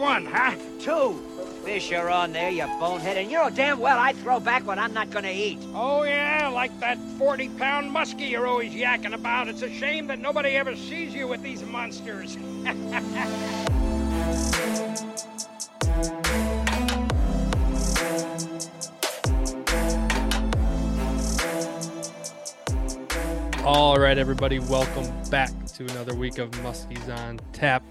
[0.00, 0.56] one, huh?
[0.80, 1.22] Two.
[1.62, 4.78] Fish are on there, you bonehead, and you know damn well I throw back what
[4.78, 5.58] I'm not gonna eat.
[5.74, 9.46] Oh, yeah, like that 40 pound muskie you're always yakking about.
[9.46, 12.38] It's a shame that nobody ever sees you with these monsters.
[23.62, 27.82] All right, everybody, welcome back to another week of Muskies on Tap.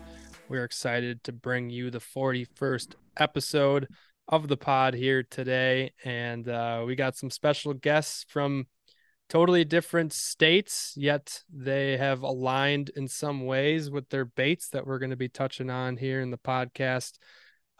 [0.49, 3.87] We're excited to bring you the 41st episode
[4.27, 5.93] of the pod here today.
[6.03, 8.65] And uh, we got some special guests from
[9.29, 14.97] totally different states, yet they have aligned in some ways with their baits that we're
[14.97, 17.19] going to be touching on here in the podcast.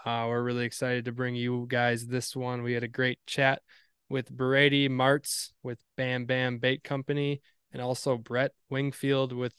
[0.06, 2.62] Uh, we're really excited to bring you guys this one.
[2.62, 3.64] We had a great chat
[4.09, 7.42] with Brady Martz with Bam Bam Bait Company
[7.73, 9.56] and also Brett Wingfield with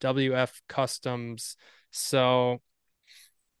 [0.00, 1.58] WF Customs.
[1.94, 2.60] So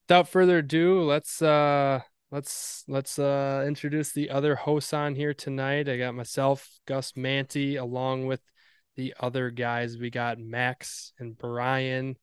[0.02, 2.00] without further ado, let's uh
[2.32, 5.88] let's let's uh introduce the other hosts on here tonight.
[5.88, 8.40] I got myself, Gus Manty, along with
[8.96, 9.96] the other guys.
[9.96, 12.16] We got Max and Brian.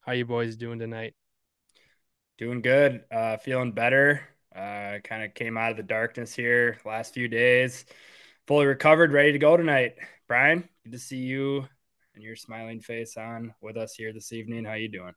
[0.00, 1.14] How you boys doing tonight?
[2.38, 3.04] Doing good.
[3.10, 4.22] Uh feeling better.
[4.56, 7.84] Uh kind of came out of the darkness here last few days.
[8.46, 9.96] Fully recovered, ready to go tonight.
[10.26, 11.68] Brian, good to see you
[12.14, 14.64] and your smiling face on with us here this evening.
[14.64, 15.12] How you doing?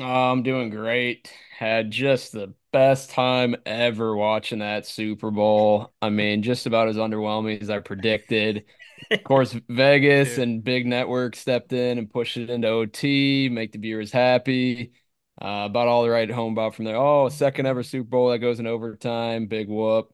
[0.00, 1.32] Oh, I'm doing great.
[1.56, 5.92] Had just the best time ever watching that Super Bowl.
[6.00, 8.58] I mean, just about as underwhelming as I predicted.
[8.58, 8.64] Of
[9.24, 10.38] course, Vegas Dude.
[10.38, 14.92] and big network stepped in and pushed it into OT, make the viewers happy.
[15.40, 16.96] Uh, about all the right home about from there.
[16.96, 19.46] Oh, second ever Super Bowl that goes in overtime.
[19.46, 20.12] Big whoop.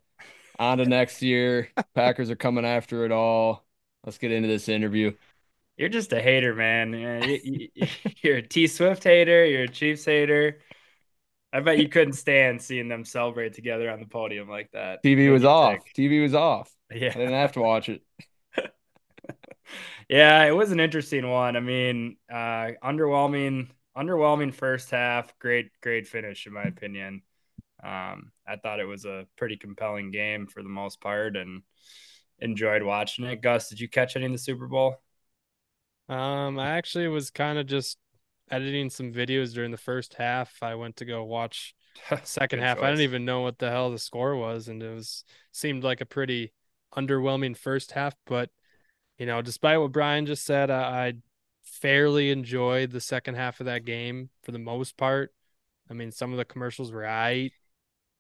[0.59, 1.71] On to next year.
[1.95, 3.65] Packers are coming after it all.
[4.05, 5.13] Let's get into this interview.
[5.77, 6.93] You're just a hater, man.
[6.93, 7.87] You- you-
[8.23, 9.45] You're a T Swift hater.
[9.45, 10.61] You're a Chiefs hater.
[11.53, 15.03] I bet you couldn't stand seeing them celebrate together on the podium like that.
[15.05, 15.75] TV was off.
[15.85, 15.95] sick.
[15.95, 16.73] TV was off.
[16.93, 17.11] Yeah.
[17.11, 18.03] I didn't have to watch it.
[20.09, 21.57] Yeah, it was an interesting one.
[21.57, 25.37] I mean, uh, underwhelming, underwhelming first half.
[25.39, 27.23] Great, great finish in my opinion.
[27.83, 31.63] Um, I thought it was a pretty compelling game for the most part, and
[32.39, 33.41] enjoyed watching it.
[33.43, 34.97] Gus, did you catch any in the Super Bowl?
[36.09, 37.99] Um, I actually was kind of just
[38.51, 40.63] editing some videos during the first half.
[40.63, 41.75] I went to go watch
[42.25, 42.79] second Good half.
[42.81, 46.01] I didn't even know what the hell the score was, and it was seemed like
[46.01, 46.53] a pretty
[46.95, 48.15] underwhelming first half.
[48.27, 48.51] But
[49.19, 51.13] you know, despite what Brian just said, I, I
[51.63, 55.33] fairly enjoyed the second half of that game for the most part.
[55.91, 57.53] I mean, some of the commercials were right.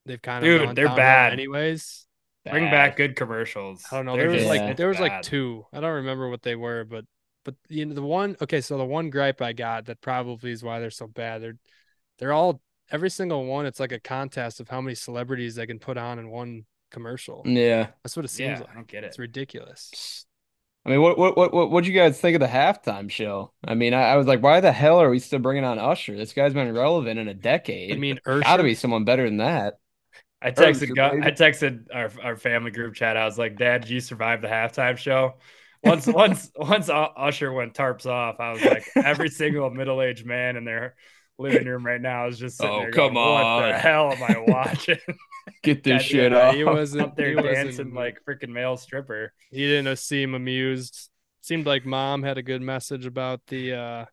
[0.06, 1.32] They've kind of Dude, they're bad.
[1.32, 2.06] anyways.
[2.50, 3.84] Bring back good commercials.
[3.90, 4.16] I don't know.
[4.16, 4.66] They're There was Yeah.
[4.66, 5.64] like there was like two.
[5.72, 7.04] I don't remember what they were, but
[7.44, 10.62] but you know the one okay, so the one gripe I got that probably is
[10.64, 11.42] why they're so bad.
[11.42, 11.56] They're
[12.18, 12.60] they're all
[12.90, 16.18] every single one, it's like a contest of how many celebrities they can put on
[16.18, 17.42] in one commercial.
[17.44, 17.88] Yeah.
[18.02, 18.70] That's what it seems Yeah, like.
[18.70, 19.08] I don't get it.
[19.08, 20.26] It's ridiculous.
[20.86, 23.52] I mean, what what what what what'd you guys think of the halftime show?
[23.66, 26.14] I mean, I, I was like, why the hell are we still bringing on Usher?
[26.14, 27.92] This guy's been relevant in a decade.
[27.92, 29.78] I mean, Gotta be someone better than that.
[30.42, 33.16] I texted your I texted our our family group chat.
[33.16, 35.36] I was like, "Dad, did you survive the halftime show?"
[35.84, 40.56] Once once once Usher went tarps off, I was like, every single middle aged man
[40.56, 40.94] in their
[41.38, 44.12] living room right now is just sitting Oh, there come going, "What the on." hell
[44.12, 44.98] am I watching?"
[45.62, 46.54] Get this God, shit yeah, off.
[46.54, 49.32] he wasn't Up there dancing like freaking male stripper.
[49.50, 51.10] he didn't seem amused.
[51.42, 54.04] Seemed like mom had a good message about the uh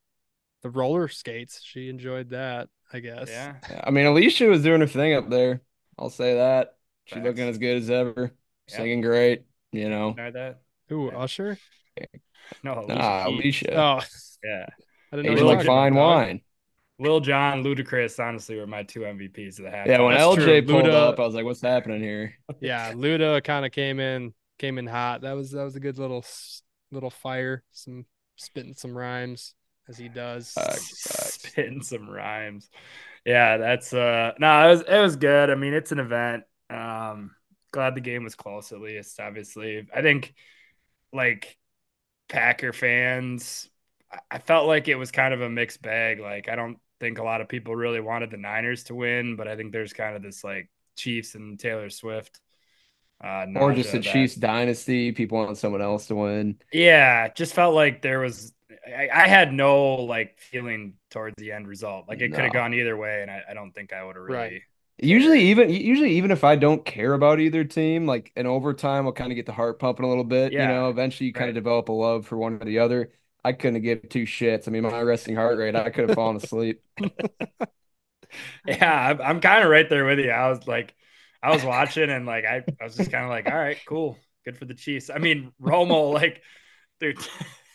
[0.63, 1.61] the roller skates.
[1.63, 3.29] She enjoyed that, I guess.
[3.29, 5.61] Yeah, I mean, Alicia was doing her thing up there.
[5.97, 6.75] I'll say that.
[7.05, 7.25] She's Facts.
[7.25, 8.31] looking as good as ever.
[8.67, 8.77] Yeah.
[8.77, 10.13] Singing great, you know.
[10.15, 10.61] deny that.
[10.91, 11.57] Who, Usher?
[12.63, 13.75] No, Alicia Nah, Alicia.
[13.75, 13.99] Oh,
[14.43, 14.65] Yeah,
[15.11, 16.41] I didn't know Aging you like fine about wine.
[16.99, 19.87] Lil Jon, Ludacris, honestly, were my two MVPs of the halftime.
[19.87, 20.61] Yeah, when That's LJ true.
[20.61, 22.35] pulled Luda- up, I was like, what's happening here?
[22.59, 25.21] Yeah, Luda kind of came in came in hot.
[25.21, 26.23] That was that was a good little
[26.91, 28.05] little fire, some
[28.35, 29.55] spitting some rhymes
[29.87, 30.51] as he does.
[30.51, 31.49] Facts, facts.
[31.49, 32.69] spitting some rhymes.
[33.25, 35.49] Yeah, that's uh no, it was it was good.
[35.49, 36.43] I mean, it's an event.
[36.69, 37.35] Um
[37.71, 39.87] glad the game was close at least, obviously.
[39.95, 40.33] I think
[41.13, 41.57] like
[42.29, 43.69] Packer fans,
[44.11, 46.19] I- I felt like it was kind of a mixed bag.
[46.19, 49.47] Like I don't think a lot of people really wanted the Niners to win, but
[49.47, 52.39] I think there's kind of this like Chiefs and Taylor Swift
[53.23, 55.11] uh Or just the that- Chiefs dynasty.
[55.11, 56.59] People want someone else to win.
[56.73, 58.53] yeah, just felt like there was.
[58.87, 62.07] I, I had no like feeling towards the end result.
[62.07, 64.25] Like it could have gone either way, and I, I don't think I would have
[64.25, 64.37] really.
[64.37, 64.61] Right.
[65.01, 69.11] Usually, even usually, even if I don't care about either team, like in overtime, I'll
[69.11, 70.53] kind of get the heart pumping a little bit.
[70.53, 71.49] Yeah, you know, eventually you kind right.
[71.49, 73.11] of develop a love for one or the other.
[73.43, 74.67] I couldn't give two shits.
[74.67, 76.83] I mean, my resting heart rate, I could have fallen asleep.
[78.67, 80.29] yeah, I'm, I'm kind of right there with you.
[80.29, 80.93] I was like,
[81.41, 84.19] I was watching and like I, I was just kind of like, all right, cool,
[84.45, 85.09] good for the Chiefs.
[85.09, 86.43] I mean, Romo, like,
[86.99, 87.17] dude,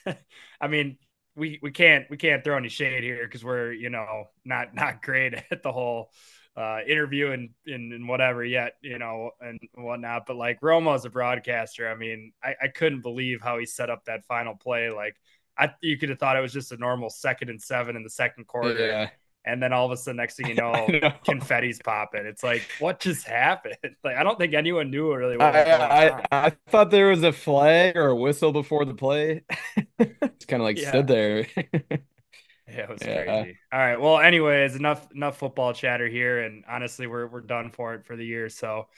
[0.60, 0.98] I mean,
[1.34, 5.02] we we can't we can't throw any shade here because we're you know not not
[5.02, 6.10] great at the whole
[6.56, 10.24] uh, interview and, and, and whatever yet, you know, and whatnot.
[10.26, 13.90] But like Romo as a broadcaster, I mean, I, I couldn't believe how he set
[13.90, 14.90] up that final play.
[14.90, 15.16] Like,
[15.58, 18.10] I you could have thought it was just a normal second and seven in the
[18.10, 18.86] second quarter.
[18.86, 19.10] Yeah.
[19.48, 21.12] And then all of a sudden, next thing you know, know.
[21.24, 22.26] confetti's popping.
[22.26, 23.76] It's like, what just happened?
[24.04, 26.46] Like, I don't think anyone knew really what I, I.
[26.46, 29.42] I thought there was a flag or a whistle before the play.
[29.98, 30.88] it's kind of like Yeah.
[30.90, 31.46] stood there.
[32.76, 33.24] Yeah, it was Yeah.
[33.24, 33.58] crazy.
[33.72, 34.00] All right.
[34.00, 38.16] Well, anyways, enough enough football chatter here, and honestly, we're we're done for it for
[38.16, 38.48] the year.
[38.48, 38.88] So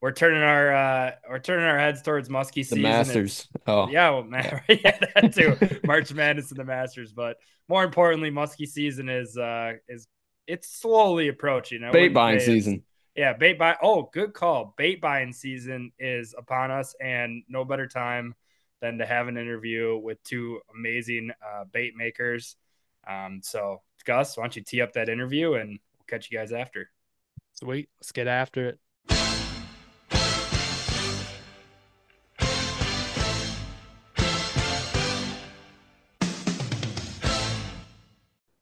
[0.00, 2.78] we're turning our uh we're turning our heads towards Muskie season.
[2.78, 3.48] It's- Masters.
[3.66, 5.80] Oh, Yeah, well, man, yeah, that too.
[5.84, 7.36] March Madness and the Masters, but
[7.68, 10.06] more importantly, Muskie season is uh is
[10.46, 11.84] it's slowly approaching.
[11.84, 12.84] I bait buying season.
[13.14, 13.76] Yeah, bait buy.
[13.82, 14.74] Oh, good call.
[14.78, 18.34] Bait buying season is upon us, and no better time
[18.80, 22.54] than to have an interview with two amazing uh, bait makers.
[23.08, 26.52] Um, so, Gus, why don't you tee up that interview, and we'll catch you guys
[26.52, 26.90] after.
[27.54, 27.88] Sweet.
[27.98, 28.78] Let's get after it.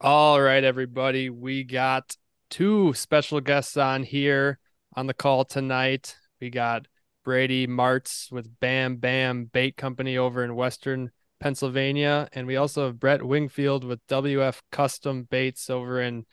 [0.00, 1.30] All right, everybody.
[1.30, 2.16] We got
[2.48, 4.60] two special guests on here
[4.94, 6.16] on the call tonight.
[6.40, 6.86] We got
[7.24, 11.10] Brady Martz with Bam Bam Bait Company over in Western
[11.40, 12.28] Pennsylvania.
[12.32, 16.26] And we also have Brett Wingfield with WF Custom Baits over in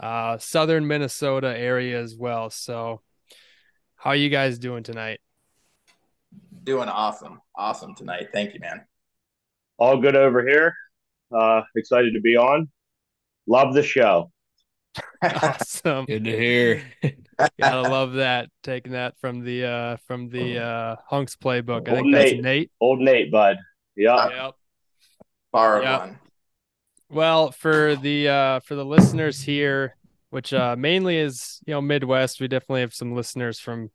[0.00, 2.50] uh, southern Minnesota area as well.
[2.50, 3.00] So,
[3.96, 5.20] how are you guys doing tonight?
[6.64, 7.40] Doing awesome.
[7.54, 8.28] Awesome tonight.
[8.32, 8.84] Thank you, man.
[9.78, 10.74] all good over here.
[11.34, 12.68] Uh, excited to be on.
[13.46, 14.30] Love the show.
[15.22, 16.04] awesome.
[16.06, 16.82] Good to hear.
[17.60, 18.48] Gotta love that.
[18.62, 21.88] Taking that from the uh from the uh Hunks playbook.
[21.88, 22.42] I Old think that's Nate.
[22.42, 22.70] Nate.
[22.80, 23.58] Old Nate, bud.
[23.96, 24.28] Yeah.
[24.28, 24.54] Yep.
[25.52, 25.98] Borrowed Yeah.
[25.98, 26.18] one.
[27.08, 29.96] Well, for the uh for the listeners here,
[30.30, 33.90] which uh mainly is, you know, Midwest, we definitely have some listeners from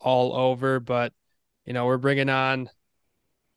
[0.00, 1.12] all over, but
[1.64, 2.70] you know, we're bringing on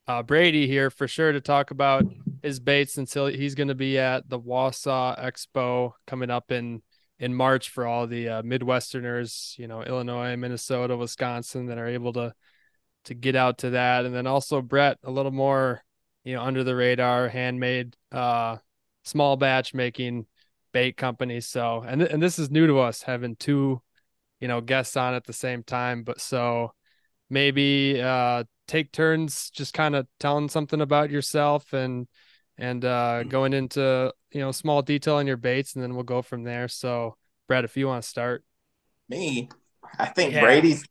[0.07, 2.05] uh Brady here for sure to talk about
[2.41, 6.81] his baits until he's going to be at the Wausau Expo coming up in
[7.19, 12.11] in March for all the uh, Midwesterners, you know, Illinois, Minnesota, Wisconsin that are able
[12.13, 12.33] to
[13.05, 15.83] to get out to that, and then also Brett a little more,
[16.23, 18.57] you know, under the radar, handmade, uh,
[19.03, 20.25] small batch making
[20.71, 21.41] bait company.
[21.41, 23.81] So, and th- and this is new to us having two,
[24.39, 26.03] you know, guests on at the same time.
[26.03, 26.73] But so
[27.29, 32.07] maybe uh take turns just kind of telling something about yourself and
[32.57, 36.21] and uh going into you know small detail on your baits and then we'll go
[36.21, 37.15] from there so
[37.47, 38.43] brett if you want to start
[39.09, 39.49] Me,
[39.99, 40.41] I think Yeah.
[40.41, 40.85] Brady's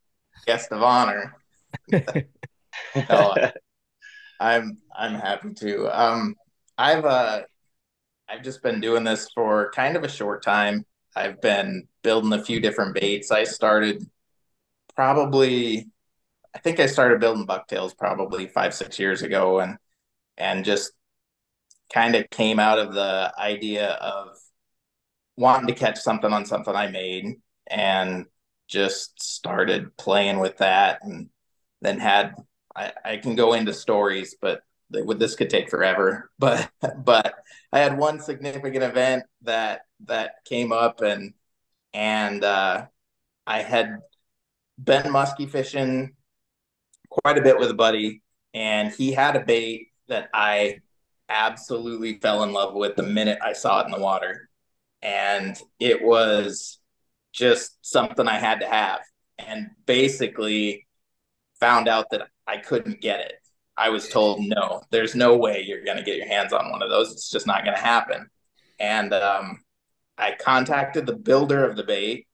[0.46, 1.34] guest of honor.
[3.08, 3.34] No,
[4.40, 5.88] I'm I'm happy to.
[5.88, 6.36] Um,
[6.78, 7.42] I've uh,
[8.28, 10.86] I've just been doing this for kind of a short time.
[11.16, 13.30] I've been building a few different baits.
[13.32, 14.04] I started
[14.96, 15.88] probably,
[16.54, 19.78] I think I started building bucktails probably five six years ago, and
[20.38, 20.92] and just
[21.92, 24.36] kind of came out of the idea of
[25.36, 27.36] wanting to catch something on something I made,
[27.68, 28.26] and
[28.68, 31.28] just started playing with that, and
[31.82, 32.34] then had
[32.74, 36.30] I, I can go into stories, but they, this could take forever.
[36.38, 36.70] But
[37.04, 37.34] but
[37.72, 41.34] I had one significant event that that came up, and
[41.92, 42.86] and uh,
[43.46, 43.98] I had
[44.82, 46.14] been musky fishing
[47.10, 48.22] quite a bit with a buddy,
[48.54, 50.80] and he had a bait that I
[51.28, 54.48] absolutely fell in love with the minute I saw it in the water,
[55.02, 56.78] and it was
[57.32, 59.00] just something I had to have,
[59.38, 60.86] and basically
[61.62, 63.34] found out that I couldn't get it.
[63.76, 66.82] I was told, no, there's no way you're going to get your hands on one
[66.82, 67.12] of those.
[67.12, 68.26] It's just not going to happen.
[68.80, 69.60] And um,
[70.18, 72.26] I contacted the builder of the bait,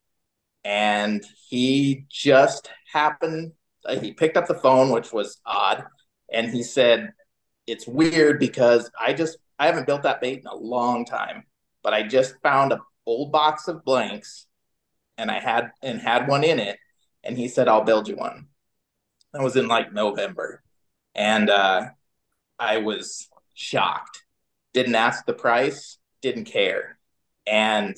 [0.65, 3.53] and he just happened,
[3.85, 5.85] uh, he picked up the phone, which was odd.
[6.33, 7.13] And he said,
[7.67, 11.45] it's weird because I just, I haven't built that bait in a long time,
[11.83, 14.47] but I just found a old box of blanks
[15.19, 16.79] and I had, and had one in it.
[17.23, 18.47] And he said, I'll build you one.
[19.39, 20.65] That was in like November.
[21.15, 21.91] And uh,
[22.59, 24.25] I was shocked.
[24.75, 26.99] Didn't ask the price, didn't care.
[27.47, 27.97] And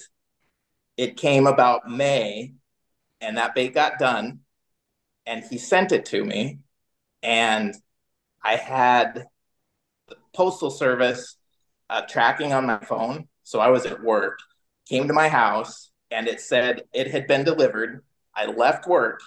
[0.99, 2.53] it came about May,
[3.23, 4.41] and that bait got done.
[5.25, 6.59] And he sent it to me.
[7.23, 7.75] And
[8.45, 9.25] I had
[10.09, 11.39] the postal service
[11.89, 13.29] uh, tracking on my phone.
[13.45, 14.41] So I was at work,
[14.87, 18.05] came to my house, and it said it had been delivered.
[18.35, 19.23] I left work,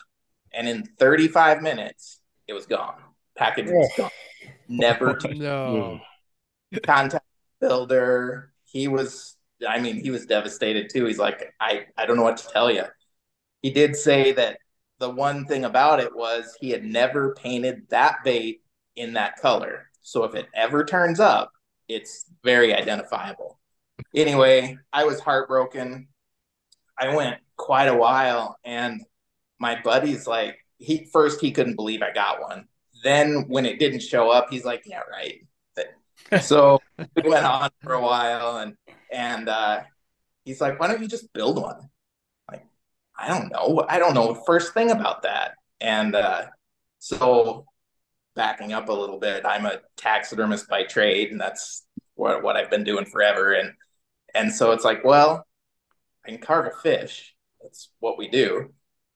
[0.54, 2.96] and in 35 minutes, it was gone.
[3.36, 4.10] Package was gone.
[4.68, 6.02] Never to No.
[6.84, 7.26] contact
[7.60, 8.54] builder.
[8.66, 9.36] He was,
[9.68, 11.06] I mean, he was devastated too.
[11.06, 12.84] He's like, I, I don't know what to tell you.
[13.62, 14.58] He did say that
[15.00, 18.62] the one thing about it was he had never painted that bait
[18.96, 19.90] in that color.
[20.02, 21.52] So if it ever turns up,
[21.88, 23.60] it's very identifiable.
[24.16, 26.08] Anyway, I was heartbroken.
[26.98, 29.02] I went quite a while, and
[29.64, 32.68] my buddy's like, he first he couldn't believe I got one.
[33.04, 35.48] Then when it didn't show up, he's like, yeah, right.
[36.42, 38.76] So we went on for a while, and
[39.12, 39.82] and uh,
[40.46, 41.90] he's like, why don't you just build one?
[42.50, 42.66] Like,
[43.18, 43.86] I don't know.
[43.88, 45.52] I don't know the first thing about that.
[45.80, 46.46] And uh,
[47.00, 47.66] so
[48.36, 52.72] backing up a little bit, I'm a taxidermist by trade, and that's what, what I've
[52.72, 53.54] been doing forever.
[53.54, 53.74] And
[54.34, 55.46] and so it's like, well,
[56.26, 57.36] I can carve a fish.
[57.62, 58.74] That's what we do.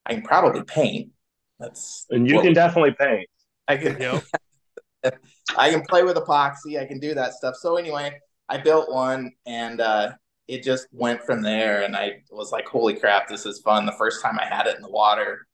[0.07, 1.11] I can probably paint.
[1.59, 3.27] That's And you what can definitely paint.
[3.67, 4.23] I can Yep.
[5.57, 6.79] I can play with epoxy.
[6.79, 7.55] I can do that stuff.
[7.55, 10.13] So anyway, I built one and uh,
[10.47, 11.83] it just went from there.
[11.83, 13.85] And I was like, holy crap, this is fun.
[13.85, 15.45] The first time I had it in the water,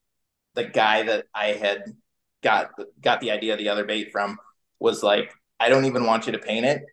[0.54, 1.84] the guy that I had
[2.44, 4.38] got got the idea of the other bait from
[4.80, 6.84] was like, I don't even want you to paint it.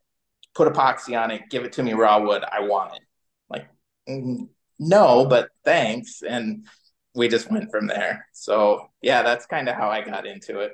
[0.54, 1.42] Put epoxy on it.
[1.50, 2.42] Give it to me raw wood.
[2.50, 3.02] I want it.
[3.48, 3.68] Like,
[4.08, 4.48] "Mm,
[4.78, 6.22] no, but thanks.
[6.22, 6.66] And
[7.14, 8.26] we just went from there.
[8.32, 10.72] So yeah, that's kind of how I got into it.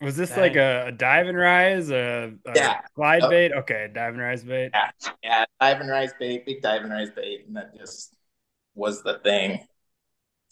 [0.00, 0.38] Was this Dang.
[0.40, 2.80] like a, a dive and rise, a, a Yeah.
[2.94, 3.30] glide Yep.
[3.30, 3.52] bait?
[3.52, 4.72] Okay, dive and rise bait.
[4.74, 4.90] Yeah,
[5.22, 8.14] yeah, dive and rise bait, big dive and rise bait, and that just
[8.74, 9.66] was the thing.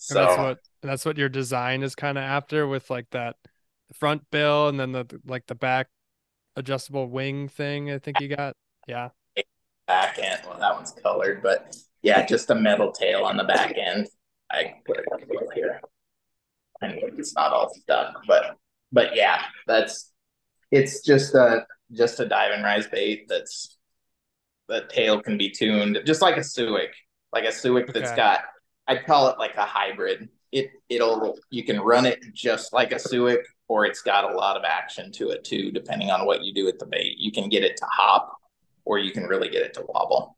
[0.09, 3.37] And So that's what that's what your design is kind of after with like that
[3.93, 5.89] front bill and then the like the back
[6.57, 8.57] adjustable wing thing I think you got.
[8.87, 9.11] Yeah.
[9.87, 13.75] back end, well, that one's colored, but yeah, just a metal tail on the back
[13.77, 14.09] end.
[14.53, 15.07] I can put it
[15.55, 15.81] here.
[16.81, 18.57] And it's not all stuck, but
[18.93, 20.13] but yeah, that's
[20.71, 23.79] it's just a just a dive and rise bait that's
[24.69, 26.91] the tail can be tuned just like a Suick,
[27.33, 28.17] like a Suick that's Okay.
[28.17, 28.41] got
[28.89, 30.29] I'd call it like a hybrid.
[30.51, 34.57] It it'll you can run it just like a Suick or it's got a lot
[34.57, 37.17] of action to it too, depending on what you do with the bait.
[37.19, 38.37] You can get it to hop
[38.85, 40.37] or you can really get it to wobble.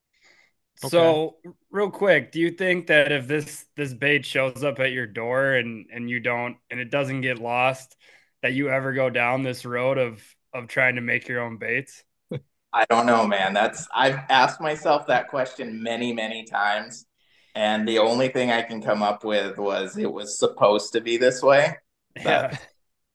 [0.77, 1.37] So,
[1.71, 5.55] real quick, do you think that if this this bait shows up at your door
[5.55, 7.97] and and you don't and it doesn't get lost,
[8.43, 12.05] that you ever go down this road of of trying to make your own baits?
[12.73, 13.55] I don't know, man.
[13.55, 17.07] That's I've asked myself that question many, many times.
[17.55, 21.17] And the only thing I can come up with was it was supposed to be
[21.17, 21.77] this way.
[22.17, 22.57] Yeah.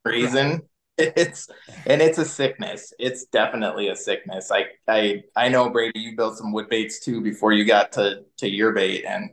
[0.06, 0.62] Reason.
[1.00, 1.48] It's
[1.86, 2.94] and it's a sickness.
[3.00, 4.52] It's definitely a sickness.
[4.52, 8.26] I I I know Brady, you built some wood baits too before you got to
[8.38, 9.32] to your bait, and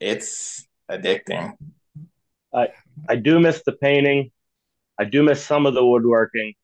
[0.00, 1.52] it's addicting.
[2.54, 2.68] I
[3.08, 4.30] I do miss the painting.
[4.98, 6.54] I do miss some of the woodworking,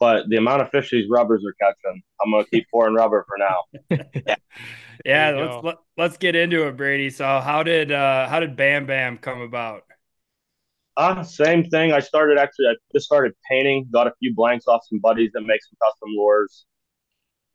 [0.00, 3.38] but the amount of fish these rubbers are catching, I'm gonna keep pouring rubber for
[3.38, 4.36] now.
[5.04, 5.60] Yeah, There you let's go.
[5.62, 7.08] let, let's get into it, Brady.
[7.08, 9.84] So, how did uh how did Bam Bam come about?
[10.96, 11.92] Uh, same thing.
[11.92, 12.66] I started actually.
[12.66, 13.88] I just started painting.
[13.92, 16.66] Got a few blanks off some buddies that make some custom lures.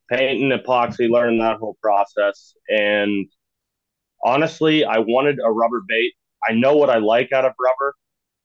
[0.10, 2.54] Painting epoxy, learning that whole process.
[2.70, 3.28] And
[4.24, 6.14] honestly, I wanted a rubber bait.
[6.48, 7.96] I know what I like out of rubber,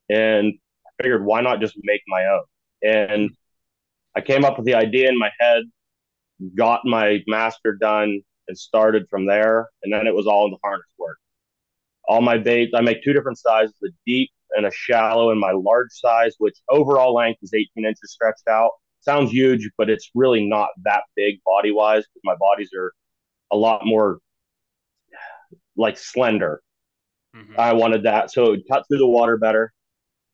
[0.09, 0.53] and
[0.85, 2.43] I figured why not just make my own.
[2.83, 3.29] And
[4.15, 5.63] I came up with the idea in my head,
[6.57, 9.69] got my master done, and started from there.
[9.83, 11.17] And then it was all in the harness work.
[12.07, 15.51] All my baits, I make two different sizes: the deep and a shallow in my
[15.51, 18.71] large size, which overall length is 18 inches stretched out.
[19.01, 22.93] Sounds huge, but it's really not that big body wise because my bodies are
[23.51, 24.19] a lot more
[25.75, 26.61] like slender.
[27.35, 27.57] Mhm.
[27.57, 28.31] I wanted that.
[28.31, 29.73] So it would cut through the water better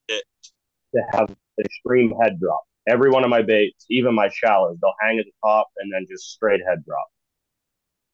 [0.09, 2.61] to have extreme head drop.
[2.87, 6.05] Every one of my baits, even my shallows, they'll hang at the top and then
[6.09, 7.07] just straight head drop.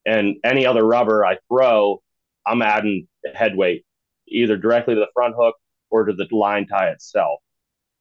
[0.05, 2.01] And any other rubber I throw,
[2.45, 3.85] I'm adding head weight
[4.27, 5.55] either directly to the front hook
[5.93, 7.39] or to the line tie itself.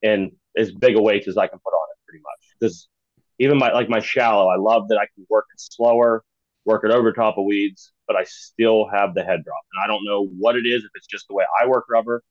[0.03, 2.57] And as big a weight as I can put on it pretty much.
[2.59, 2.89] Because
[3.39, 6.25] even my like my shallow, I love that I can work it slower,
[6.65, 9.63] work it over top of weeds, but I still have the head drop.
[9.75, 12.23] And I don't know what it is, if it's just the way I work rubber,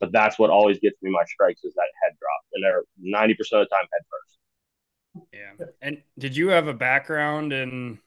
[0.00, 2.42] but that's what always gets me my strikes is that head drop.
[2.52, 4.38] And they're 90% of the time head first.
[5.32, 5.66] Yeah.
[5.80, 7.98] And did you have a background in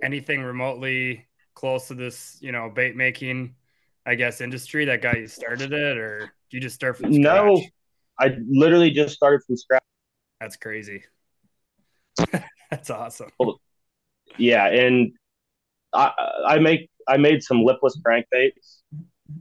[0.00, 3.56] anything remotely close to this, you know, bait making,
[4.06, 7.60] I guess, industry that got you started it, or you just start from No.
[8.18, 9.82] I literally just started from scratch.
[10.40, 11.02] That's crazy.
[12.70, 13.30] That's awesome.
[14.38, 15.12] Yeah, and
[15.92, 16.12] I
[16.46, 18.82] I make I made some lipless crankbaits,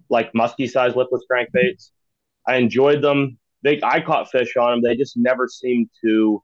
[0.10, 1.92] like musky size lipless crankbaits.
[2.48, 3.38] I enjoyed them.
[3.64, 4.82] They I caught fish on them.
[4.82, 6.42] They just never seemed to.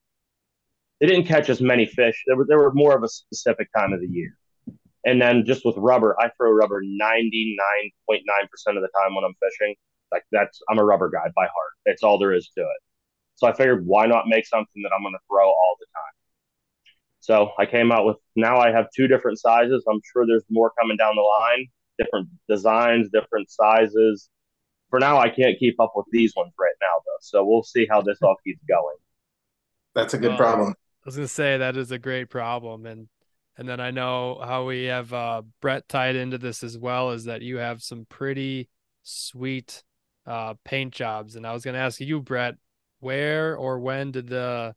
[1.00, 2.24] They didn't catch as many fish.
[2.27, 4.38] There were they were more of a specific time of the year.
[5.05, 8.89] And then just with rubber, I throw rubber ninety nine point nine percent of the
[9.00, 9.75] time when I'm fishing.
[10.11, 11.73] Like that's I'm a rubber guy by heart.
[11.85, 12.81] That's all there is to it.
[13.35, 16.13] So I figured why not make something that I'm going to throw all the time.
[17.19, 19.83] So I came out with now I have two different sizes.
[19.89, 21.67] I'm sure there's more coming down the line,
[21.99, 24.29] different designs, different sizes.
[24.89, 27.19] For now, I can't keep up with these ones right now, though.
[27.21, 28.95] So we'll see how this all keeps going.
[29.93, 30.69] That's a good problem.
[30.69, 33.07] I was gonna say that is a great problem, and
[33.57, 37.11] and then I know how we have uh, Brett tied into this as well.
[37.11, 38.69] Is that you have some pretty
[39.03, 39.83] sweet
[40.27, 42.55] uh, paint jobs, and I was gonna ask you, Brett,
[43.00, 44.75] where or when did the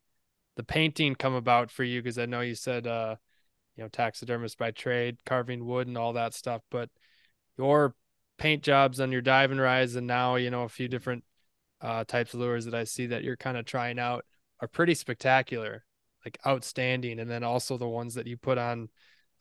[0.57, 2.03] the painting come about for you?
[2.03, 3.17] Because I know you said uh,
[3.77, 6.91] you know taxidermist by trade, carving wood and all that stuff, but
[7.59, 7.95] your
[8.39, 11.25] paint jobs on your diving rides and now you know a few different
[11.81, 14.25] uh, types of lures that I see that you're kind of trying out
[14.61, 15.85] are pretty spectacular,
[16.25, 17.19] like outstanding.
[17.19, 18.89] And then also the ones that you put on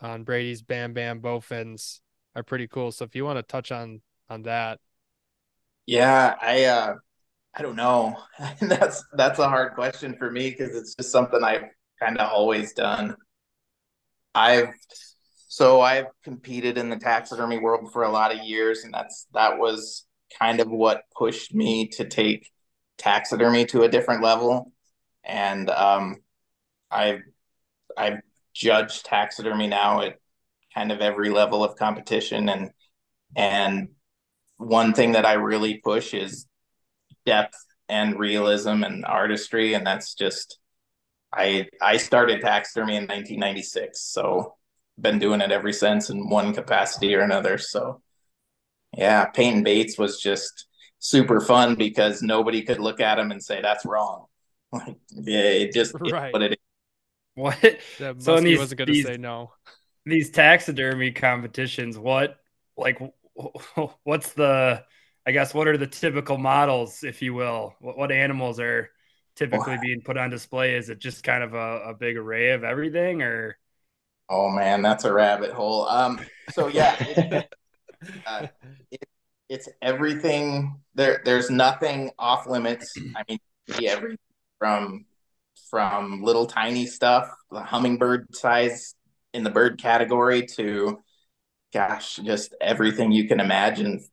[0.02, 2.00] on Brady's Bam Bam bowfins
[2.36, 2.92] are pretty cool.
[2.92, 4.80] So if you want to touch on on that,
[5.90, 6.96] yeah, I uh,
[7.56, 8.16] I don't know.
[8.62, 11.66] that's that's a hard question for me because it's just something I've
[12.00, 13.16] kind of always done.
[14.36, 14.70] I've
[15.48, 19.58] so I've competed in the taxidermy world for a lot of years, and that's that
[19.58, 20.06] was
[20.38, 22.48] kind of what pushed me to take
[23.00, 24.72] taxidermy to a different level.
[25.24, 26.18] And um,
[26.92, 27.22] I've
[27.98, 28.20] I've
[28.54, 30.20] judged taxidermy now at
[30.76, 32.70] kind of every level of competition, and
[33.36, 33.90] and
[34.60, 36.46] one thing that I really push is
[37.26, 40.60] depth and realism and artistry, and that's just
[41.34, 44.56] I I started taxidermy in 1996, so
[45.00, 47.58] been doing it ever since in one capacity or another.
[47.58, 48.02] So
[48.96, 50.68] yeah, painting baits was just
[51.00, 54.26] super fun because nobody could look at them and say that's wrong.
[54.72, 56.32] Like yeah, it just right.
[56.32, 56.58] what it is.
[57.34, 57.60] What?
[57.98, 59.52] that so in these, wasn't going to these, say no.
[60.06, 62.38] these taxidermy competitions, what
[62.78, 63.00] like
[64.04, 64.84] what's the
[65.26, 67.76] I guess what are the typical models, if you will?
[67.80, 68.90] What, what animals are
[69.36, 70.76] typically being put on display?
[70.76, 73.58] Is it just kind of a, a big array of everything, or?
[74.30, 75.88] Oh man, that's a rabbit hole.
[75.88, 76.20] Um,
[76.52, 77.48] so yeah, it's,
[78.28, 78.48] uh,
[78.92, 79.04] it,
[79.50, 80.80] it's everything.
[80.96, 82.94] There, there's nothing off limits.
[83.16, 83.40] I mean,
[83.84, 84.18] every
[84.58, 85.06] from
[85.70, 88.96] from little tiny stuff, the hummingbird size
[89.34, 91.00] in the bird category to
[91.74, 94.04] gosh, just everything you can imagine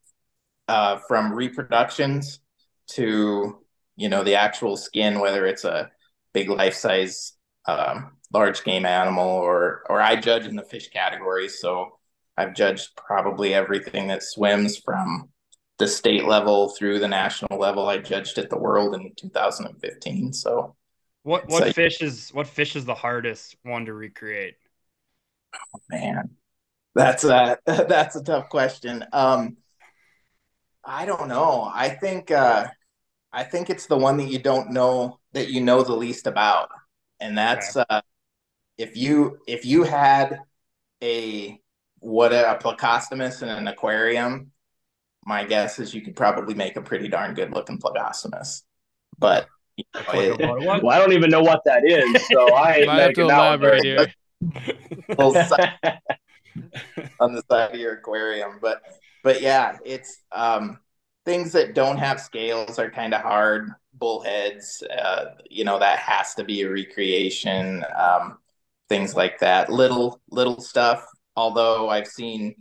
[0.68, 2.40] uh, from reproductions
[2.88, 3.58] to
[3.96, 5.90] you know the actual skin, whether it's a
[6.32, 7.32] big life size
[7.66, 11.48] um, large game animal or or I judge in the fish category.
[11.48, 11.98] So
[12.36, 15.30] I've judged probably everything that swims from
[15.78, 17.88] the state level through the national level.
[17.88, 20.32] I judged at the world in 2015.
[20.32, 20.74] So
[21.22, 24.56] what what fish is what fish is the hardest one to recreate?
[25.54, 26.30] Oh man.
[26.96, 29.04] That's a that's a tough question.
[29.12, 29.58] Um
[30.86, 31.70] I don't know.
[31.72, 32.68] I think uh,
[33.32, 36.68] I think it's the one that you don't know that you know the least about,
[37.18, 37.84] and that's okay.
[37.90, 38.00] uh,
[38.78, 40.38] if you if you had
[41.02, 41.60] a
[41.98, 44.52] what a plecostomus in an aquarium.
[45.28, 48.62] My guess is you could probably make a pretty darn good looking plecostomus,
[49.18, 53.12] but you know, it, well, I don't even know what that is, so I have
[53.14, 54.06] to elaborate here.
[57.20, 58.82] on the side of your aquarium, but
[59.22, 60.78] but yeah, it's um,
[61.24, 63.70] things that don't have scales are kind of hard.
[63.94, 67.84] Bullheads, uh, you know, that has to be a recreation.
[67.98, 68.38] Um,
[68.88, 69.70] things like that.
[69.70, 71.04] Little little stuff.
[71.34, 72.54] Although I've seen,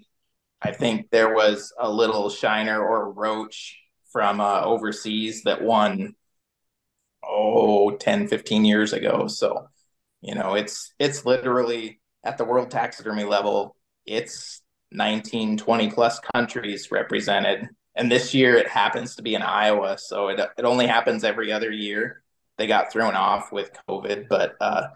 [0.62, 3.78] I think there was a little shiner or roach
[4.12, 6.16] from uh, overseas that won
[7.28, 9.68] oh 10 15 years ago so
[10.22, 13.75] you know it's it's literally at the world taxidermy level
[14.06, 17.70] it's 19, 20 plus countries represented.
[17.96, 19.98] And this year it happens to be in Iowa.
[19.98, 22.24] So it, it only happens every other year.
[22.58, 24.88] They got thrown off with COVID, but uh,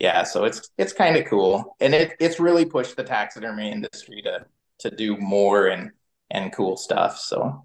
[0.00, 4.20] yeah, so it's it's kind of cool, and it it's really pushed the taxidermy industry
[4.22, 4.44] to
[4.80, 5.92] to do more and
[6.30, 7.18] and cool stuff.
[7.18, 7.64] So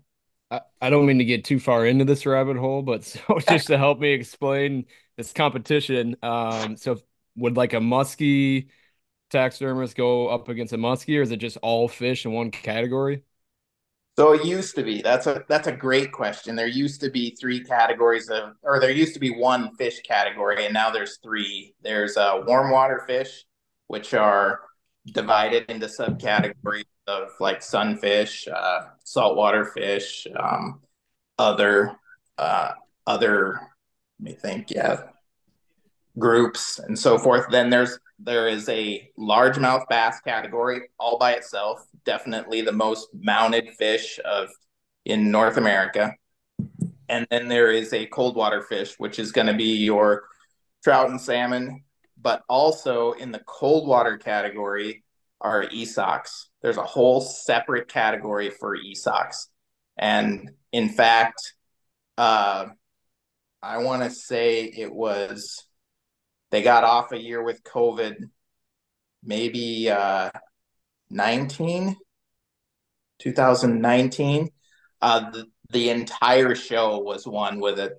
[0.52, 3.68] I, I don't mean to get too far into this rabbit hole, but so just
[3.68, 4.86] to help me explain
[5.18, 6.98] this competition, um, so
[7.36, 8.68] would like a muskie
[9.30, 13.24] taxidermists go up against a muskie, or is it just all fish in one category?
[14.18, 15.02] So it used to be.
[15.02, 16.56] That's a that's a great question.
[16.56, 20.66] There used to be three categories of, or there used to be one fish category,
[20.66, 21.74] and now there's three.
[21.82, 23.46] There's uh, warm water fish,
[23.88, 24.60] which are
[25.06, 30.82] divided into subcategories of like sunfish, uh, saltwater fish, um,
[31.38, 31.96] other
[32.38, 32.72] uh,
[33.08, 33.60] other.
[34.20, 34.72] Let me think.
[34.72, 35.04] Yeah,
[36.20, 37.46] groups and so forth.
[37.50, 41.86] Then there's there is a largemouth bass category all by itself.
[42.04, 44.50] Definitely the most mounted fish of
[45.06, 46.14] in North America.
[47.08, 50.26] And then there is a cold water fish, which is going to be your
[50.84, 51.84] trout and salmon.
[52.22, 55.04] But also in the cold water category
[55.40, 56.48] are esox.
[56.62, 59.48] There's a whole separate category for esox.
[59.98, 61.54] And in fact,
[62.18, 62.66] uh,
[63.62, 65.66] I want to say it was
[66.52, 68.16] they got off a year with COVID,
[69.24, 70.32] maybe uh,
[71.10, 71.96] 19,
[73.20, 74.50] 2019.
[75.02, 77.92] Uh, the, the entire show was one with an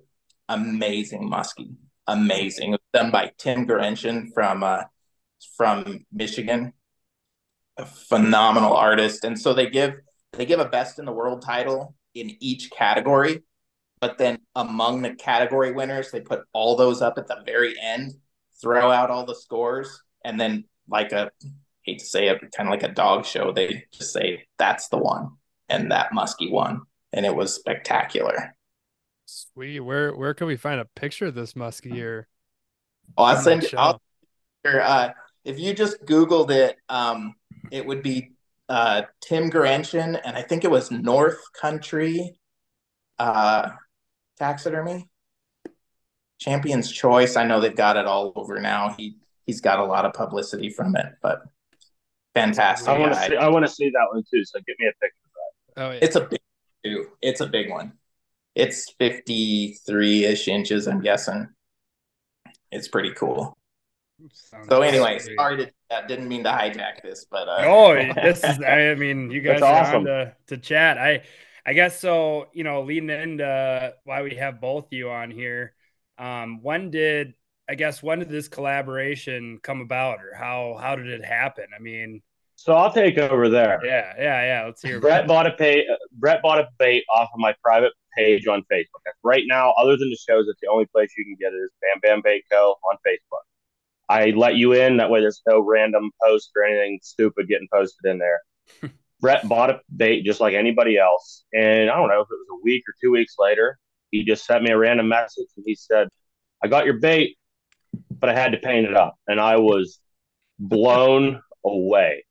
[0.49, 1.75] amazing muskie,
[2.07, 2.77] amazing.
[2.93, 4.83] Done by Tim Gurenchin from uh,
[5.55, 6.73] from Michigan,
[7.77, 9.23] a phenomenal artist.
[9.23, 9.93] And so they give
[10.33, 13.43] they give a best in the world title in each category,
[14.01, 18.15] but then among the category winners, they put all those up at the very end
[18.61, 21.31] throw out all the scores, and then like a
[21.83, 24.97] hate to say it, kind of like a dog show, they just say that's the
[24.97, 25.31] one,
[25.69, 28.55] and that muskie one, and it was spectacular.
[29.25, 29.79] Sweet.
[29.79, 32.27] Where where can we find a picture of this muskie here?
[33.17, 33.77] Oh, I'll send you.
[33.77, 34.01] I'll,
[34.65, 35.09] uh,
[35.43, 37.33] if you just Googled it, um,
[37.71, 38.31] it would be
[38.69, 42.37] uh, Tim Gurenchin, and I think it was North Country
[43.19, 43.69] uh,
[44.37, 45.07] Taxidermy.
[46.41, 47.35] Champion's Choice.
[47.35, 48.95] I know they've got it all over now.
[48.97, 51.43] He he's got a lot of publicity from it, but
[52.33, 52.89] fantastic.
[52.89, 53.35] I want to see.
[53.37, 54.43] I want to see that one too.
[54.43, 55.31] So give me a picture of
[55.75, 55.83] that.
[55.83, 55.99] Oh, yeah.
[56.01, 56.39] it's a big
[56.83, 57.09] too.
[57.21, 57.93] It's a big one.
[58.55, 60.87] It's fifty three ish inches.
[60.87, 61.47] I'm guessing.
[62.71, 63.55] It's pretty cool.
[64.33, 65.37] Sounds so anyway, great.
[65.37, 67.65] sorry to uh, didn't mean to hijack this, but uh...
[67.65, 68.59] oh, this is.
[68.67, 69.95] I mean, you guys are awesome.
[69.97, 70.97] on to, to chat.
[70.97, 71.21] I
[71.67, 72.47] I guess so.
[72.51, 75.75] You know, leading into why we have both you on here.
[76.21, 77.33] Um, when did
[77.67, 81.65] I guess when did this collaboration come about, or how how did it happen?
[81.75, 82.21] I mean,
[82.55, 83.79] so I'll take over there.
[83.83, 84.65] Yeah, yeah, yeah.
[84.65, 84.99] Let's hear.
[84.99, 85.85] Brett bought a pay.
[86.11, 89.01] Brett bought a bait off of my private page on Facebook.
[89.23, 91.71] Right now, other than the shows, it's the only place you can get it is
[91.81, 92.75] Bam Bam Bait Co.
[92.91, 93.45] on Facebook.
[94.09, 95.21] I let you in that way.
[95.21, 98.41] There's no random post or anything stupid getting posted in there.
[99.21, 102.59] Brett bought a bait just like anybody else, and I don't know if it was
[102.59, 103.79] a week or two weeks later
[104.11, 106.07] he just sent me a random message and he said,
[106.63, 107.37] I got your bait,
[108.19, 109.15] but I had to paint it up.
[109.27, 109.99] And I was
[110.59, 112.25] blown away.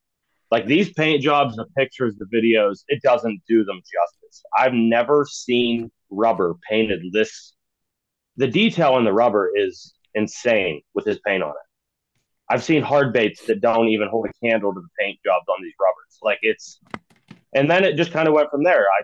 [0.51, 4.43] Like these paint jobs, the pictures, the videos, it doesn't do them justice.
[4.57, 7.55] I've never seen rubber painted this.
[8.37, 12.53] The detail in the rubber is insane with his paint on it.
[12.53, 15.63] I've seen hard baits that don't even hold a candle to the paint jobs on
[15.63, 16.19] these rubbers.
[16.21, 16.81] Like it's,
[17.55, 18.87] and then it just kind of went from there.
[18.87, 19.03] I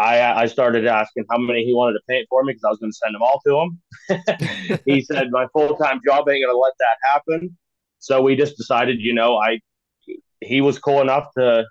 [0.00, 2.78] I, I started asking how many he wanted to paint for me because I was
[2.78, 4.80] going to send them all to him.
[4.86, 7.56] he said my full time job ain't going to let that happen.
[7.98, 9.60] So we just decided, you know, I
[10.40, 11.66] he was cool enough to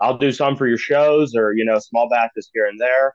[0.00, 3.14] I'll do some for your shows or you know small batches here and there.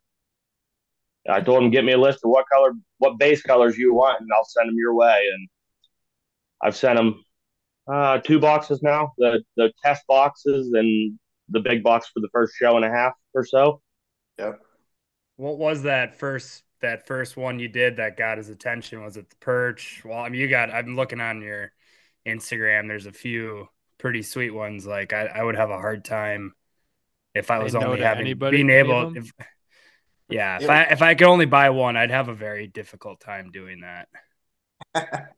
[1.27, 4.21] I told him get me a list of what color, what base colors you want,
[4.21, 5.27] and I'll send them your way.
[5.33, 5.47] And
[6.63, 7.23] I've sent him
[7.91, 11.17] uh, two boxes now, the the test boxes and
[11.49, 13.81] the big box for the first show and a half or so.
[14.41, 14.59] Yep.
[15.37, 19.03] What was that first that first one you did that got his attention?
[19.03, 20.01] Was it the perch?
[20.03, 20.71] Well, I mean, you got.
[20.71, 21.71] I'm looking on your
[22.25, 22.87] Instagram.
[22.87, 23.67] There's a few
[23.99, 24.85] pretty sweet ones.
[24.85, 26.53] Like I, I would have a hard time
[27.35, 29.15] if I was only having being able.
[29.15, 29.31] If,
[30.29, 33.51] yeah, if I if I could only buy one, I'd have a very difficult time
[33.51, 34.07] doing that.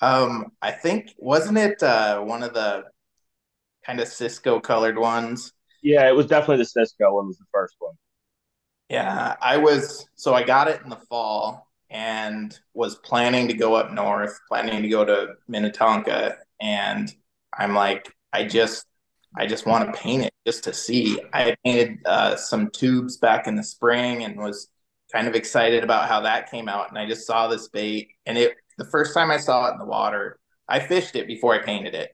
[0.00, 2.84] um, I think wasn't it uh, one of the
[3.86, 5.52] kind of Cisco colored ones?
[5.82, 7.28] Yeah, it was definitely the Cisco one.
[7.28, 7.94] Was the first one.
[8.88, 13.74] Yeah, I was so I got it in the fall and was planning to go
[13.74, 17.12] up north, planning to go to Minnetonka, and
[17.56, 18.86] I'm like, I just
[19.36, 21.20] I just want to paint it just to see.
[21.34, 24.68] I painted uh, some tubes back in the spring and was
[25.12, 26.88] kind of excited about how that came out.
[26.88, 29.78] And I just saw this bait, and it the first time I saw it in
[29.78, 32.10] the water, I fished it before I painted it,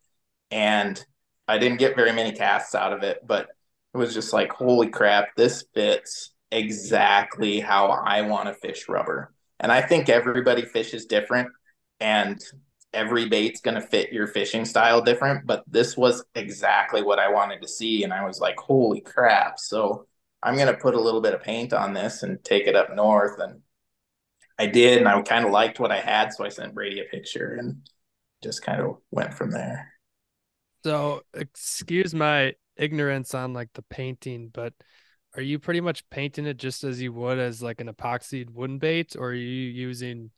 [0.51, 1.03] and
[1.47, 3.49] I didn't get very many casts out of it, but
[3.95, 9.35] it was just like, holy crap, this fits exactly how I want to fish rubber.
[9.61, 11.49] And I think everybody fishes different
[12.01, 12.41] and
[12.93, 17.29] every bait's going to fit your fishing style different, but this was exactly what I
[17.31, 20.07] wanted to see and I was like, "Holy crap." So
[20.43, 22.95] I'm going to put a little bit of paint on this and take it up
[22.95, 23.61] north and
[24.59, 27.05] I did and I kind of liked what I had, so I sent Brady a
[27.05, 27.89] picture and
[28.43, 29.93] just kind of went from there.
[30.85, 34.75] So, excuse my ignorance on like the painting, but
[35.37, 38.79] are you pretty much painting it just as you would as like an epoxy wooden
[38.79, 40.31] bait, or are you using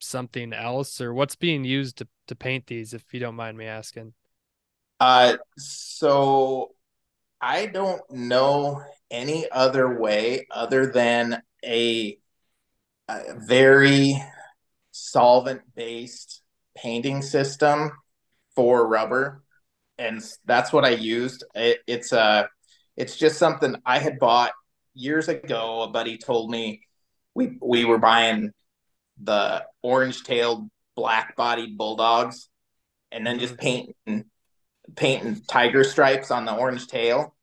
[0.00, 3.66] something else, or what's being used to, to paint these, if you don't mind me
[3.66, 4.14] asking?
[5.00, 6.74] Uh, so
[7.40, 12.18] I don't know any other way other than a,
[13.08, 14.22] a very
[14.92, 16.42] solvent based
[16.76, 17.90] painting system
[18.54, 19.42] for rubber
[19.98, 22.48] and that's what i used it, it's a
[22.96, 24.52] it's just something i had bought
[24.94, 26.82] years ago a buddy told me
[27.34, 28.50] we we were buying
[29.22, 32.48] the orange tailed black bodied Bulldawgs
[33.10, 33.94] and then just painting
[34.96, 37.34] painting tiger stripes on the orange tail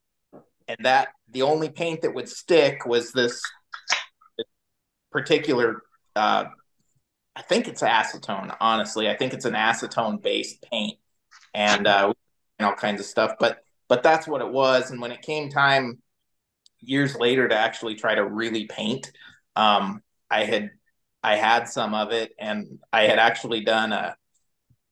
[0.68, 3.42] and that the only paint that would stick was this
[5.12, 5.82] particular
[6.16, 6.46] uh,
[7.40, 8.54] I think it's acetone.
[8.60, 10.98] Honestly, I think it's an acetone based paint,
[11.54, 12.14] and uh,
[12.58, 13.36] and all kinds of stuff.
[13.40, 14.92] But but that's what it was.
[14.92, 16.00] And when it came time
[16.80, 19.12] years later to actually try to really paint,
[19.58, 20.72] um, I had
[21.22, 24.16] I had some of it, and I had actually done a.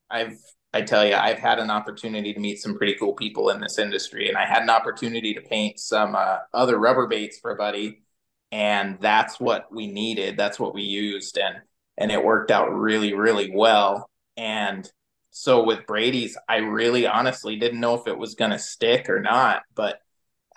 [0.09, 0.37] I've
[0.73, 3.79] I tell you, I've had an opportunity to meet some pretty cool people in this
[3.79, 8.01] industry, and I had an opportunity to paint some uh, other rubber baits for buddy,
[8.51, 10.37] and that's what we needed.
[10.37, 11.57] That's what we used, and
[11.97, 14.09] and it worked out really, really well.
[14.35, 14.89] And
[15.37, 19.21] so with Brady's, I really honestly didn't know if it was going to stick or
[19.21, 19.61] not.
[19.75, 20.01] But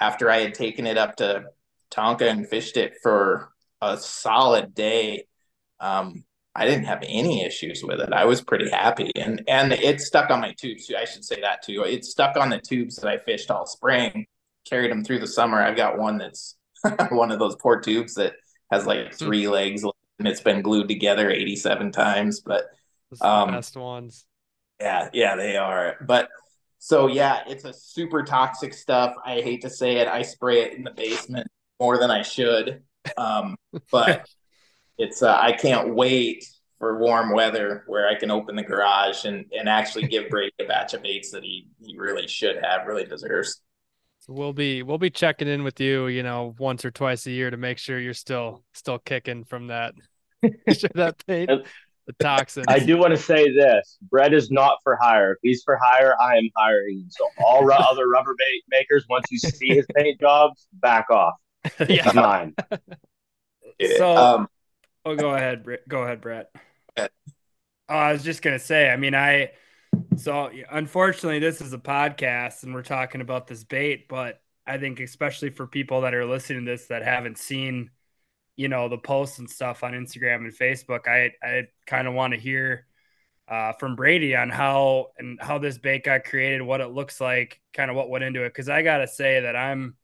[0.01, 1.45] after I had taken it up to
[1.91, 5.27] Tonka and fished it for a solid day,
[5.81, 8.13] um, I didn't have any issues with it.
[8.15, 10.91] I was pretty happy, and and it stuck on my tubes.
[10.99, 11.83] I should say that too.
[11.83, 14.27] It stuck on the tubes that I fished all spring.
[14.65, 15.63] Carried them through the summer.
[15.63, 16.57] I've got one that's
[17.11, 18.33] one of those poor tubes that
[18.71, 19.15] has like hmm.
[19.15, 19.85] three legs
[20.19, 22.41] and it's been glued together 87 times.
[22.41, 22.65] But
[23.21, 24.25] um, best ones.
[24.81, 25.97] Yeah, yeah, they are.
[26.01, 26.29] But
[26.79, 29.15] so yeah, it's a super toxic stuff.
[29.25, 30.09] I hate to say it.
[30.09, 32.83] I spray it in the basement more than I should.
[33.17, 33.57] Um,
[33.93, 34.27] but
[34.99, 36.45] it's uh, I can't wait
[36.79, 40.65] for warm weather where I can open the garage and, and actually give Brady a
[40.65, 43.61] batch of baits that he, he really should have, really deserves.
[44.21, 47.31] So we'll be we'll be checking in with you, you know, once or twice a
[47.31, 49.95] year to make sure you're still still kicking from that
[50.43, 51.51] that paint,
[52.19, 52.67] the toxins.
[52.69, 55.33] I do want to say this: Brett is not for hire.
[55.33, 57.07] If he's for hire, I am hiring.
[57.09, 61.35] So all ru- other rubber bait makers, once you see his paint jobs, back off.
[61.89, 62.55] yeah, mine.
[63.97, 64.49] So, um,
[65.07, 66.51] oh, go ahead, go ahead, Brett.
[66.99, 67.07] Oh,
[67.89, 68.91] I was just gonna say.
[68.91, 69.53] I mean, I.
[70.17, 75.01] So unfortunately, this is a podcast, and we're talking about this bait, but I think
[75.01, 77.91] especially for people that are listening to this that haven't seen
[78.61, 81.09] you know the posts and stuff on Instagram and Facebook.
[81.09, 82.85] I I kind of want to hear
[83.49, 87.59] uh, from Brady on how and how this bait got created, what it looks like,
[87.73, 88.51] kind of what went into it.
[88.51, 89.97] Because I gotta say that I'm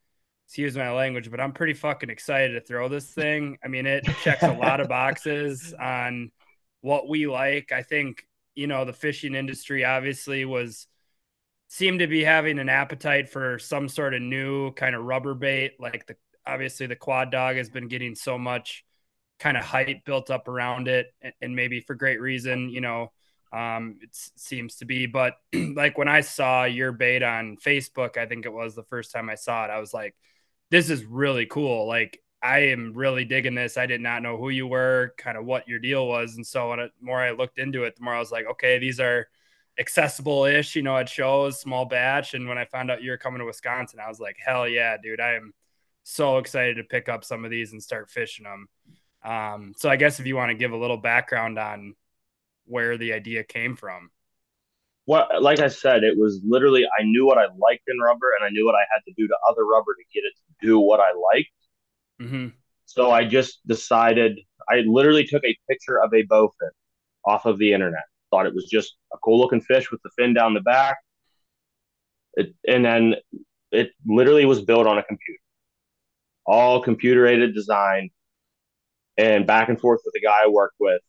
[0.47, 3.59] excuse my language, but I'm pretty fucking excited to throw this thing.
[3.63, 6.33] I mean, it checks a lot of boxes on
[6.81, 7.73] what we like.
[7.73, 10.87] I think you know the fishing industry obviously was
[11.69, 15.75] seemed to be having an appetite for some sort of new kind of rubber bait
[15.79, 16.17] like the
[16.47, 18.85] obviously the quad dog has been getting so much
[19.39, 21.09] kind of hype built up around it
[21.43, 23.13] and maybe for great reason you know
[23.53, 25.07] um it seems to be.
[25.07, 29.13] But like when i saw your bait on facebook i think it was the first
[29.13, 30.15] time i saw it i was like
[30.71, 31.87] this is really cool.
[31.87, 33.77] Like i am really digging this.
[33.77, 36.37] I did not know who you were kind of what your deal was.
[36.37, 38.79] And so when it, more i looked into it the more i was like okay
[38.79, 39.29] these are
[39.79, 42.35] accessible ish you know it shows small batch.
[42.35, 44.97] And when i found out you were coming to wisconsin i was like hell yeah
[45.03, 45.53] dude i am
[46.09, 48.69] so excited to pick up some of these and start fishing them.
[49.25, 51.95] Um, so I guess if you want to give a little background on
[52.65, 54.11] where the idea came from.
[55.07, 58.47] Well, like I said, it was literally I knew what I liked in rubber, and
[58.47, 60.79] I knew what I had to do to other rubber to get it to do
[60.79, 61.51] what I liked.
[62.23, 62.49] Mm-hmm.
[62.85, 64.39] So I just decided.
[64.69, 66.71] I literally took a picture of a bowfin
[67.25, 68.05] off of the internet.
[68.31, 70.99] Thought it was just a cool looking fish with the fin down the back.
[72.35, 73.15] It, and then
[73.73, 75.41] it literally was built on a computer
[76.47, 78.11] all computer aided design
[79.19, 81.01] and back and forth with the guy I worked with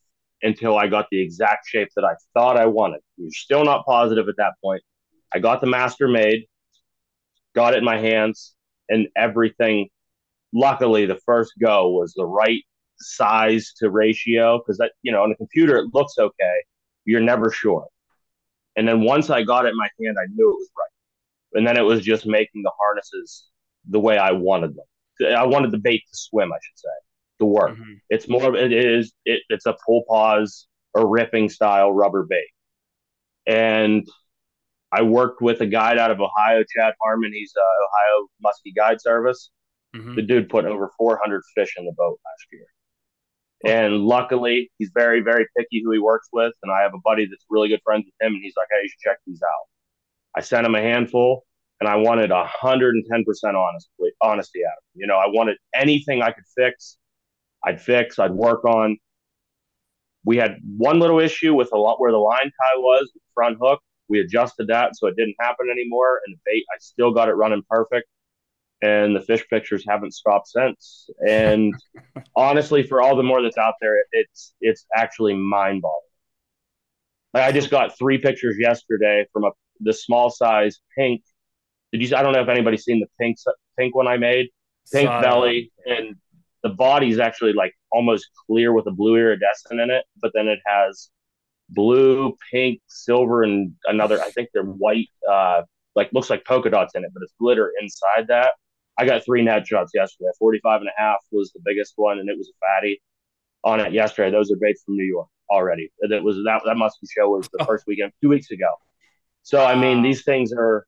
[0.42, 3.00] until I got the exact shape that I thought I wanted.
[3.16, 4.82] You're still not positive at that point.
[5.32, 6.46] I got the master made,
[7.54, 8.54] got it in my hands,
[8.88, 9.88] and everything.
[10.54, 12.62] Luckily, the first go was the right
[13.00, 16.62] size to ratio because that you know on the computer it looks okay.
[17.04, 17.86] You're never sure.
[18.76, 21.58] And then once I got it in my hand, I knew it was right.
[21.58, 23.48] And then it was just making the harnesses
[23.88, 24.84] the way I wanted them.
[25.26, 26.88] I wanted the bait to swim, I should say,
[27.40, 27.72] to work.
[27.72, 27.94] Mm-hmm.
[28.10, 32.48] It's more of it is it, it's a pull pause or ripping style rubber bait,
[33.46, 34.06] and
[34.92, 37.32] I worked with a guide out of Ohio, Chad Harmon.
[37.32, 39.50] He's uh, Ohio Muskie Guide Service.
[39.94, 40.16] Mhm.
[40.16, 42.66] The dude put over 400 fish in the boat last year.
[43.64, 46.52] And luckily, he's very, very picky who he works with.
[46.62, 48.82] And I have a buddy that's really good friends with him, and he's like, "Hey,
[48.82, 49.66] you should check these out."
[50.36, 51.44] I sent him a handful,
[51.80, 55.00] and I wanted 110 percent honestly honesty out of him.
[55.02, 56.98] You know, I wanted anything I could fix,
[57.64, 58.98] I'd fix, I'd work on.
[60.24, 63.58] We had one little issue with a lot where the line tie was, the front
[63.60, 63.80] hook.
[64.08, 67.34] We adjusted that so it didn't happen anymore, and the bait I still got it
[67.34, 68.08] running perfect.
[68.80, 71.10] And the fish pictures haven't stopped since.
[71.28, 71.74] And
[72.36, 76.02] honestly, for all the more that's out there, it's it's actually mind boggling.
[77.34, 81.22] Like I just got three pictures yesterday from a the small size pink.
[81.92, 82.16] Did you?
[82.16, 83.38] I don't know if anybody's seen the pink
[83.78, 84.48] pink one I made.
[84.92, 86.16] Pink belly and
[86.62, 90.58] the body's actually like almost clear with a blue iridescent in it, but then it
[90.66, 91.10] has
[91.68, 94.20] blue, pink, silver, and another.
[94.20, 95.08] I think they're white.
[95.28, 95.62] Uh,
[95.94, 98.52] like looks like polka dots in it, but it's glitter inside that.
[98.98, 100.30] I got three net shots yesterday.
[100.38, 103.00] 45 and a half was the biggest one, and it was a fatty
[103.64, 104.30] on it yesterday.
[104.30, 105.90] Those are baits from New York already.
[106.00, 108.70] That was that that must be show was the first weekend two weeks ago.
[109.42, 110.86] So I mean, these things are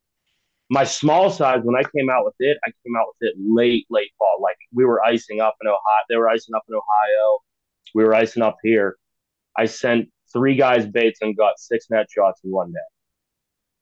[0.71, 1.61] my small size.
[1.63, 4.39] When I came out with it, I came out with it late, late fall.
[4.41, 6.05] Like we were icing up in Ohio.
[6.09, 7.39] They were icing up in Ohio.
[7.95, 8.97] We were icing up here.
[9.59, 12.79] I sent three guys baits and got six net shots in one day,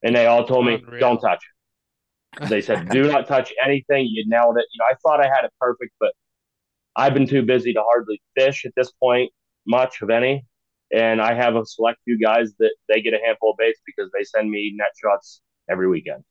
[0.03, 0.99] and they all told me, Unreal.
[0.99, 1.43] "Don't touch
[2.41, 4.07] it." They said, "Do not touch anything.
[4.07, 6.11] You nailed it." You know, I thought I had it perfect, but
[6.95, 9.31] I've been too busy to hardly fish at this point,
[9.67, 10.45] much of any.
[10.91, 14.09] And I have a select few guys that they get a handful of baits because
[14.11, 16.23] they send me net shots every weekend.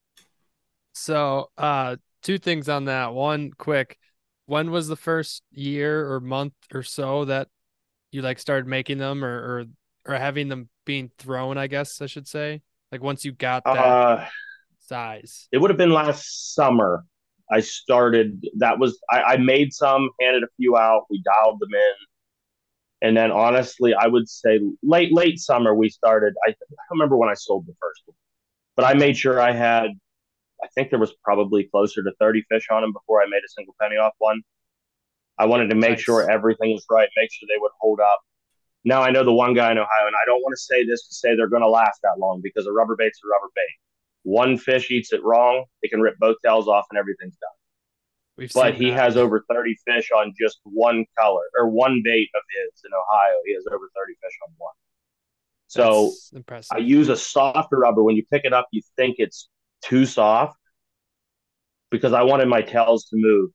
[0.98, 3.14] So, uh, two things on that.
[3.14, 3.98] One, quick,
[4.46, 7.48] when was the first year or month or so that
[8.11, 9.64] you like started making them or
[10.06, 11.58] or, or having them being thrown?
[11.58, 12.62] I guess I should say.
[12.90, 14.26] Like once you got that Uh,
[14.80, 15.48] size.
[15.52, 17.04] it would have been last summer.
[17.50, 18.42] I started.
[18.58, 21.04] That was I, I made some, handed a few out.
[21.11, 26.34] We dialed them in, and then honestly, I would say late late summer we started.
[26.46, 28.16] I, I don't remember when I sold the first one,
[28.76, 29.90] but I made sure I had.
[30.62, 33.49] I think there was probably closer to thirty fish on them before I made a
[33.49, 34.42] single penny off one.
[35.38, 36.01] I wanted to make Nice.
[36.01, 38.21] sure everything was right, make sure they would hold up.
[38.85, 41.07] Now I know the one guy in Ohio, and I don't want to say this
[41.09, 43.75] to say they're going to last that long because a rubber bait's a rubber bait.
[44.25, 47.51] One fish eats it wrong, it can rip both tails off, and everything's done.
[48.37, 52.42] We've But he has over 30 fish on just one color or one bait of
[52.51, 53.35] his in Ohio.
[53.44, 54.75] He has over 30 fish on one.
[55.66, 56.71] So impressive.
[56.77, 58.03] I use a softer rubber.
[58.03, 59.49] When you pick it up, you think it's
[59.82, 60.56] too soft
[61.90, 63.50] because I wanted my tails to move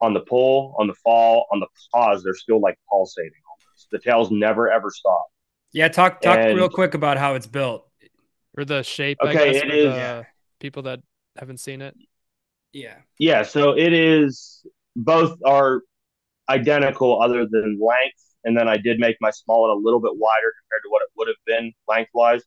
[0.00, 2.22] on the pull, on the fall, on the pause.
[2.22, 3.88] They're still like pulsating almost.
[3.90, 5.26] The tails never ever stop.
[5.72, 7.82] Yeah, talk talk And- real quick about how it's built.
[8.58, 9.18] or the shape.
[9.22, 10.26] I Okay, guess, it for is- the
[10.60, 11.00] people that
[11.38, 11.94] haven't seen it.
[12.72, 12.96] Yeah.
[13.18, 14.64] Yeah, so it is
[14.96, 15.82] both are
[16.48, 18.22] identical other than length.
[18.44, 21.02] And then I did make my small one a little bit wider compared to what
[21.02, 22.42] it would have been lengthwise.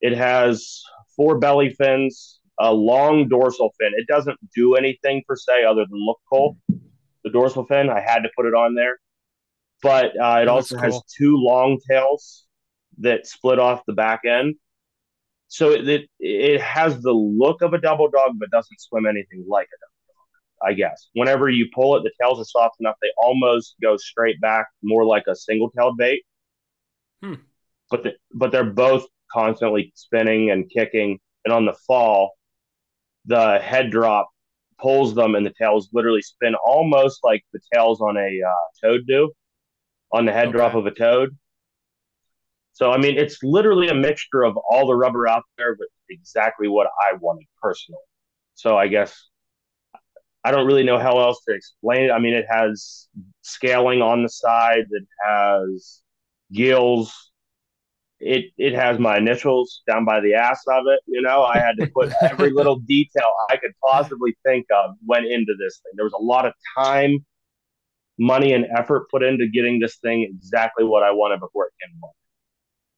[0.00, 0.82] It has
[1.14, 3.92] four belly fins, a long dorsal fin.
[3.96, 6.56] It doesn't do anything per se other than look cool.
[7.24, 8.98] The dorsal fin, I had to put it on there.
[9.82, 12.46] But uh, it That also has two long tails
[12.98, 14.56] that split off the back end.
[15.46, 19.46] So it, it it has the look of a double dog, but doesn't swim anything
[19.48, 20.70] like a double dog.
[20.70, 24.40] I guess whenever you pull it, the tails are soft enough; they almost go straight
[24.40, 26.22] back, more like a single-tailed bait.
[27.22, 27.34] Hmm.
[27.90, 32.32] But the, but they're both constantly spinning and kicking, and on the fall,
[33.26, 34.28] the head drop
[34.80, 39.00] pulls them, and the tails literally spin almost like the tails on a uh, toad
[39.06, 39.32] do,
[40.12, 41.36] on the head drop of a toad.
[42.72, 46.68] So I mean, it's literally a mixture of all the rubber out there, but exactly
[46.68, 48.00] what I wanted personally.
[48.54, 49.28] So I guess
[50.44, 52.10] I don't really know how else to explain it.
[52.10, 53.08] I mean, it has
[53.42, 54.86] scaling on the side.
[54.90, 56.02] It has
[56.52, 57.27] gills.
[58.20, 61.00] It it has my initials down by the ass of it.
[61.06, 65.26] You know, I had to put every little detail I could possibly think of went
[65.26, 65.92] into this thing.
[65.94, 67.24] There was a lot of time,
[68.18, 71.96] money, and effort put into getting this thing exactly what I wanted before it came
[72.02, 72.12] along.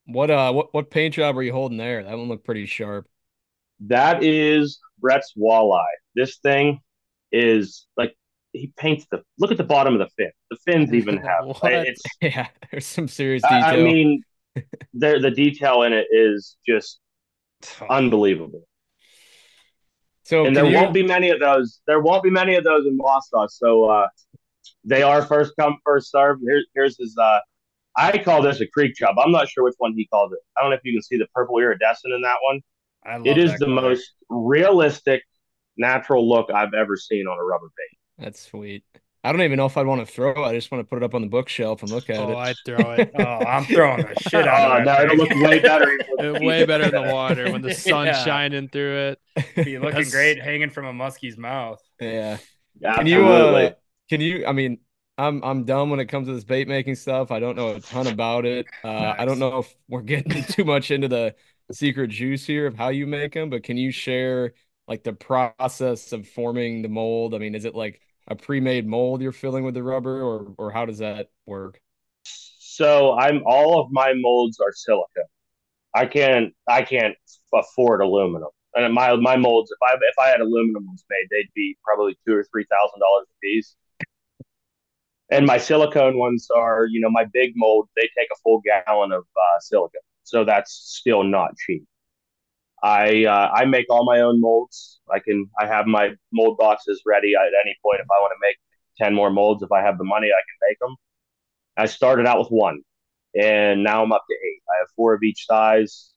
[0.07, 2.03] What uh what what paint job are you holding there?
[2.03, 3.07] That one looked pretty sharp.
[3.81, 5.85] That is Brett's walleye.
[6.15, 6.81] This thing
[7.33, 8.15] is like
[8.53, 10.31] he paints the look at the bottom of the fin.
[10.51, 12.03] The fins even have it's.
[12.21, 13.65] Yeah, there's some serious detail.
[13.65, 14.23] I I mean,
[14.95, 17.01] there the detail in it is just
[17.89, 18.63] unbelievable.
[20.25, 21.81] so and there you- won't be many of those.
[21.87, 23.49] There won't be many of those in Wausau.
[23.49, 24.09] So uh,
[24.85, 26.39] they are first come, first serve.
[26.43, 27.17] Here, here's his.
[27.19, 27.41] Uh,
[27.97, 29.19] I call this a creek chub.
[29.19, 30.39] I'm not sure which one he called it.
[30.57, 32.61] I don't know if you can see the purple iridescent in that one.
[33.05, 33.81] I love It is the color.
[33.83, 35.23] most realistic,
[35.77, 37.99] natural look I've ever seen on a rubber paint.
[38.19, 38.85] That's sweet.
[39.23, 40.39] I don't even know if I'd want to throw it.
[40.49, 42.35] I just want to put it up on the bookshelf and look at Oh, it.
[42.35, 43.11] Oh, I'd throw it.
[43.19, 45.05] Oh, I'm throwing the shit Oh, out of no, that.
[45.05, 45.99] it'll look way better.
[46.45, 48.25] Way better in the water when the sun's Yeah.
[48.25, 49.45] shining through it.
[49.57, 51.81] Be looking That's- great hanging from a muskie's mouth.
[52.01, 52.39] Yeah.
[52.83, 53.73] Can you uh
[54.09, 54.79] can you I mean
[55.19, 57.31] I'm I'm dumb when it comes to this bait making stuff.
[57.31, 58.67] I don't know a ton about it.
[58.85, 61.35] Uh I don't know if we're getting too much into the
[61.73, 64.53] secret juice here of how you make them, but can you share
[64.89, 67.35] like the process of forming the mold?
[67.35, 70.71] I mean, is it like a pre-made mold you're filling with the rubber or or
[70.71, 71.81] how does that work?
[72.25, 75.23] So I'm all of my molds are silica.
[75.95, 77.17] I can't I can't
[77.53, 78.49] afford aluminum.
[78.75, 82.17] And my my molds, if I if I had aluminum ones made, they'd be probably
[82.27, 83.77] two or three thousand dollars a piece.
[85.33, 87.89] And my silicone ones are, you know, my big mold.
[87.97, 91.85] They take a full gallon of uh, silica, so that's still not cheap.
[92.83, 95.01] I uh, I make all my own molds.
[95.13, 98.47] I can I have my mold boxes ready at any point if I want to
[98.47, 98.57] make
[98.99, 99.63] ten more molds.
[99.63, 100.97] If I have the money, I can make them.
[101.77, 102.83] I started out with one,
[103.41, 104.63] and now I'm up to eight.
[104.75, 106.13] I have four of each size.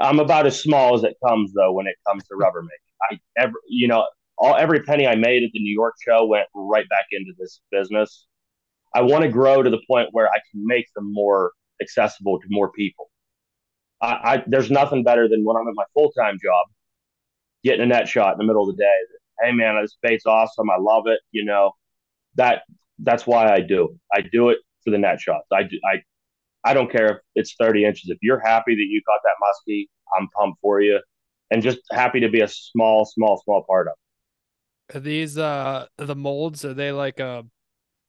[0.00, 3.20] I'm about as small as it comes though when it comes to rubber making.
[3.36, 4.06] I ever you know
[4.38, 7.60] all every penny I made at the New York show went right back into this
[7.70, 8.26] business.
[8.94, 11.52] I want to grow to the point where I can make them more
[11.82, 13.07] accessible to more people.
[14.00, 16.66] I, I there's nothing better than when I'm at my full time job,
[17.64, 18.92] getting a net shot in the middle of the day.
[19.42, 20.70] Hey man, this bait's awesome.
[20.70, 21.20] I love it.
[21.32, 21.72] You know,
[22.36, 22.62] that
[23.00, 23.98] that's why I do.
[24.12, 25.46] I do it for the net shots.
[25.52, 26.02] I do, I
[26.64, 28.10] I don't care if it's 30 inches.
[28.10, 29.36] If you're happy that you caught that
[29.72, 29.86] muskie,
[30.18, 31.00] I'm pumped for you,
[31.50, 33.92] and just happy to be a small, small, small part of.
[34.90, 34.96] it.
[34.96, 36.64] Are these uh the molds?
[36.64, 37.46] Are they like a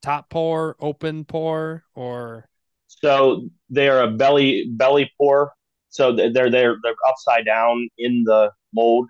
[0.02, 2.50] top pour, open pour, or
[2.88, 5.54] So they are a belly belly pour.
[5.90, 6.78] So they're they're they're,
[7.10, 9.08] upside down in the mold.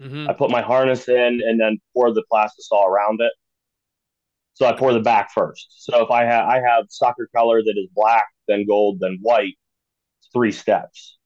[0.00, 0.28] Mhm.
[0.28, 3.32] I put my harness in and then pour the plastisol around it.
[4.54, 5.66] So I pour the back first.
[5.84, 9.54] So if I have I have sucker color that is black, then gold, then white,
[10.20, 11.18] it's three steps.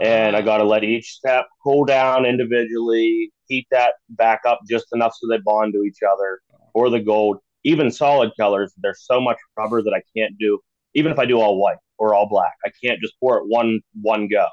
[0.00, 4.60] And I Ah, got to let each step cool down individually, heat that back up
[4.68, 6.40] just enough so they bond to each other.
[6.74, 10.60] Or the gold, even solid colors, there's so much rubber that I can't do.
[10.94, 13.80] Even if I do all white or all black, I can't just pour it one
[14.00, 14.46] one go.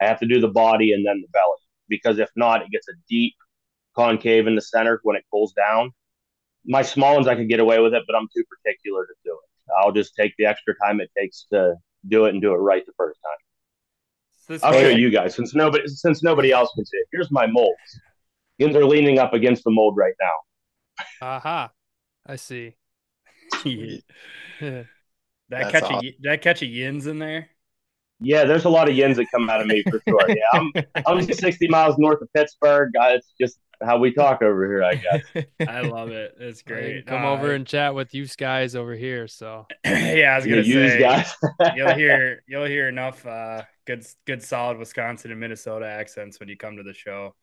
[0.00, 2.88] I have to do the body and then the belly because if not, it gets
[2.88, 3.34] a deep
[3.96, 5.90] concave in the center when it cools down.
[6.66, 9.32] My small ones, I can get away with it, but I'm too particular to do
[9.32, 9.72] it.
[9.78, 11.74] I'll just take the extra time it takes to
[12.08, 14.58] do it and do it right the first time.
[14.60, 17.06] So I'll show you guys since nobody since nobody else can see it.
[17.12, 18.00] Here's my molds.
[18.58, 20.32] Yins are leaning up against the mold right now.
[21.22, 21.70] aha.
[22.26, 22.74] I see.
[25.54, 25.96] that catch awesome.
[25.96, 27.48] a did that catch a yins in there?
[28.20, 30.28] Yeah, there's a lot of yins that come out of me for sure.
[30.28, 30.72] Yeah, I'm
[31.06, 32.90] I'm 60 miles north of Pittsburgh.
[32.94, 35.46] It's just how we talk over here, I guess.
[35.68, 36.34] I love it.
[36.38, 37.06] It's great.
[37.06, 39.26] Come Uh, over and chat with you guys over here.
[39.28, 41.34] So yeah, I was You gonna use say guys.
[41.76, 46.56] you'll hear you'll hear enough uh, good good solid Wisconsin and Minnesota accents when you
[46.56, 47.34] come to the show.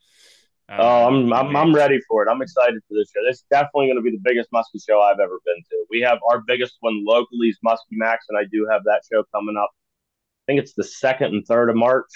[0.72, 2.30] Um, Oh, I'm, I'm I'm ready for it.
[2.32, 3.20] I'm excited for this show.
[3.28, 5.86] This is definitely going to be the biggest muskie show I've ever been to.
[5.90, 9.24] We have our biggest one locally is Muskie Max, and I do have that show
[9.34, 9.70] coming up.
[9.74, 12.10] I think it's the second and third of March.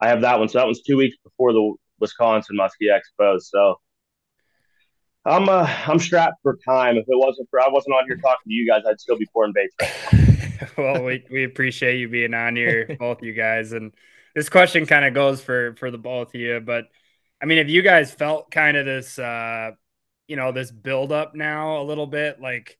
[0.00, 0.48] I have that one.
[0.48, 3.40] So that one's two weeks before the Wisconsin Muskie Expo.
[3.40, 3.76] So
[5.24, 6.96] I'm uh, I'm strapped for time.
[6.96, 9.26] If it wasn't for I wasn't on here talking to you guys, I'd still be
[9.32, 9.74] pouring baits.
[9.80, 10.28] Right
[10.76, 13.72] well, we, we appreciate you being on here, both you guys.
[13.72, 13.92] And
[14.34, 16.60] this question kind of goes for for the both of you.
[16.60, 16.86] But
[17.40, 19.72] I mean, have you guys felt kind of this, uh,
[20.26, 22.78] you know, this build up now a little bit, like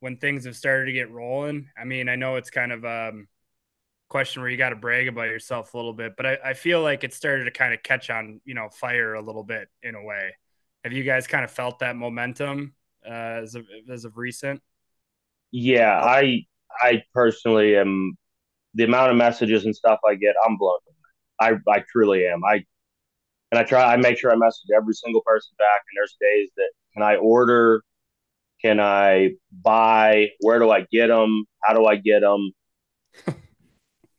[0.00, 1.70] when things have started to get rolling?
[1.78, 3.28] I mean, I know it's kind of um
[4.08, 6.82] question where you got to brag about yourself a little bit, but I, I feel
[6.82, 9.94] like it started to kind of catch on, you know, fire a little bit in
[9.94, 10.36] a way.
[10.84, 12.74] Have you guys kind of felt that momentum
[13.06, 14.60] uh, as of as of recent?
[15.50, 16.46] Yeah, I
[16.82, 18.16] I personally am
[18.74, 20.78] the amount of messages and stuff I get, I'm blown.
[21.40, 22.44] I I truly am.
[22.44, 22.64] I
[23.54, 25.82] and I try I make sure I message every single person back.
[25.88, 27.82] And there's days that can I order?
[28.60, 29.30] Can I
[29.62, 30.30] buy?
[30.40, 32.50] Where do I get them how do I get them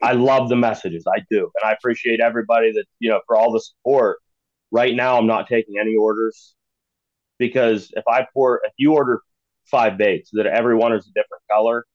[0.02, 1.06] I love the messages.
[1.08, 1.52] I do.
[1.62, 4.20] And I appreciate everybody that you know for all the support.
[4.72, 6.56] Right now I'm not taking any orders
[7.38, 9.22] because if I pour if you order
[9.66, 11.86] five baits that every one is a different color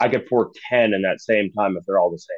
[0.00, 2.36] I could pour 10 in that same time if they're all the same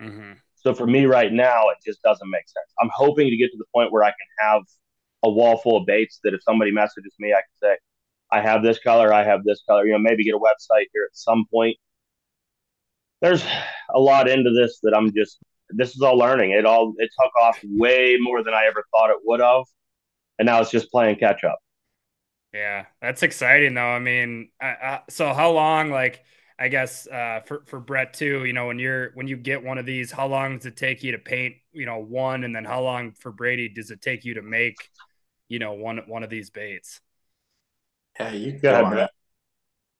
[0.00, 0.32] Mm-hmm.
[0.68, 2.70] So for me right now, it just doesn't make sense.
[2.78, 4.62] I'm hoping to get to the point where I can have
[5.24, 7.78] a wall full of baits that if somebody messages me, I can say,
[8.30, 11.08] I have this color, I have this color, you know, maybe get a website here
[11.10, 11.78] at some point.
[13.22, 13.42] There's
[13.94, 15.38] a lot into this that I'm just
[15.70, 16.50] this is all learning.
[16.50, 19.64] It all it took off way more than I ever thought it would have,
[20.38, 21.58] and now it's just playing catch up.
[22.52, 23.80] Yeah, that's exciting though.
[23.80, 26.22] I mean, uh, so how long, like,
[26.58, 29.78] I guess uh, for for Brett too, you know, when you're when you get one
[29.78, 32.64] of these, how long does it take you to paint, you know, one, and then
[32.64, 34.76] how long for Brady does it take you to make,
[35.48, 37.00] you know, one one of these baits?
[38.18, 39.04] Yeah, you Go go ahead, on Brett.
[39.04, 39.10] it.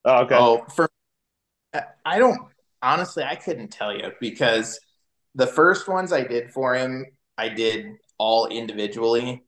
[0.05, 0.35] Oh, okay.
[0.37, 0.89] Oh, for
[2.05, 2.41] I don't
[2.83, 4.81] honestly I couldn't tell you because
[5.35, 7.07] the first ones I did for him,
[7.37, 9.45] I did all individually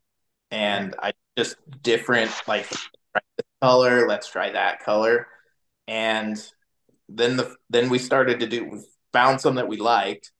[0.50, 5.26] and I just different like try this color, let's try that color.
[5.88, 6.40] And
[7.16, 8.82] then the then we started to do
[9.12, 10.32] found some that we liked.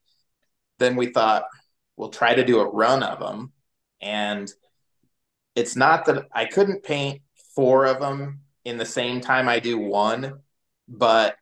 [0.79, 1.45] Then we thought
[1.97, 3.53] we'll try to do a run of them
[4.01, 4.51] and
[5.55, 7.23] it's not that I couldn't paint
[7.55, 10.41] four of them in the same time I do one,
[10.89, 11.37] but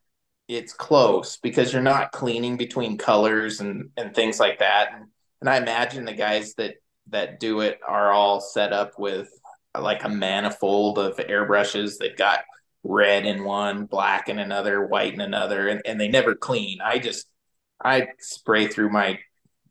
[0.49, 4.91] it's close because you're not cleaning between colors and, and things like that.
[4.95, 5.07] And,
[5.41, 6.77] and I imagine the guys that
[7.11, 9.31] that do it are all set up with
[9.79, 11.97] like a manifold of airbrushes.
[11.97, 12.41] They've got
[12.85, 16.79] red in one, black in another, white in another, and, and they never clean.
[16.83, 17.27] I just
[17.83, 19.19] I spray through my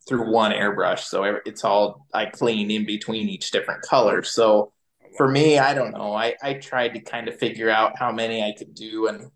[0.08, 4.24] through one airbrush, so it's all I clean in between each different color.
[4.24, 4.72] So
[5.18, 6.14] for me, I don't know.
[6.14, 9.32] I I tried to kind of figure out how many I could do, and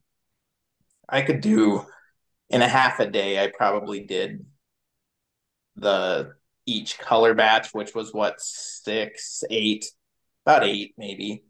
[1.09, 1.85] I could do
[2.49, 3.43] in a half a day.
[3.43, 4.45] I probably did
[5.75, 6.33] the
[6.65, 9.85] each color batch, which was what six, eight,
[10.45, 11.43] about eight maybe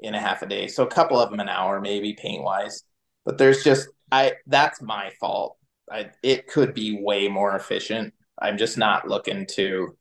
[0.00, 0.68] in a half a day.
[0.68, 2.82] So a couple of them an hour, maybe paint wise.
[3.24, 5.56] But there's just I that's my fault.
[5.90, 8.14] I it could be way more efficient.
[8.40, 9.96] I'm just not looking to.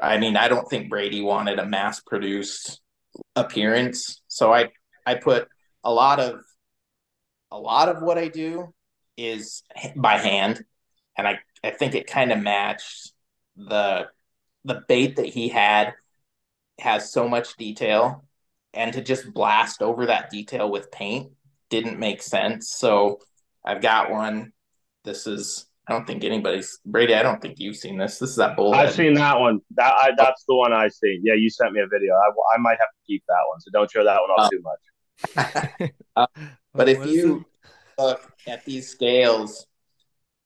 [0.00, 2.80] I mean, I don't think Brady wanted a mass produced
[3.36, 4.70] appearance, so I
[5.06, 5.48] I put
[5.84, 6.40] a lot of
[7.50, 8.74] a lot of what I do
[9.16, 9.62] is
[9.96, 10.64] by hand,
[11.16, 13.12] and I I think it kind of matched
[13.56, 14.08] the
[14.64, 15.94] the bait that he had
[16.78, 18.24] has so much detail
[18.74, 21.32] and to just blast over that detail with paint
[21.70, 23.18] didn't make sense so
[23.64, 24.52] i've got one
[25.04, 28.36] this is i don't think anybody's brady i don't think you've seen this this is
[28.36, 29.60] that bull I've seen that one.
[29.74, 31.22] That I, that's the one I seen.
[31.24, 32.14] Yeah, you sent me a video.
[32.14, 34.48] I, I might have to keep that one, so don't show that one off Uh,
[34.50, 35.92] too much.
[36.14, 37.44] but Oh, if what is you
[37.98, 39.66] look at these scales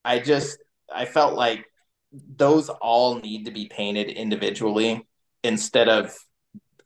[0.03, 0.57] i just
[0.93, 1.65] i felt like
[2.11, 5.05] those all need to be painted individually
[5.43, 6.15] instead of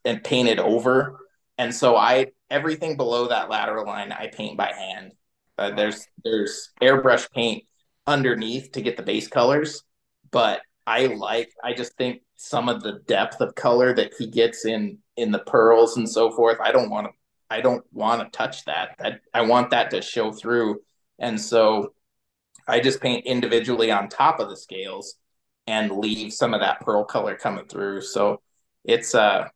[0.05, 1.19] and painted over
[1.57, 5.13] and so i everything below that lateral line i paint by hand.
[5.57, 7.63] Uh, there's there's airbrush paint
[8.07, 9.83] underneath to get the base colors
[10.31, 14.65] but i like i just think some of the depth of color that he gets
[14.65, 17.13] in in the pearls and so forth i don't want to
[17.51, 18.95] i don't want to touch that.
[18.99, 20.79] I, I want that to show through.
[21.19, 21.93] And so
[22.67, 25.15] i just paint individually on top of the scales
[25.67, 28.01] and leave some of that pearl color coming through.
[28.01, 28.41] So
[28.85, 29.47] it's uh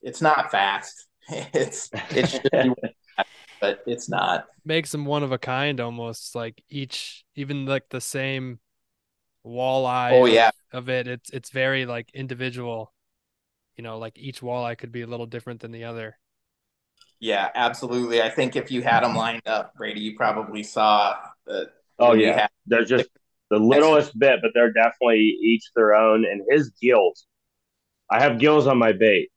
[0.00, 1.06] it's not fast
[1.54, 2.74] it's it should be
[3.60, 4.46] but it's not.
[4.64, 8.60] Makes them one of a kind almost like each even like the same
[9.46, 10.50] walleye oh of- yeah.
[10.72, 12.92] of it it's it's very like individual.
[13.76, 16.18] You know like each walleye could be a little different than the other.
[17.18, 18.22] Yeah absolutely.
[18.22, 21.16] I think if you had them lined up brady you probably saw
[21.46, 23.08] that Oh yeah, had- they're just
[23.50, 26.24] the littlest bit, but they're definitely each their own.
[26.24, 27.26] And his gills,
[28.10, 29.30] I have gills on my bait.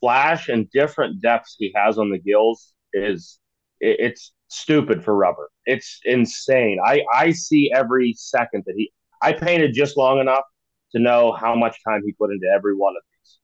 [0.00, 3.38] Flash and different depths he has on the gills is
[3.80, 5.50] it, it's stupid for rubber.
[5.66, 6.78] It's insane.
[6.84, 8.92] I I see every second that he.
[9.20, 10.44] I painted just long enough
[10.92, 13.38] to know how much time he put into every one of these.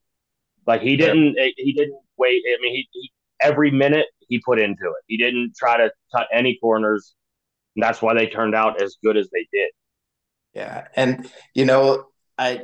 [0.66, 2.42] Like he didn't eh, he didn't wait.
[2.46, 5.04] I mean he, he every minute he put into it.
[5.06, 7.14] He didn't try to cut any corners.
[7.76, 9.70] And that's why they turned out as good as they did.
[10.54, 12.06] Yeah, and you know,
[12.38, 12.62] I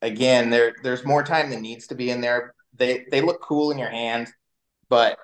[0.00, 2.54] again there there's more time than needs to be in there.
[2.76, 4.28] They they look cool in your hand,
[4.88, 5.18] but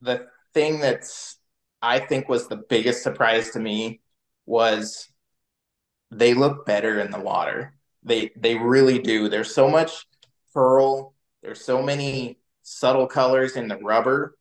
[0.00, 1.38] the thing that's
[1.80, 4.00] I think was the biggest surprise to me
[4.46, 5.08] was
[6.10, 7.74] they look better in the water.
[8.02, 9.28] They they really do.
[9.28, 10.06] There's so much
[10.54, 14.36] pearl, there's so many subtle colors in the rubber,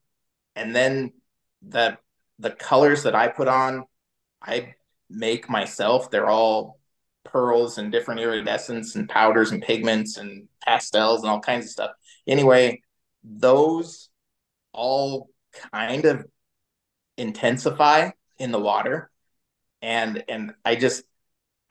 [0.55, 1.13] and then
[1.61, 1.97] the
[2.39, 3.85] the colors that I put on,
[4.41, 4.75] I
[5.09, 6.09] make myself.
[6.11, 6.79] They're all
[7.23, 11.91] pearls and different iridescence and powders and pigments and pastels and all kinds of stuff.
[12.27, 12.81] Anyway,
[13.23, 14.09] those
[14.73, 15.29] all
[15.73, 16.25] kind of
[17.17, 19.09] intensify in the water.
[19.81, 21.03] And and I just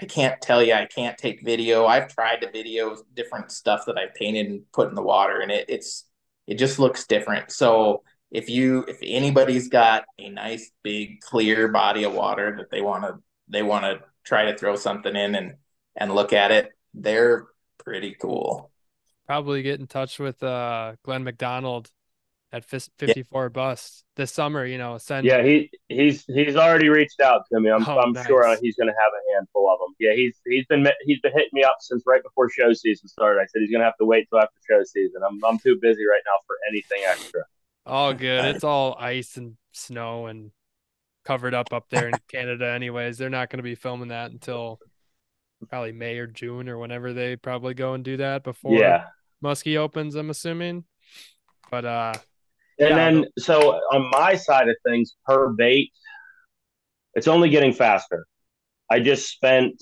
[0.00, 1.86] I can't tell you, I can't take video.
[1.86, 5.50] I've tried to video different stuff that I've painted and put in the water, and
[5.50, 6.04] it, it's
[6.46, 7.50] it just looks different.
[7.50, 12.82] So if you if anybody's got a nice big clear body of water that they
[12.82, 15.54] want to they want to try to throw something in and
[15.96, 17.46] and look at it, they're
[17.78, 18.70] pretty cool.
[19.27, 21.91] Probably get in touch with uh, Glenn McDonald
[22.53, 23.49] at 54 yeah.
[23.49, 24.64] bus this summer.
[24.64, 25.27] You know, send.
[25.27, 27.70] Yeah, he he's he's already reached out to me.
[27.70, 28.27] I'm oh, I'm nice.
[28.27, 29.95] sure he's going to have a handful of them.
[29.99, 33.41] Yeah, he's he's been he's been hitting me up since right before show season started.
[33.41, 35.22] I said he's going to have to wait till after show season.
[35.29, 37.43] I'm I'm too busy right now for anything extra.
[37.85, 38.45] All good.
[38.57, 40.51] It's all ice and snow and
[41.24, 42.70] covered up up there in Canada.
[42.70, 44.81] Anyways, they're not going to be filming that until
[45.68, 49.04] probably May or June or whenever they probably go and do that before yeah.
[49.42, 50.14] Muskie opens.
[50.14, 50.84] I'm assuming.
[51.70, 52.14] But uh,
[52.78, 55.90] and yeah, then, so on my side of things, per bait,
[57.14, 58.26] it's only getting faster.
[58.90, 59.74] I just spent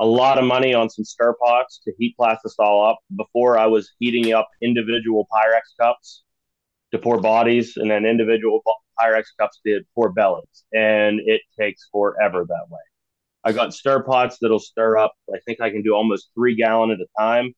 [0.00, 2.98] a lot of money on some stir pots to heat plastic all up.
[3.16, 6.22] Before I was heating up individual Pyrex cups
[6.92, 8.62] to pour bodies and then individual
[8.98, 10.64] Pyrex cups to pour bellies.
[10.72, 12.80] And it takes forever that way.
[13.44, 15.12] I got stir pots that'll stir up.
[15.32, 17.54] I think I can do almost three gallon at a time.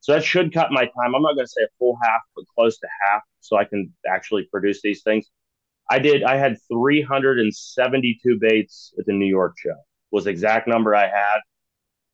[0.00, 1.14] So that should cut my time.
[1.14, 3.92] I'm not going to say a full half, but close to half, so I can
[4.08, 5.26] actually produce these things.
[5.90, 6.22] I did.
[6.22, 9.74] I had 372 baits at the New York show.
[10.10, 11.40] Was the exact number I had.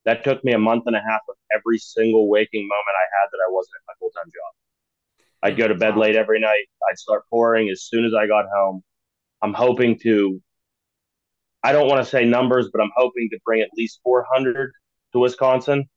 [0.05, 3.27] That took me a month and a half of every single waking moment I had
[3.31, 4.53] that I wasn't at my full time job.
[5.43, 6.65] I'd go to bed late every night.
[6.89, 8.83] I'd start pouring as soon as I got home.
[9.41, 10.41] I'm hoping to.
[11.65, 14.71] I don't want to say numbers, but I'm hoping to bring at least 400
[15.13, 15.89] to Wisconsin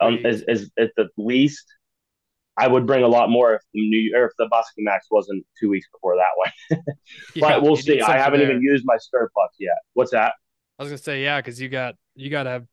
[0.00, 1.64] um, as, as at the least.
[2.56, 5.46] I would bring a lot more if the new or if the Muskie Max wasn't
[5.60, 6.82] two weeks before that one.
[7.40, 8.00] but yeah, we'll see.
[8.00, 8.50] I haven't there.
[8.50, 9.74] even used my stir pots yet.
[9.92, 10.34] What's that?
[10.78, 12.66] I was gonna say yeah, because you got you got to have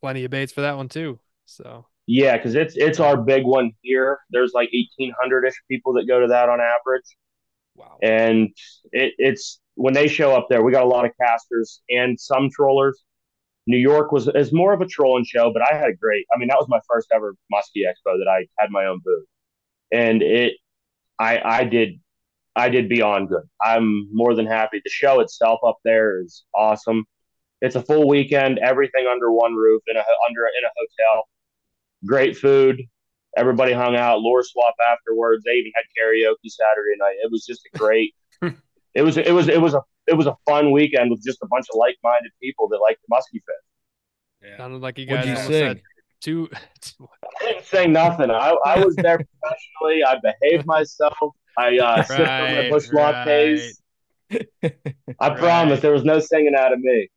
[0.00, 1.18] plenty of baits for that one too.
[1.46, 4.18] So yeah, because it's it's our big one here.
[4.30, 7.16] There's like eighteen hundred ish people that go to that on average.
[7.74, 7.98] Wow.
[8.02, 8.50] And
[8.92, 12.50] it, it's when they show up there, we got a lot of casters and some
[12.50, 13.02] trollers.
[13.66, 16.26] New York was is more of a trolling show, but I had a great.
[16.34, 19.26] I mean, that was my first ever Muskie Expo that I had my own booth,
[19.92, 20.54] and it,
[21.18, 22.00] I I did,
[22.56, 23.44] I did beyond good.
[23.62, 24.80] I'm more than happy.
[24.84, 27.04] The show itself up there is awesome.
[27.60, 31.28] It's a full weekend, everything under one roof in a under in a hotel.
[32.04, 32.82] Great food.
[33.36, 34.18] Everybody hung out.
[34.18, 35.44] Lure swap afterwards.
[35.44, 37.16] They even had karaoke Saturday night.
[37.22, 38.14] It was just a great.
[38.94, 41.46] It was it was it was a it was a fun weekend with just a
[41.46, 44.50] bunch of like minded people that like the muskie fish.
[44.50, 44.56] Yeah.
[44.58, 45.80] Sounded like you guys you said
[46.20, 46.48] two.
[46.54, 48.30] I didn't say nothing.
[48.30, 50.04] I, I was there professionally.
[50.04, 51.14] I behaved myself.
[51.58, 53.26] I uh, right, sipped on my Busch right.
[53.26, 53.72] lattes.
[55.20, 55.38] I right.
[55.38, 57.08] promise there was no singing out of me.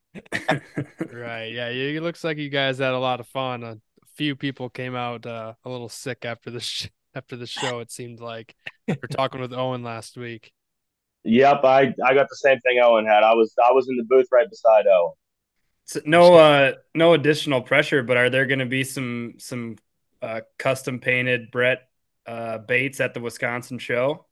[1.13, 1.51] right.
[1.51, 1.69] Yeah.
[1.69, 3.63] It looks like you guys had a lot of fun.
[3.63, 3.77] A
[4.15, 7.79] few people came out uh, a little sick after the sh- after the show.
[7.79, 8.55] It seemed like
[8.87, 10.51] we're talking with Owen last week.
[11.25, 13.23] Yep, I I got the same thing Owen had.
[13.23, 15.13] I was I was in the booth right beside Owen.
[15.85, 19.77] So no uh no additional pressure, but are there going to be some some
[20.21, 21.87] uh, custom painted Brett
[22.25, 24.25] uh, baits at the Wisconsin show?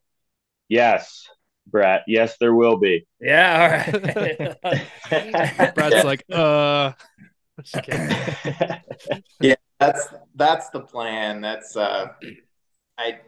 [0.69, 1.27] Yes,
[1.67, 2.03] Brett.
[2.07, 3.05] Yes, there will be.
[3.19, 5.75] Yeah, all right.
[5.75, 6.93] Brett's like, uh.
[9.39, 11.41] yeah, that's that's the plan.
[11.41, 12.07] That's uh,
[12.97, 13.19] I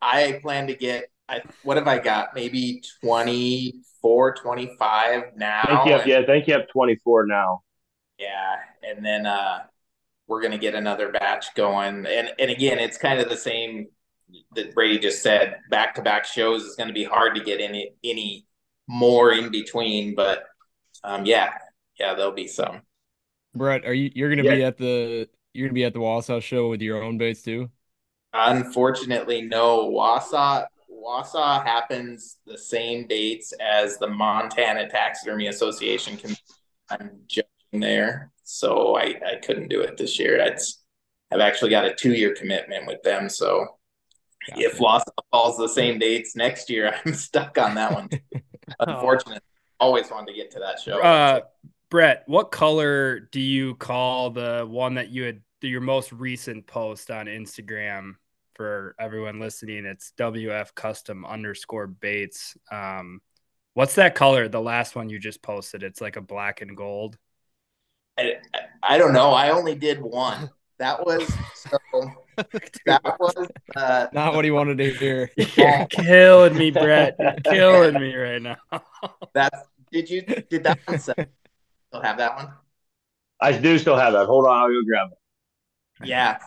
[0.00, 2.34] I plan to get I, what have I got?
[2.34, 5.60] Maybe 24, 25 now.
[5.62, 7.62] I think you have, and, yeah, I think you have 24 now.
[8.18, 8.56] Yeah.
[8.82, 9.60] And then uh,
[10.26, 12.06] we're going to get another batch going.
[12.06, 13.86] And, and again, it's kind of the same
[14.54, 15.56] that Brady just said.
[15.70, 18.46] Back to back shows is going to be hard to get any, any
[18.86, 20.14] more in between.
[20.14, 20.44] But
[21.02, 21.54] um, yeah,
[21.98, 22.82] yeah, there'll be some.
[23.54, 24.56] Brett, are you, you're going to yeah.
[24.56, 27.42] be at the, you're going to be at the Wausau show with your own baits
[27.42, 27.70] too?
[28.34, 29.90] Unfortunately, no.
[29.90, 30.66] Wausau
[31.04, 36.18] Wausau happens the same dates as the Montana Taxidermy Association.
[36.88, 40.42] I'm judging there, so I, I couldn't do it this year.
[41.30, 43.66] I've actually got a two year commitment with them, so
[44.48, 44.62] gotcha.
[44.62, 48.08] if Wausau falls the same dates next year, I'm stuck on that one.
[48.80, 49.40] Unfortunately,
[49.78, 51.00] always wanted to get to that show.
[51.02, 51.40] Uh,
[51.90, 57.10] Brett, what color do you call the one that you had your most recent post
[57.10, 58.14] on Instagram?
[58.54, 62.56] For everyone listening, it's WF custom underscore baits.
[62.70, 63.20] Um,
[63.74, 64.48] what's that color?
[64.48, 67.18] The last one you just posted, it's like a black and gold.
[68.18, 68.34] I,
[68.82, 69.30] I don't know.
[69.30, 70.50] I only did one.
[70.78, 71.78] That was so.
[72.86, 75.30] that was uh, not what he wanted to hear.
[75.36, 77.16] You're killing me, Brett.
[77.18, 78.56] You're killing me right now.
[79.34, 81.14] That's did you did that one still
[82.02, 82.48] have that one?
[83.40, 84.26] I do still have that.
[84.26, 86.08] Hold on, I'll go grab it.
[86.08, 86.38] Yeah.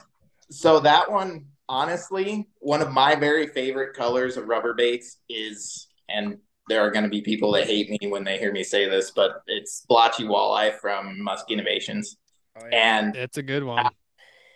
[0.50, 6.38] So that one honestly, one of my very favorite colors of rubber baits is, and
[6.70, 9.12] there are going to be people that hate me when they hear me say this,
[9.12, 12.18] but it's blotchy walleye from Musky Innovations.
[12.60, 13.00] Oh, yeah.
[13.00, 13.86] and It's a good one.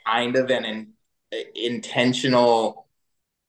[0.05, 0.93] kind of an in,
[1.55, 2.87] intentional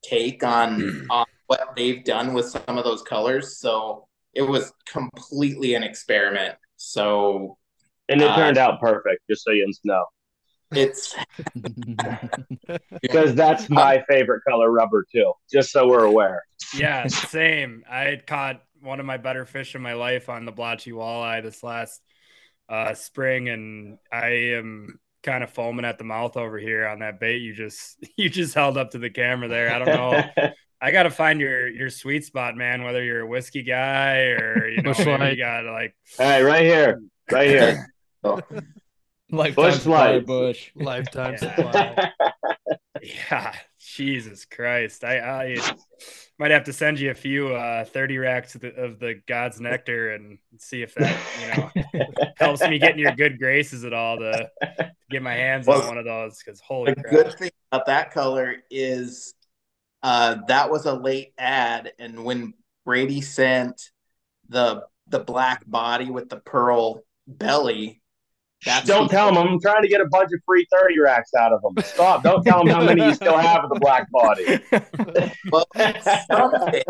[0.05, 3.59] take on, on what they've done with some of those colors.
[3.59, 6.57] So it was completely an experiment.
[6.77, 7.59] So
[8.09, 10.05] And it Uh, turned out perfect, just so you know.
[10.75, 11.15] It's
[13.03, 16.43] Because that's my favorite color rubber too, just so we're aware.
[16.75, 17.85] Yeah, same.
[17.91, 21.43] I had caught one of my better fish in my life on the blotchy walleye
[21.43, 22.01] this last
[22.69, 27.21] uh, spring, and I am kind of foaming at the mouth over here on that
[27.21, 29.73] bait you just you just held up to the camera there.
[29.73, 30.51] I don't know.
[30.81, 32.83] I got to find your your sweet spot, man.
[32.83, 36.43] Whether you're a whiskey guy or you know Busch maybe you got like All right,
[36.43, 37.01] right here,
[37.31, 37.95] right here.
[39.33, 40.27] Lifetime Busch supply light.
[40.27, 40.71] Busch.
[40.75, 41.57] Lifetime Yeah.
[41.57, 42.13] supply.
[43.03, 45.05] yeah, Jesus Christ.
[45.05, 45.63] I, I
[46.39, 49.61] might have to send you a few uh 30 racks of the, of the God's
[49.61, 51.71] nectar and see if that you know
[52.37, 54.51] helps me get in your good graces at all to
[55.11, 57.25] get my hands on one of those because holy the crap.
[57.25, 59.35] good thing about that color is
[60.03, 62.55] uh, that was a late ad, and when
[62.85, 63.91] Brady sent
[64.49, 68.02] the the black body with the pearl belly,
[68.65, 71.53] that's don't tell them I'm trying to get a bunch of free 30 racks out
[71.53, 71.75] of them.
[71.85, 72.23] Stop.
[72.23, 74.61] Don't tell them how many you still have of the black body.
[75.51, 75.67] Well,
[76.31, 76.85] someday,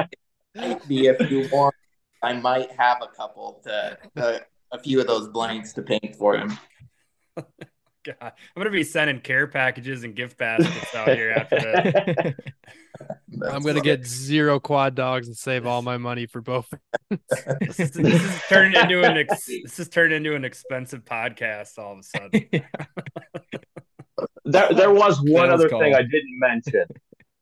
[0.55, 1.75] maybe if you want,
[2.23, 4.39] I might have a couple to uh,
[4.73, 6.59] a few of those blanks to paint for him.
[7.37, 12.35] God, I'm gonna be sending care packages and gift baskets out here after this.
[13.29, 13.81] That's I'm gonna funny.
[13.83, 16.73] get zero quad dogs and save all my money for both.
[17.61, 21.79] This is, this is turning into an ex, this is turning into an expensive podcast
[21.79, 22.49] all of a sudden.
[24.45, 25.81] There, there was one Sales other call.
[25.81, 26.85] thing I didn't mention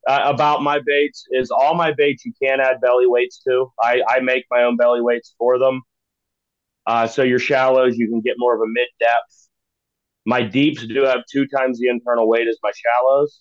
[0.07, 3.73] uh, about my baits is all my baits you can add belly weights to.
[3.83, 5.83] I, I make my own belly weights for them.
[6.87, 9.49] Uh, so your shallows, you can get more of a mid depth.
[10.27, 13.41] My deeps do have two times the internal weight as my shallows,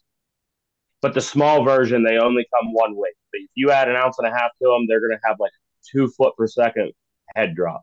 [1.02, 3.14] but the small version they only come one weight.
[3.32, 5.38] But if you add an ounce and a half to them, they're going to have
[5.40, 5.52] like
[5.92, 6.92] two foot per second
[7.36, 7.82] head drop.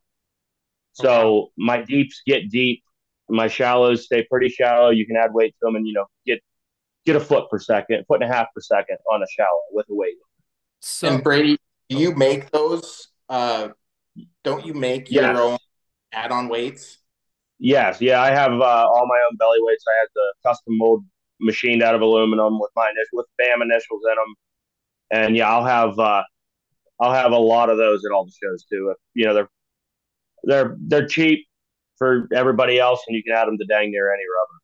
[0.93, 2.83] So my deeps get deep,
[3.29, 4.91] my shallows stay pretty shallow.
[4.91, 6.41] You can add weight to them, and you know get
[7.05, 9.87] get a foot per second, foot and a half per second on a shallow with
[9.91, 10.15] a weight.
[10.81, 11.59] So And Brady,
[11.89, 13.09] do you make those?
[13.29, 13.69] Uh,
[14.45, 15.39] don't you make your Yes.
[15.39, 15.59] own
[16.13, 16.99] add-on weights?
[17.59, 19.85] Yes, yeah, I have uh, all my own belly weights.
[19.89, 21.05] I had the custom mold
[21.41, 24.35] machined out of aluminum with my initial with BAM initials in them,
[25.11, 26.23] and yeah, I'll have uh,
[27.01, 28.91] I'll have a lot of those at all the shows too.
[28.91, 29.51] If, you know, they're
[30.45, 31.47] they're they're cheap
[31.99, 34.61] for everybody else, and you can add them to dang near any rubber.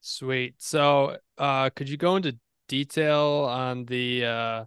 [0.00, 0.54] Sweet.
[0.58, 2.38] So, uh, could you go into
[2.68, 4.64] detail on the uh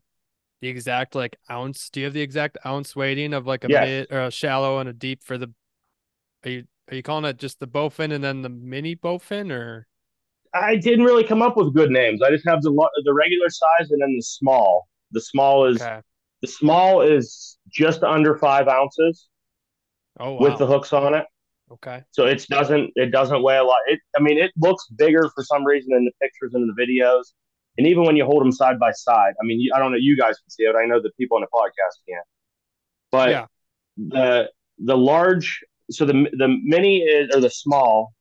[0.61, 1.89] the exact like ounce?
[1.89, 3.83] Do you have the exact ounce weighting of like a Yes.
[3.83, 5.53] mid or a shallow and a deep for the?
[6.45, 9.87] Are you are you calling it just the bowfin and then the mini bowfin or?
[10.53, 12.21] I didn't really come up with good names.
[12.21, 12.71] I just have the
[13.05, 14.87] the regular size and then the small.
[15.11, 16.01] The small is Okay.
[16.41, 19.27] the small is just under five ounces
[20.19, 20.39] Oh wow.
[20.39, 21.25] with the hooks on it.
[21.71, 22.03] Okay.
[22.11, 23.79] So it doesn't it doesn't weigh a lot.
[23.87, 27.33] It I mean it looks bigger for some reason in the pictures and the videos,
[27.77, 29.33] and even when you hold them side by side.
[29.41, 30.75] I mean you- I don't know you guys can see it.
[30.75, 32.25] I know the people on the podcast can't.
[33.11, 33.45] But Yeah.
[33.97, 38.13] the the large so the the mini is or the small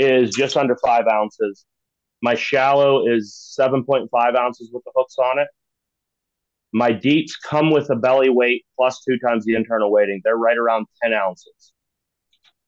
[0.00, 1.64] is just under five ounces.
[2.22, 5.48] My shallow is seven point five ounces with the hooks on it.
[6.72, 10.20] My deeps come with a belly weight plus two times the internal weighting.
[10.24, 11.72] They're right around ten ounces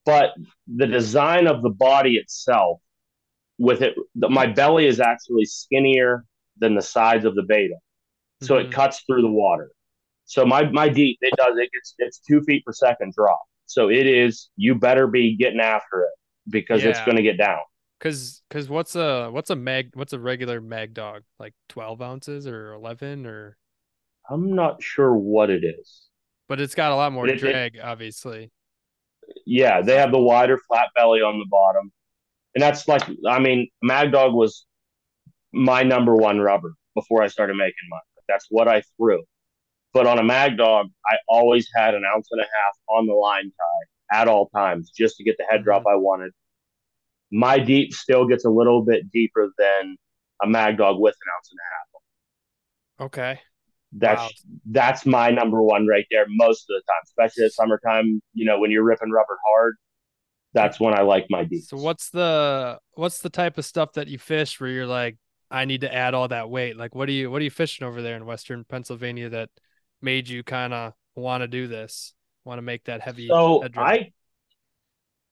[0.05, 0.31] but
[0.67, 2.81] the design of the body itself
[3.59, 6.25] with it the, my belly is actually skinnier
[6.59, 7.77] than the sides of the beta
[8.43, 8.65] so Mhm.
[8.65, 9.71] it cuts through the water
[10.25, 13.89] so my my deep it does it gets it's two feet per second drop so
[13.91, 16.11] it is you better be getting after it
[16.49, 17.59] because it's going to get down.
[18.01, 21.23] Cause, cause what's a what's a mag what's a regular Mag Dawg?
[21.39, 23.57] Like twelve ounces or eleven or?
[24.29, 26.09] I'm not sure what it is.
[26.49, 28.51] But it's got a lot more It- it- drag obviously.
[29.47, 31.93] yeah they have the wider flat belly on the bottom.
[32.57, 34.67] And that's like i mean Mag Dawg was
[35.53, 38.01] my number one rubber before i started making mine.
[38.29, 39.23] That's what i threw.
[39.95, 43.15] But on a Mag Dawg i always had an ounce and a half on the
[43.15, 45.65] line tie at all times just to get the head mm-hmm.
[45.65, 46.33] drop i wanted
[47.31, 49.97] my deep still gets a little bit deeper than
[50.43, 53.41] a Mag Dawg with an ounce and a half Okay.
[53.93, 54.29] that's Wow.
[54.71, 58.59] that's my number one right there most of the time especially at summertime you know
[58.59, 59.77] when you're ripping rubber hard
[60.55, 64.09] that's when i like my deep So what's the what's the type of stuff that
[64.09, 65.17] you fish where you're like,
[65.51, 66.77] I need to add all that weight?
[66.77, 69.51] Like what are you what are you fishing over there in Western Pennsylvania that
[70.01, 72.15] made you kind of want to do this?
[72.45, 73.65] Want to make that heavy So?
[73.77, 74.11] I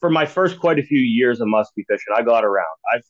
[0.00, 2.66] for my first quite a few years of muskie fishing, I got around.
[2.92, 3.04] I've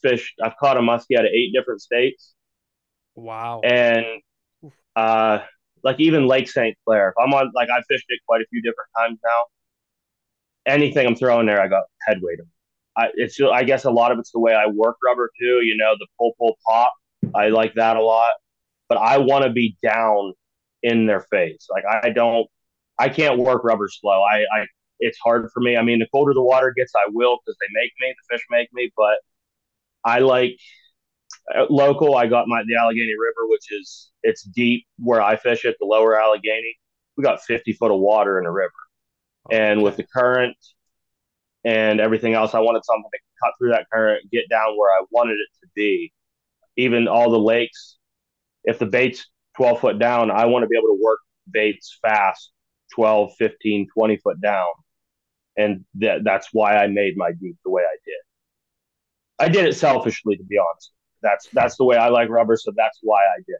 [0.00, 2.34] fished, I've caught a muskie out of eight different states.
[3.14, 3.60] Wow.
[3.64, 4.06] And
[4.94, 5.40] uh,
[5.82, 6.76] like even Lake St.
[6.86, 10.72] Clair, if I'm on, like I've fished it quite a few different times now.
[10.72, 12.38] Anything I'm throwing there, I got head weight.
[12.96, 15.60] I, it's, I guess a lot of it's the way I work rubber too.
[15.62, 16.92] You know, the pull, pull, pop.
[17.34, 18.32] I like that a lot.
[18.88, 20.34] But I want to be down
[20.82, 21.66] in their face.
[21.70, 22.46] Like I don't,
[22.98, 24.22] I can't work rubber slow.
[24.22, 24.66] I, I,
[25.00, 25.76] it's hard for me.
[25.76, 28.14] I mean, the colder the water gets, I will because they make me.
[28.16, 28.90] The fish make me.
[28.96, 29.18] But
[30.04, 30.56] I like
[31.56, 32.16] uh, local.
[32.16, 35.86] I got my the Allegheny River, which is it's deep where I fish it, the
[35.86, 36.76] lower Allegheny.
[37.16, 38.72] We got 50 foot of water in the river,
[39.50, 40.56] and with the current
[41.64, 45.04] and everything else, I wanted something to cut through that current, get down where I
[45.10, 46.12] wanted it to be.
[46.76, 47.96] Even all the lakes,
[48.64, 49.26] if the bait's
[49.56, 51.18] 12 foot down, I want to be able to work
[51.50, 52.52] baits fast,
[52.94, 54.68] 12, 15, 20 foot down.
[55.56, 58.14] And that, that's why I made my deep the way I did.
[59.40, 60.92] I did it selfishly, to be honest.
[61.20, 63.56] That's that's the way I like rubber, so that's why I did.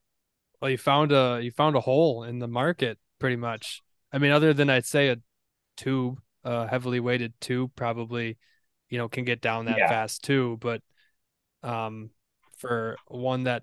[0.61, 3.83] Well, you found a you found a hole in the market, pretty much.
[4.13, 5.17] I mean, other than I'd say a
[5.77, 8.39] tube, a heavily weighted tube, probably,
[8.89, 9.89] you know, can get down that yeah.
[9.89, 10.57] fast too.
[10.61, 10.83] But,
[11.63, 12.11] um,
[12.57, 13.63] for one that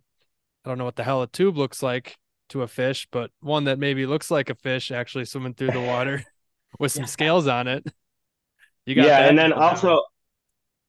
[0.63, 2.17] I don't know what the hell a tube looks like
[2.49, 5.81] to a fish, but one that maybe looks like a fish actually swimming through the
[5.81, 6.23] water
[6.79, 7.85] with some scales on it.
[8.85, 10.01] You got yeah, and then also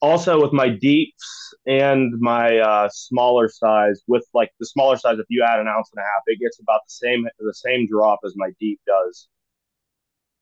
[0.03, 5.27] also with my deeps and my uh, smaller size with like the smaller size if
[5.29, 8.21] you add an ounce and a half it gets about the same the same drop
[8.25, 9.29] as my deep does.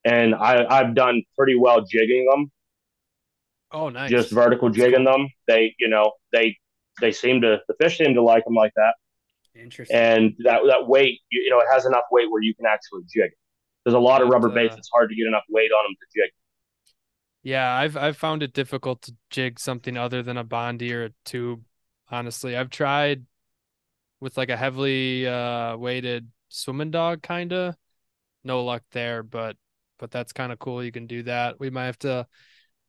[0.07, 2.51] And I, i've done pretty well jigging them.
[3.73, 4.11] Oh nice.
[4.11, 5.29] Just vertical jigging them.
[5.47, 6.57] They you know they
[7.01, 8.95] they seem to the fish seem to like them like that
[9.55, 12.67] interesting and that that weight you, you know it has enough weight where you can
[12.67, 13.31] actually jig
[13.85, 16.21] there's a lot of rubber baits it's hard to get enough weight on them to
[16.21, 16.31] jig
[17.45, 21.11] yeah, I've I've found it difficult to jig something other than a Bondy or a
[21.27, 21.63] tube.
[22.09, 23.27] Honestly, I've tried
[24.19, 27.77] with like a heavily uh, weighted swimming dog kinda.
[28.45, 29.57] No luck there, but
[29.99, 30.83] but that's kind of cool.
[30.83, 31.61] You can do that.
[31.61, 32.27] We might have to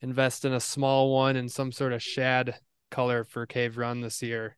[0.02, 2.58] invest in a small one in some sort of shad
[2.92, 4.58] color for Cave Run this year.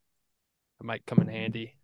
[0.80, 1.77] It might come in handy.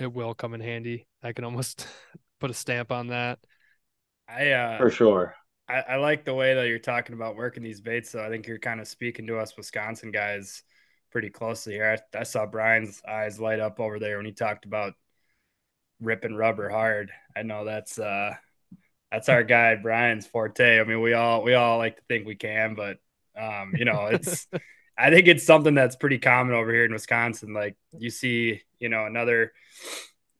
[0.00, 1.06] It will come in handy.
[1.22, 1.86] I can almost
[2.40, 3.38] put a stamp on that.
[4.28, 5.34] I uh for sure.
[5.68, 8.10] I, I, like the way that you're talking about working these baits.
[8.10, 10.64] So I think you're kind of speaking to us Wisconsin guys
[11.10, 11.96] pretty closely here.
[12.14, 14.94] I, I, saw Brian's eyes light up over there when he talked about
[16.00, 17.10] ripping rubber hard.
[17.36, 18.34] I know that's uh
[19.10, 20.80] that's our guy Brian's forte.
[20.80, 22.98] I mean, we all we all like to think we can, but
[23.36, 24.46] um, you know, it's
[24.96, 27.54] I think it's something that's pretty common over here in Wisconsin.
[27.54, 29.52] Like you see, you know, another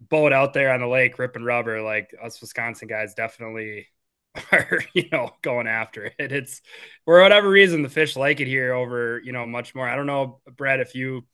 [0.01, 1.83] boat out there on the lake ripping rubber.
[1.83, 3.89] Like us Wisconsin guys definitely
[4.53, 6.33] are you know going after it.
[6.33, 6.61] It's
[7.05, 9.89] for whatever reason the fish like it here over you know much more.
[9.89, 11.25] I don't know, Brett, if you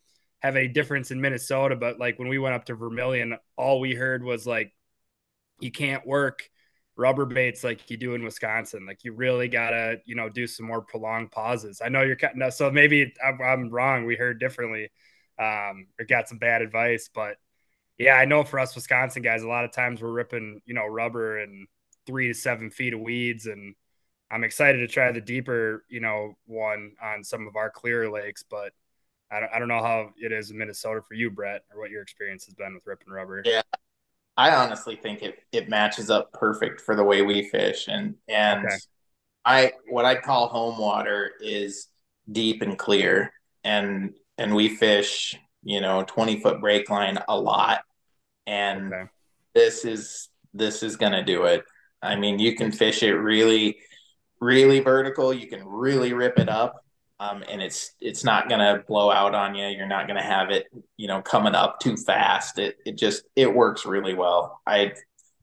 [0.40, 3.94] have a difference in Minnesota, but like when we went up to Vermilion, all we
[3.94, 4.72] heard was like
[5.60, 6.48] you can't work
[6.98, 8.84] rubber baits like you do in Wisconsin.
[8.84, 11.80] Like you really gotta you know do some more prolonged pauses.
[11.82, 14.04] I know you're cutting so maybe I'm, I'm wrong.
[14.04, 14.90] We heard differently
[15.38, 17.36] um, or got some bad advice, but
[17.96, 20.86] yeah, I know for us Wisconsin guys, a lot of times we're ripping you know
[20.86, 21.68] rubber and
[22.06, 23.74] three to seven feet of weeds and
[24.30, 28.44] I'm excited to try the deeper, you know, one on some of our clearer lakes,
[28.48, 28.72] but
[29.30, 31.90] I don't, I don't know how it is in Minnesota for you, Brett, or what
[31.90, 33.42] your experience has been with ripping rubber.
[33.44, 33.62] Yeah,
[34.38, 38.64] I honestly think it it matches up perfect for the way we fish, and and
[38.64, 38.76] okay.
[39.44, 41.88] I what I call home water is
[42.30, 43.32] deep and clear,
[43.64, 47.80] and and we fish, you know, twenty foot break line a lot,
[48.46, 49.10] and okay.
[49.56, 51.64] this is this is gonna do it.
[52.00, 53.78] I mean, you can fish it really,
[54.40, 55.34] really vertical.
[55.34, 56.84] You can really rip it up,
[57.20, 59.66] um, and it's it's not gonna blow out on you.
[59.66, 60.66] You're not gonna have it,
[60.96, 62.58] you know, coming up too fast.
[62.58, 64.60] It it just it works really well.
[64.66, 64.92] I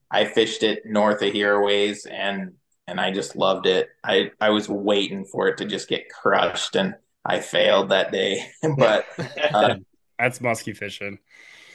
[0.09, 2.53] I fished it north of here ways, and
[2.87, 3.89] and I just loved it.
[4.03, 6.95] I I was waiting for it to just get crushed, and
[7.25, 8.47] I failed that day.
[8.77, 9.05] but
[9.53, 9.85] um,
[10.19, 11.19] that's muskie fishing.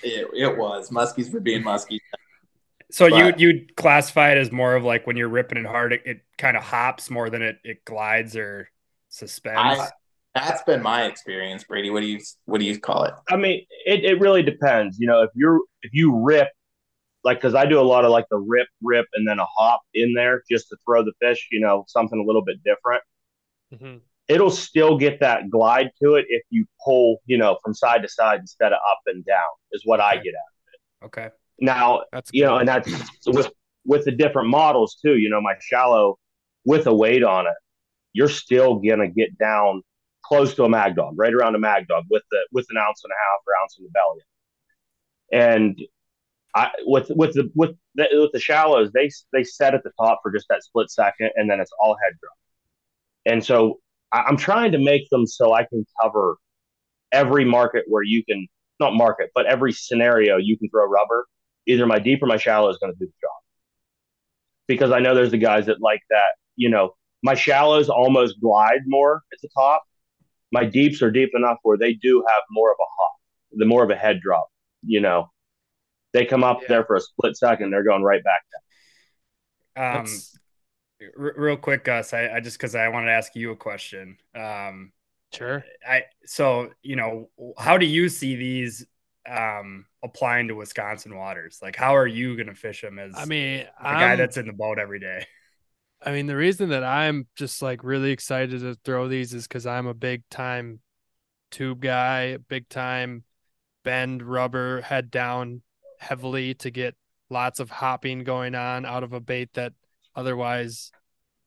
[0.03, 2.01] It, it was muskies for being muskies.
[2.91, 5.93] So but, you you classify it as more of like when you're ripping it hard,
[5.93, 8.71] it, it kind of hops more than it it glides or
[9.11, 9.81] suspends.
[9.81, 9.89] I,
[10.35, 11.91] that's been my experience, Brady.
[11.91, 13.15] What do you what do you call it?
[13.29, 14.99] I mean, it, it really depends.
[14.99, 16.49] You know, if you're if you rip
[17.25, 19.83] like because I do a lot of like the rip, rip, and then a hop
[19.93, 21.49] in there just to throw the fish.
[21.51, 23.03] You know, something a little bit different.
[23.75, 23.99] Mm-hmm.
[24.29, 28.09] It'll still get that glide to it if you pull, you know, from side to
[28.09, 29.49] side instead of up and down.
[29.73, 30.09] Is what okay.
[30.09, 31.07] I get out of it.
[31.07, 31.29] Okay.
[31.61, 32.89] Now, that's you know, and that's
[33.27, 33.51] with
[33.85, 35.19] with the different models too.
[35.19, 36.19] You know, my shallow
[36.65, 37.55] with a weight on it,
[38.13, 39.83] you're still gonna get down
[40.23, 43.03] close to a Mag Dawg, right around a Mag Dawg with the with an ounce
[43.05, 44.21] and a half or ounce in the belly.
[45.33, 45.81] And
[46.55, 50.21] I with with the with the, with the shallows, they they set at the top
[50.23, 52.37] for just that split second, and then it's all head drop.
[53.27, 53.81] And so
[54.13, 56.37] I, I'm trying to make them so I can cover
[57.13, 58.47] every market where you can
[58.81, 61.27] not market, but every scenario you can throw rubber.
[61.67, 63.31] Either my deep or my shallow is going to do the job.
[64.67, 66.33] Because I know there's the guys that like that.
[66.57, 69.83] You know, my shallows almost glide more at the top.
[70.53, 73.12] My deeps are deep enough where they do have more of a hop,
[73.53, 74.49] the more of a head drop.
[74.85, 75.31] You know,
[76.12, 76.68] they come up Yeah.
[76.68, 78.41] there for a split second, they're going right back
[79.77, 80.01] down.
[80.03, 80.07] Um,
[81.16, 84.16] r- real quick, Gus, I, I just because I wanted to ask you a question.
[84.35, 84.93] Um,
[85.33, 85.64] Sure.
[85.89, 88.85] I so you know, how do you see these
[89.29, 91.61] um applying to Wisconsin waters?
[91.62, 94.47] Like, how are you going to fish them as I mean, the guy that's in
[94.49, 95.27] the boat every day?
[96.03, 99.67] I mean, the reason that I'm just like really excited to throw these is because
[99.67, 100.81] I'm a big time
[101.51, 103.25] tube guy, big time
[103.85, 105.63] bend rubber head down
[105.99, 106.95] heavily to get
[107.29, 109.73] lots of hopping going on out of a bait that
[110.17, 110.91] otherwise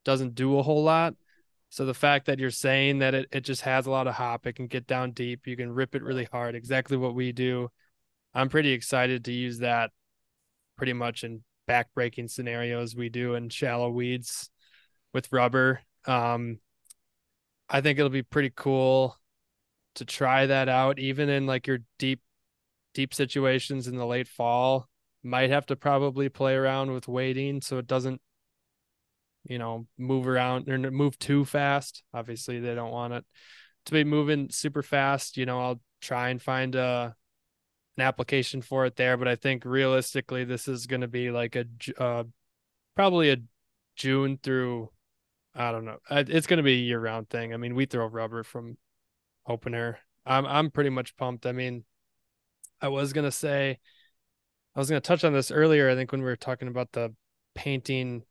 [0.04, 1.14] doesn't do a whole lot.
[1.70, 4.46] So the fact that you're saying that it, it just has a lot of hop,
[4.46, 7.68] it can get down deep, you can rip it really hard, exactly what we do.
[8.32, 9.90] I'm pretty excited to use that
[10.76, 14.50] pretty much in backbreaking scenarios we do in shallow weeds
[15.12, 15.80] with rubber.
[16.06, 16.58] Um,
[17.68, 19.16] I think it'll be pretty cool
[19.96, 22.20] to try that out, even in like your deep,
[22.92, 24.88] deep situations in the late fall.
[25.22, 28.20] Might have to probably play around with weighting so it doesn't,
[29.48, 32.02] you know, move around or move too fast.
[32.12, 33.24] Obviously, they don't want it
[33.86, 35.38] to be moving super fast.
[35.38, 37.14] You know, I'll try and find a
[37.96, 41.56] an application for it there, but I think realistically, this is going to be like
[41.56, 41.66] a
[41.98, 42.24] uh,
[42.96, 43.36] probably a
[43.96, 44.90] June through
[45.54, 45.98] I don't know.
[46.10, 47.54] It's going to be a year round thing.
[47.54, 48.76] I mean, we throw rubber from
[49.46, 49.98] opener.
[50.26, 51.46] I'm I'm pretty much pumped.
[51.46, 51.84] I mean,
[52.80, 53.78] I was going to say
[54.74, 56.92] I was going to touch on this earlier I think when we were talking about
[56.92, 57.14] the
[57.54, 58.24] painting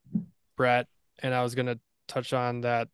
[0.57, 0.88] Brett
[1.20, 2.89] and I was going to touch on that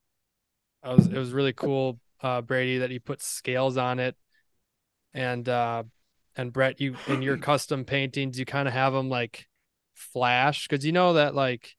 [0.84, 4.16] I was it was really cool uh Brady that he put scales on it
[5.14, 5.84] and uh
[6.36, 9.48] and Brett you in your custom paintings you kind of have them like
[9.94, 11.76] flash cuz you know that like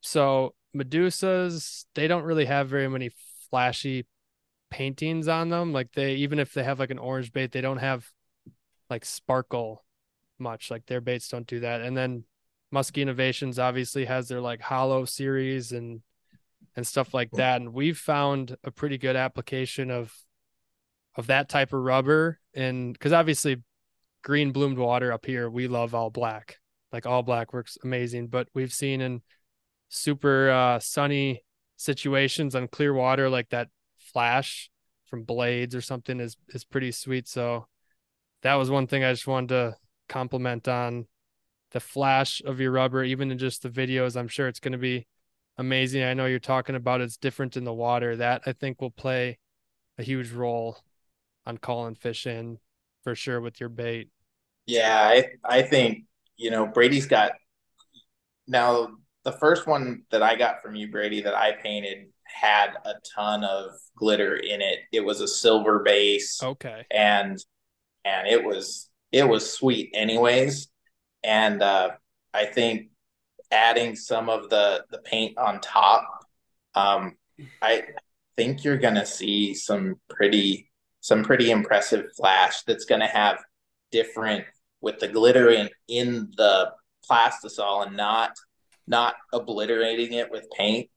[0.00, 3.10] so Medusas, they don't really have very many
[3.50, 4.06] flashy
[4.70, 5.72] paintings on them.
[5.72, 8.06] Like they, even if they have like an orange bait, they don't have
[8.88, 9.84] like sparkle
[10.38, 10.70] much.
[10.70, 11.82] Like their baits don't do that.
[11.82, 12.24] And then
[12.70, 16.02] Musky Innovations obviously has their like hollow series and
[16.74, 17.60] and stuff like that.
[17.60, 20.14] And we've found a pretty good application of
[21.16, 22.40] of that type of rubber.
[22.54, 23.56] And because obviously
[24.22, 26.58] green bloomed water up here, we love all black.
[26.92, 28.28] Like all black works amazing.
[28.28, 29.22] But we've seen in
[29.88, 31.44] super uh, sunny
[31.76, 33.68] situations on clear water like that
[33.98, 34.70] flash
[35.06, 37.66] from blades or something is is pretty sweet so
[38.42, 39.76] that was one thing i just wanted to
[40.08, 41.06] compliment on
[41.72, 44.78] the flash of your rubber even in just the videos i'm sure it's going to
[44.78, 45.06] be
[45.58, 48.90] amazing i know you're talking about it's different in the water that i think will
[48.90, 49.38] play
[49.98, 50.78] a huge role
[51.44, 52.58] on calling fish in
[53.02, 54.08] for sure with your bait
[54.66, 56.04] Yeah, I I think
[56.36, 57.32] you know Brady's got
[58.46, 58.90] now
[59.24, 63.44] the first one that I got from you, Brady, that I painted had a ton
[63.44, 64.80] of glitter in it.
[64.90, 67.38] It was a silver base, okay and
[68.04, 70.68] and it was it was sweet anyways.
[71.22, 71.90] And uh,
[72.34, 72.88] I think
[73.50, 76.06] adding some of the the paint on top,
[76.74, 77.16] um,
[77.60, 77.84] I
[78.36, 80.71] think you're gonna see some pretty
[81.02, 83.38] some pretty impressive flash that's gonna have
[83.90, 84.46] different
[84.80, 86.72] with the glitter in in the
[87.08, 88.30] plastisol and not
[88.86, 90.88] not obliterating it with paint.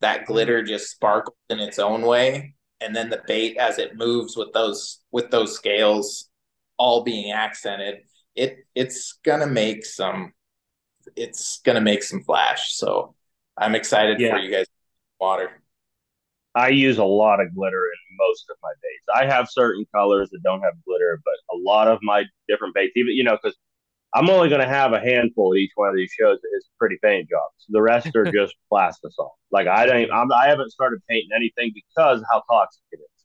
[0.00, 0.68] That glitter mm-hmm.
[0.68, 5.00] just sparkles in its own way, and then the bait as it moves with those
[5.10, 6.28] with those scales
[6.76, 8.00] all being accented,
[8.34, 10.32] it it's gonna make some
[11.16, 12.74] it's gonna make some flash.
[12.74, 13.14] So
[13.56, 14.32] I'm excited Yeah.
[14.32, 14.66] for you guys.
[15.20, 15.61] Water.
[16.54, 19.06] I use a lot of glitter in most of my baits.
[19.14, 22.92] I have certain colors that don't have glitter, but a lot of my different baits,
[22.96, 23.56] even you know, because
[24.14, 26.68] I'm only going to have a handful at each one of these shows that is
[26.78, 27.64] pretty paint jobs.
[27.70, 29.30] The rest are just plastisol.
[29.50, 33.24] Like I don't, I'm, I haven't started painting anything because how toxic it is,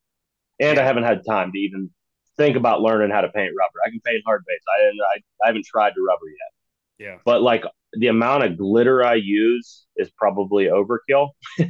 [0.60, 1.90] and I haven't had time to even
[2.38, 3.80] think about learning how to paint rubber.
[3.86, 4.64] I can paint hard baits.
[4.70, 7.18] I I, I haven't tried to rubber yet, Yeah.
[7.26, 7.64] but like
[7.94, 11.30] the amount of glitter I use is probably overkill.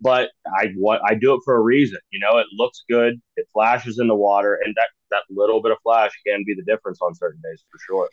[0.00, 1.98] but I what I do it for a reason.
[2.10, 5.72] You know, it looks good, it flashes in the water, and that that little bit
[5.72, 8.08] of flash can be the difference on certain days for sure.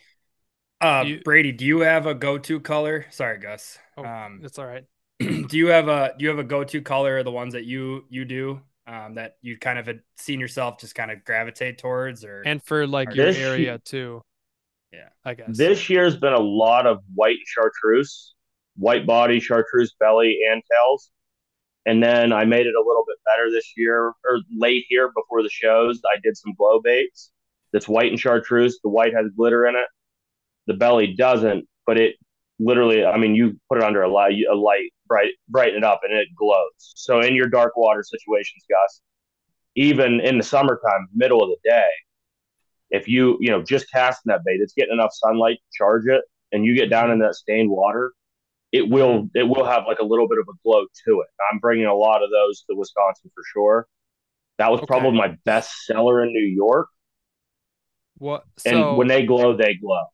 [0.81, 3.05] Uh, You- Brady, do you have a go-to color?
[3.09, 3.79] Sorry, Gus.
[3.97, 4.83] Oh, Um, it's all right
[5.19, 7.65] do you have a do you have a go to color or the ones that
[7.65, 11.77] you you do um, that you kind of had seen yourself just kind of gravitate
[11.77, 14.21] towards or And for like your This- area too.
[14.91, 15.09] Yeah.
[15.25, 15.57] I guess.
[15.57, 18.33] This year's been a lot of white chartreuse,
[18.75, 21.09] white body, chartreuse belly, and tails.
[21.85, 25.43] And then I made it a little bit better this year or late here before
[25.43, 26.01] the shows.
[26.05, 27.31] I did some glow baits
[27.73, 28.79] that's white and chartreuse.
[28.83, 29.87] The white has glitter in it.
[30.67, 32.15] The belly doesn't, but it
[32.59, 36.01] literally, I mean, you put it under a light, a light, bright, brighten it up,
[36.03, 36.69] and it glows.
[36.77, 39.01] So in your dark water situations, Gus,
[39.75, 41.89] even in the summertime, middle of the day,
[42.91, 46.21] if you you know just casting that bait, it's getting enough sunlight to charge it,
[46.51, 48.13] and you get down in that stained water,
[48.73, 51.29] it will it will have like a little bit of a glow to it.
[51.53, 53.87] I'm bringing a lot of those to Wisconsin for sure.
[54.59, 54.87] That was Okay.
[54.87, 56.89] probably my best seller in New York,
[58.17, 60.05] what and so when they glow, they glow.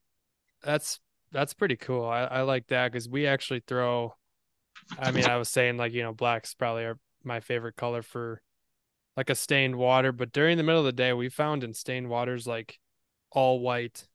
[0.63, 0.99] that's
[1.31, 2.05] that's pretty cool.
[2.05, 4.15] I, I like that because we actually throw
[4.97, 8.41] I mean, I was saying like, you know, black's probably are my favorite color for
[9.17, 12.09] like a stained water, but during the middle of the day, we found in stained
[12.09, 12.79] waters like
[13.31, 14.07] all white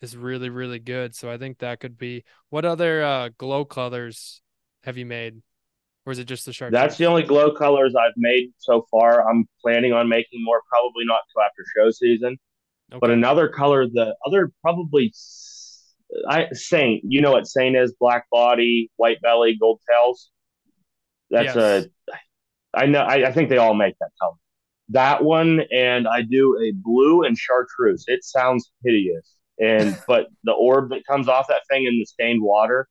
[0.00, 1.14] is really, really good.
[1.14, 4.42] So I think that could be what other uh glow colors
[4.84, 5.42] have you made?
[6.04, 6.72] Or is it just the shark?
[6.72, 9.28] That's the only glow colors I've made so far.
[9.28, 12.38] I'm planning on making more, probably not until after show season.
[13.00, 15.12] But another color, the other probably
[16.28, 17.02] I Saint.
[17.04, 17.92] You know what Saint is?
[17.98, 20.30] Black body, white belly, gold tails.
[21.30, 21.56] That's Yes.
[21.56, 21.90] a.
[22.74, 23.00] I know.
[23.00, 24.36] I, I think they all make that color.
[24.90, 28.04] That one, and I do a blue and chartreuse.
[28.06, 32.42] It sounds hideous, and but the orb that comes off that thing in the stained
[32.42, 32.88] water,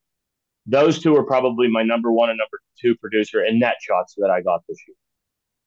[0.65, 4.29] those two are probably my number one and number two producer in net shots that
[4.29, 4.95] I got this year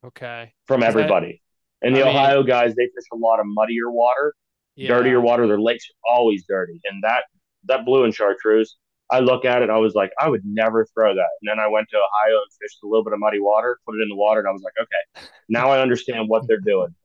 [0.05, 0.53] okay.
[0.67, 1.43] from Is that- everybody.
[1.83, 4.35] and the I mean- Ohio guys, they fish a lot of muddier water,
[4.77, 4.89] Yeah.
[4.89, 5.47] dirtier water.
[5.47, 7.25] Their lakes are always dirty, and that
[7.65, 8.77] that blue and chartreuse.
[9.11, 11.29] I look at it, I was like, I would never throw that.
[11.41, 13.95] And then I went to Ohio and fished a little bit of muddy water, put
[13.97, 16.95] it in the water, and I was like, okay, now I understand what they're doing.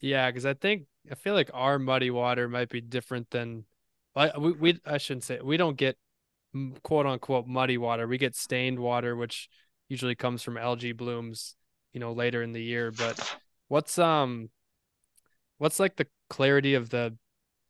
[0.00, 3.64] Yeah, because I think I feel like our muddy water might be different than
[4.14, 5.96] I we, we I shouldn't say we don't get
[6.82, 8.06] quote unquote muddy water.
[8.06, 9.48] We get stained water, which
[9.88, 11.56] usually comes from algae blooms,
[11.92, 12.90] you know, later in the year.
[12.90, 13.16] But
[13.68, 14.50] what's um
[15.58, 17.16] what's like the clarity of the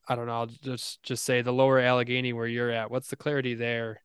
[0.08, 2.90] I don't know, I'll just just say the lower Allegheny where you're at.
[2.90, 4.02] What's the clarity there?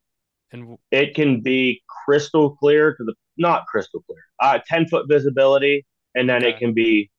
[0.52, 5.86] And It can be crystal clear to the not crystal clear, uh, ten foot visibility,
[6.16, 6.50] and then Okay.
[6.50, 7.10] it can be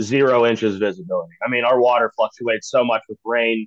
[0.00, 1.34] zero inches visibility.
[1.46, 3.66] I mean, our water fluctuates so much with rain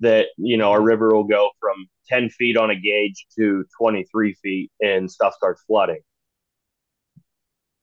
[0.00, 4.04] that you know our river will go from ten feet on a gauge to twenty
[4.12, 6.00] three feet, and stuff starts flooding.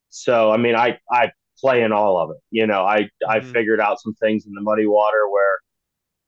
[0.09, 2.37] So, I mean, I I play in all of it.
[2.51, 3.41] You know, I I Mhm.
[3.41, 5.59] figured out some things in the muddy water where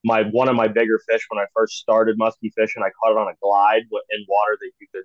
[0.03, 3.17] my one of my bigger fish when I first started musky fishing, I caught it
[3.19, 5.03] on a glide in water that you could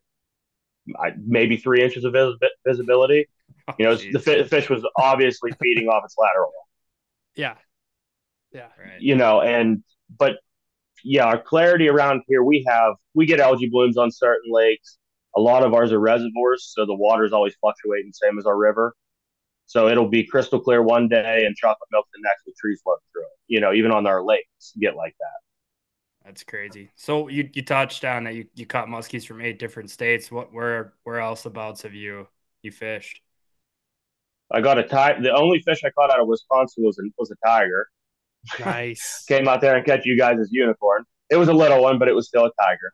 [0.98, 3.28] I, maybe three inches of vis- visibility.
[3.68, 6.52] Oh, you know, the fi- fish was obviously feeding off its lateral.
[7.34, 7.54] yeah.
[8.52, 8.68] Yeah.
[8.78, 9.00] right.
[9.00, 9.82] You know, and
[10.18, 10.36] but
[11.04, 14.98] yeah, our clarity around here we have we get algae blooms on certain lakes.
[15.36, 18.56] A lot of ours are reservoirs, so the water is always fluctuating, same as our
[18.56, 18.94] river.
[19.66, 23.02] So it'll be crystal clear one day and chocolate milk the next with trees floating
[23.12, 23.38] through it.
[23.48, 25.40] You know, even on our lakes, get like that.
[26.24, 26.92] That's crazy.
[26.94, 30.30] So you you touched on that you, you caught muskies from eight different states.
[30.30, 32.28] What where where else abouts have you
[32.62, 33.21] you fished?
[34.52, 35.22] I got a tiger.
[35.22, 37.88] The only fish I caught out of Wisconsin was a, was a tiger.
[38.60, 39.24] Nice.
[39.28, 41.04] Came out there and catch you guys' as unicorn.
[41.30, 42.92] It was a little one, but it was still a tiger.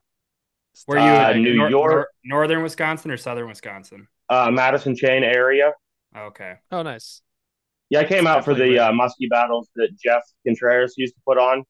[0.87, 1.93] Were you Uh, in New nor- York.
[2.25, 4.07] nor- northern Wisconsin or southern Wisconsin?
[4.29, 5.73] Uh, Madison Chain area.
[6.17, 6.55] Okay.
[6.71, 7.23] Oh, nice.
[7.91, 8.83] Yeah, I came It's out for the rare.
[8.83, 11.65] uh, muskie battles that Jeff Contreras used to put on.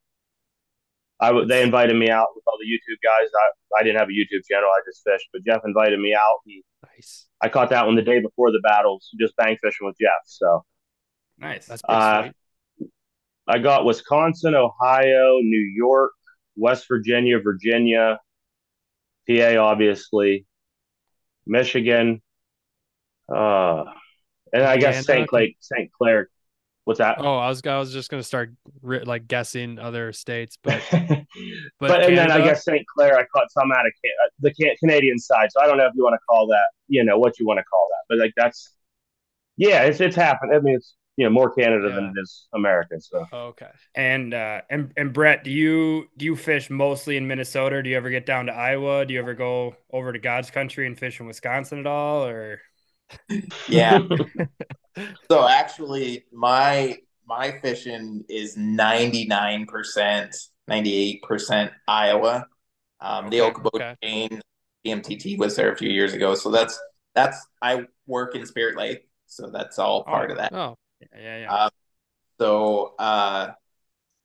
[1.21, 3.29] I w- they invited me out with all the YouTube guys.
[3.35, 5.29] I, I didn't have a YouTube channel; I just fished.
[5.33, 6.39] But Jeff invited me out.
[6.47, 7.27] And Nice.
[7.41, 10.23] I caught that one the day before the battles, just bang fishing with Jeff.
[10.25, 10.65] So
[11.39, 11.67] Nice.
[11.67, 12.31] That's pretty Uh.
[13.47, 16.13] I got Wisconsin, Ohio, New York,
[16.57, 18.19] West Virginia, Virginia,
[19.27, 20.47] PA, obviously,
[21.47, 22.21] Michigan,
[23.35, 23.85] uh,
[24.53, 25.27] and I guess St.
[25.27, 25.49] Clair.
[25.61, 25.91] St.
[25.93, 26.29] Clair.
[26.89, 27.17] What's that?
[27.19, 28.51] Oh, I was I was just gonna start
[28.81, 31.27] ri- like guessing other states, but but,
[31.79, 32.83] but and then I guess St.
[32.87, 35.53] Clair, I caught some out of Ca- uh, the Ca- Canadian side.
[35.53, 37.59] So I don't know if you want to call that, you know, what you want
[37.59, 38.73] to call that, but like that's,
[39.59, 40.55] yeah, it's it's happened.
[40.55, 42.99] I mean, it's you know more Canada than it is America.
[42.99, 43.69] So okay.
[43.95, 47.83] And uh and and Brett, do you do you fish mostly in Minnesota?
[47.83, 49.05] Do you ever get down to Iowa?
[49.05, 52.25] Do you ever go over to God's country and fish in Wisconsin at all?
[52.25, 52.63] Or
[53.69, 54.09] Yeah.
[55.31, 60.35] so actually, my my fishing is ninety nine percent,
[60.67, 62.47] ninety eight percent Iowa.
[63.01, 63.97] Um, the Okay, Okoboji okay.
[64.03, 64.41] chain
[64.85, 66.35] PMTT was there a few years ago.
[66.35, 66.79] So that's
[67.15, 70.53] that's I work in Spirit Lake, so that's all part Oh, of that.
[70.53, 71.51] Oh, Yeah, yeah, yeah.
[71.53, 71.71] Uh,
[72.41, 73.53] so uh,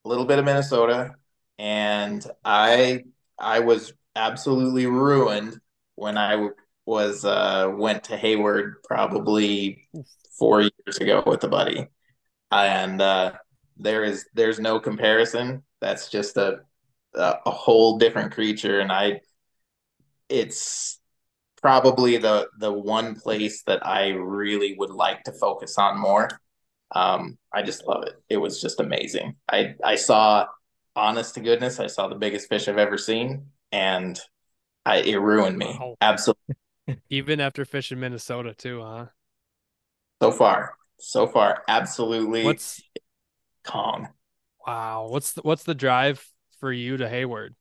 [0.05, 1.15] a little bit of Minnesota,
[1.57, 3.03] and I
[3.39, 5.59] I was absolutely ruined
[5.95, 6.55] when I w-
[6.85, 9.89] was uh, went to Hayward probably
[10.37, 11.87] four years ago with a buddy,
[12.51, 13.33] and uh,
[13.77, 15.63] there is there's no comparison.
[15.81, 16.61] That's just a
[17.15, 19.21] a, whole different creature, and I
[20.29, 20.99] it's
[21.61, 26.29] probably the the one place that I really would like to focus on more.
[26.95, 28.13] Um, I just love it.
[28.29, 29.35] It was just amazing.
[29.51, 30.47] I I saw,
[30.95, 34.19] honest to goodness, I saw the biggest fish I've ever seen, and
[34.85, 35.95] I it ruined me Wow.
[36.01, 36.55] absolutely.
[37.09, 39.05] even after fishing Minnesota too, huh?
[40.23, 42.81] So far, so far, absolutely What's
[43.65, 44.07] Kong.
[44.65, 45.07] wow?
[45.09, 46.25] What's the, what's the drive
[46.61, 47.55] for you to Hayward?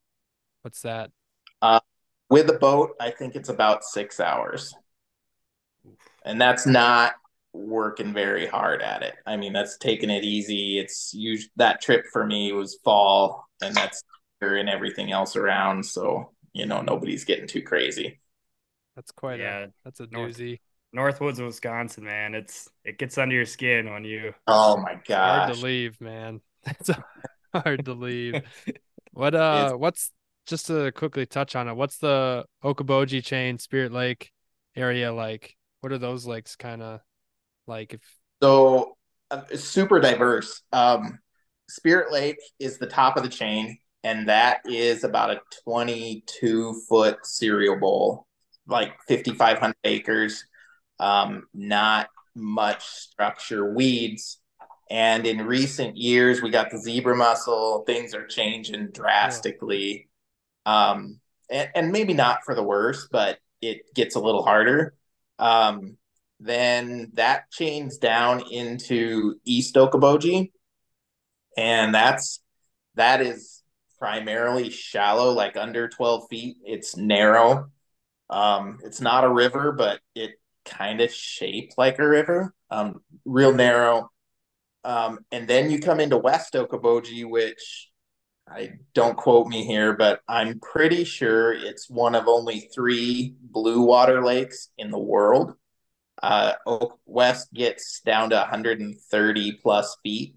[0.61, 1.11] What's that?
[1.61, 1.81] Uh,
[2.29, 4.73] with the boat, I think it's about six hours,
[6.25, 7.15] and that's not
[7.51, 9.15] working very hard at it.
[9.25, 10.79] I mean, that's taking it easy.
[10.79, 14.03] It's usually that trip for me was fall, and that's
[14.41, 15.85] and everything else around.
[15.85, 18.19] So you know, nobody's getting too crazy.
[18.95, 20.59] That's quite a Yeah, that's a North- doozy.
[20.95, 22.35] Northwoods, of Wisconsin, man.
[22.35, 25.45] It's it gets under your skin when you Oh my god!
[25.47, 26.41] Hard to leave, man.
[26.63, 26.89] That's
[27.53, 28.41] hard to leave.
[29.11, 30.11] What uh what's
[30.45, 34.31] just to quickly touch on it, what's the Okoboji chain, Spirit Lake
[34.75, 35.55] area like?
[35.81, 37.01] What are those lakes kind of
[37.67, 38.01] like if
[38.41, 38.97] So
[39.31, 40.61] uh, it's super diverse.
[40.71, 41.19] Um,
[41.69, 47.25] Spirit Lake is the top of the chain, and that is about a 22 foot
[47.25, 48.27] cereal bowl,
[48.67, 50.45] like 5,500 acres.
[51.03, 54.39] Um, not much structure, weeds.
[54.89, 57.83] And in recent years, we got the zebra mussel.
[57.85, 60.07] Things are changing drastically.
[60.65, 61.19] Um,
[61.49, 64.95] and, and maybe not for the worse, but it gets a little harder.
[65.39, 65.97] Um,
[66.39, 70.51] then that chains down into East Okoboji,
[71.57, 72.39] and that's
[72.95, 73.61] that is
[73.99, 76.57] primarily shallow, like under 12 feet.
[76.63, 77.71] It's narrow.
[78.29, 80.31] Um, it's not a river, but it
[80.65, 82.53] kind of shaped like a river.
[82.69, 84.09] Um, real narrow.
[84.83, 87.89] Um, and then you come into West Okoboji, which
[88.47, 93.81] I don't quote me here, but I'm pretty sure it's one of only three blue
[93.81, 95.53] water lakes in the world.
[96.21, 100.35] Uh, Oak West gets down to 130 plus feet,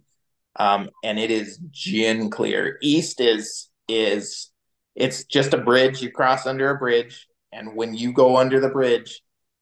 [0.56, 2.78] um, and it is gin clear.
[2.80, 4.50] East is is
[4.94, 6.00] it's just a bridge.
[6.00, 9.20] You cross under a bridge, and when you go under the bridge,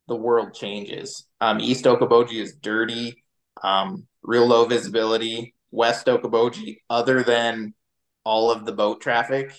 [0.09, 1.27] the world changes.
[1.41, 3.23] Um, East Okoboji is dirty,
[3.63, 5.55] um, real low visibility.
[5.71, 7.75] West Okoboji, other than
[8.25, 9.53] all of the boat traffic,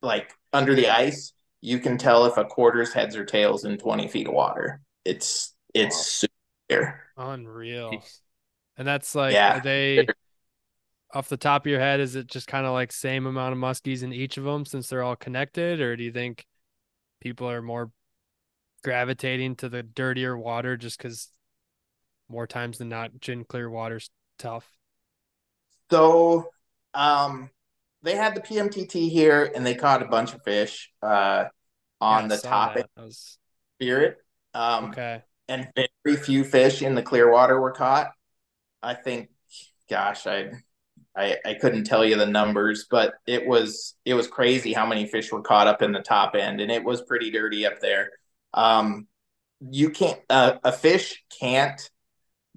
[0.00, 4.08] like under the ice, you can tell if a quarter's heads or tails in 20
[4.08, 4.80] feet of water.
[5.04, 6.32] It's it's super
[6.68, 7.00] clear.
[7.16, 8.04] unreal.
[8.76, 9.56] And that's like Yeah.
[9.56, 10.08] are they
[11.12, 13.58] off the top of your head, is it just kind of like same amount of
[13.58, 16.46] muskies in each of them since they're all connected, or do you think
[17.20, 17.90] people are more
[18.82, 21.28] gravitating to the dirtier water just because
[22.28, 24.70] more times than not, gin clear water's tough?
[25.90, 26.50] So,
[26.94, 27.50] um,
[28.02, 31.44] they had the PMTT here, and they caught a bunch of fish uh,
[32.00, 32.88] on Yeah, the saw top that.
[32.96, 33.38] That was
[33.80, 34.18] spirit.
[34.54, 35.24] Um, okay.
[35.48, 35.68] and
[36.04, 38.08] very few fish in the clear water were caught.
[38.82, 39.30] I think,
[39.90, 40.52] gosh, I,
[41.16, 45.06] I, I couldn't tell you the numbers, but it was it was crazy how many
[45.06, 48.10] fish were caught up in the top end, and it was pretty dirty up there.
[48.54, 49.06] Um,
[49.60, 51.80] you can't uh, a fish can't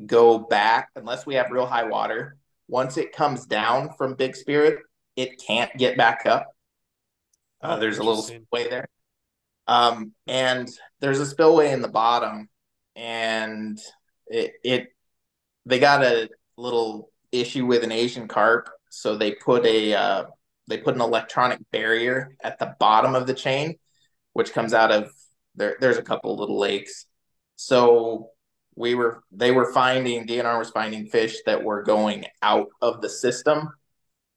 [0.05, 2.37] go back unless we have real high water.
[2.67, 4.79] Once it comes down from Big Spirit,
[5.15, 6.47] it can't get back up.
[7.61, 8.87] Uh, Oh, there's a little spillway there.
[9.67, 10.69] Um, and
[10.99, 12.49] there's a spillway in the bottom,
[12.95, 13.79] and
[14.27, 14.87] it, it
[15.65, 20.25] they got a little issue with an Asian carp, so they put a uh,
[20.67, 23.77] they put an electronic barrier at the bottom of the chain,
[24.33, 25.11] which comes out of
[25.55, 25.77] there.
[25.79, 27.05] There's a couple little lakes,
[27.55, 28.31] so
[28.75, 33.09] we were they were finding DNR was finding fish that were going out of the
[33.09, 33.69] system,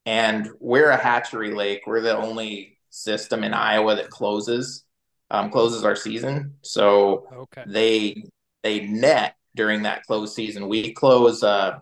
[0.06, 1.82] and we're a hatchery lake.
[1.86, 4.84] We're the only system in Iowa that closes
[5.30, 6.54] um, closes our season.
[6.62, 7.64] So Okay.
[7.66, 8.22] they
[8.62, 10.68] they net during that close season.
[10.68, 11.78] We close uh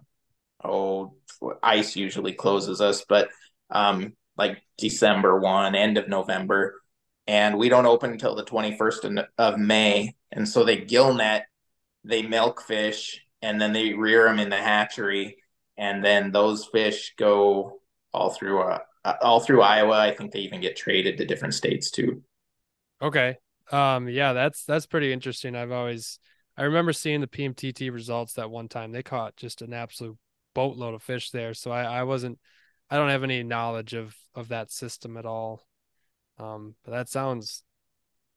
[0.64, 1.14] oh
[1.62, 3.28] ice usually closes us, but
[3.70, 6.74] um like December 1, end of November,
[7.26, 10.14] and we don't open until the 21st of May.
[10.32, 11.46] And so they gill net,
[12.04, 15.36] they milk fish, and then they rear them in the hatchery,
[15.76, 17.80] and then those fish go
[18.12, 18.78] all through uh,
[19.20, 19.98] all through Iowa.
[19.98, 22.22] I think they even get traded to different states too.
[23.00, 23.36] Okay.
[23.70, 25.54] Um, yeah, that's that's pretty interesting.
[25.54, 26.18] I've always
[26.56, 28.92] I remember seeing the PMTT results that one time.
[28.92, 30.16] They caught just an absolute
[30.54, 31.52] boatload of fish there.
[31.52, 32.38] So I, I wasn't
[32.88, 35.66] I don't have any knowledge of of that system at all.
[36.38, 37.62] Um, but that sounds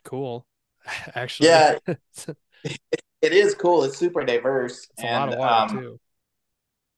[0.04, 0.46] cool.
[1.16, 1.78] Actually, Yeah.
[3.22, 3.84] it is cool.
[3.84, 4.88] It's super diverse.
[4.92, 6.00] It's a lot of water um, too.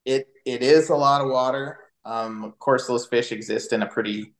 [0.05, 1.79] It it is a lot of water.
[2.05, 4.33] Um, of course, those fish exist in a pretty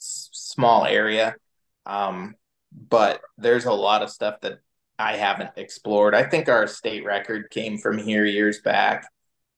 [0.00, 1.36] s- small area,
[1.84, 2.34] um,
[2.72, 4.60] but there's a lot of stuff that
[4.98, 6.14] I haven't explored.
[6.14, 9.06] I think our state record came from here years back,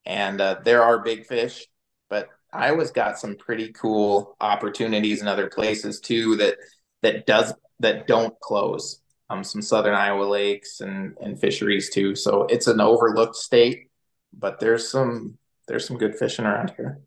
[0.05, 1.65] and uh, there are big fish,
[2.09, 6.57] but Iowa's got some pretty cool opportunities in other places too that
[7.01, 9.01] that does that don't close.
[9.29, 12.15] Um, some southern Iowa lakes and and fisheries too.
[12.15, 13.89] So it's an overlooked state,
[14.33, 15.37] but there's some
[15.67, 16.99] there's some good fishing around here.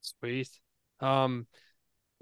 [0.00, 0.48] Sweet.
[1.00, 1.46] Um,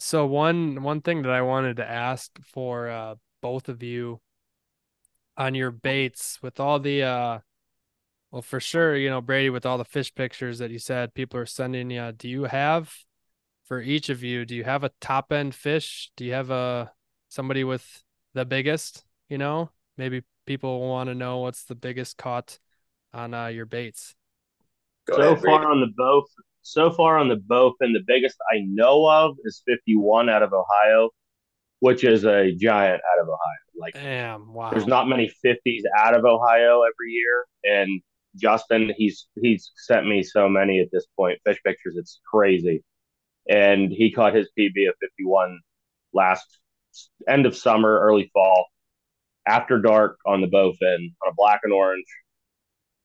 [0.00, 4.20] so one one thing that I wanted to ask for uh both of you
[5.36, 7.38] on your baits with all the uh
[8.34, 11.38] well for sure, you know, Brady with all the fish pictures that you said people
[11.38, 12.92] are sending you, do you have
[13.64, 16.10] for each of you, do you have a top end fish?
[16.16, 16.90] Do you have a
[17.28, 18.02] somebody with
[18.34, 19.70] the biggest, you know?
[19.96, 22.58] Maybe people want to know what's the biggest caught
[23.12, 24.16] on uh, your baits.
[25.06, 26.24] Go so ahead, far on the bow,
[26.62, 31.10] so far on the bowfin, the biggest I know of is 51 out of Ohio,
[31.78, 33.38] which is a giant out of Ohio.
[33.78, 34.70] Like Damn, wow.
[34.70, 38.02] there's not many 50s out of Ohio every year, and
[38.36, 41.96] Justin, he's he's sent me so many at this point, fish pictures.
[41.96, 42.82] It's crazy,
[43.48, 45.60] and he caught his PB of 51
[46.12, 46.46] last
[47.28, 48.66] end of summer, early fall,
[49.46, 52.06] after dark on the bowfin on a black and orange,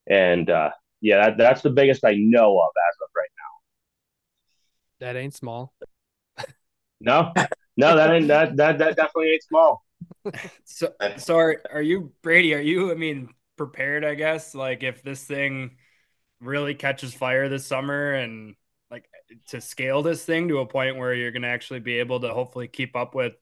[0.07, 3.29] and uh, yeah, that, that's the biggest I know of as of right
[4.99, 5.05] now.
[5.05, 5.73] that ain't small.
[7.01, 7.33] No,
[7.77, 9.83] no, that ain't that that that definitely ain't small.
[10.65, 12.53] So, so are, are you Brady?
[12.53, 12.91] Are you?
[12.91, 13.29] I mean,
[13.59, 14.05] prepared?
[14.05, 14.55] I guess.
[14.55, 15.75] Like, if this thing
[16.39, 18.55] really catches fire this summer, and
[18.89, 19.03] like
[19.49, 22.33] to scale this thing to a point where you're going to actually be able to
[22.33, 23.33] hopefully keep up with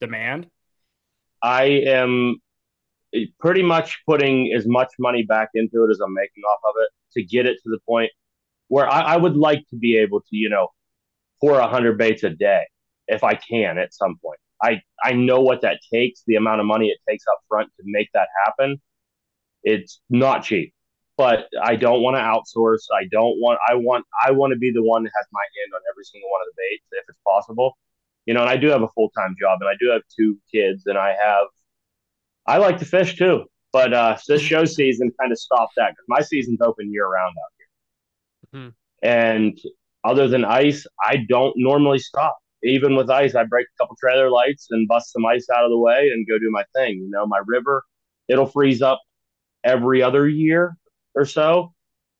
[0.00, 0.50] demand.
[1.40, 2.36] I am
[3.14, 6.74] eh, pretty much putting as much money back into it as I'm making off of
[6.82, 8.10] it to get it to the point
[8.66, 10.68] where I, I would like to be able to, you know,
[11.40, 12.64] pour a hundred baits a day
[13.06, 14.40] if I can at some point.
[14.62, 17.82] I, I know what that takes, the amount of money it takes up front to
[17.86, 18.80] make that happen.
[19.62, 20.72] It's not cheap,
[21.16, 22.84] but I don't want to outsource.
[22.94, 25.74] I don't want, I want, I want to be the one that has my hand
[25.74, 27.76] on every single one of the baits if it's possible.
[28.26, 30.38] You know, and I do have a full time job and I do have two
[30.52, 31.46] kids and I have,
[32.46, 36.06] I like to fish too, but uh, this show season kind of stopped that because
[36.08, 38.60] my season's open year round out here.
[38.60, 38.68] Hmm.
[39.02, 39.58] And
[40.04, 42.36] other than ice, I don't normally stop.
[42.62, 45.70] Even with ice, I break a couple trailer lights and bust some ice out of
[45.70, 46.98] the way and go do my thing.
[46.98, 47.84] You know, my river,
[48.28, 49.00] it'll freeze up
[49.64, 50.76] every other year
[51.14, 51.72] or so.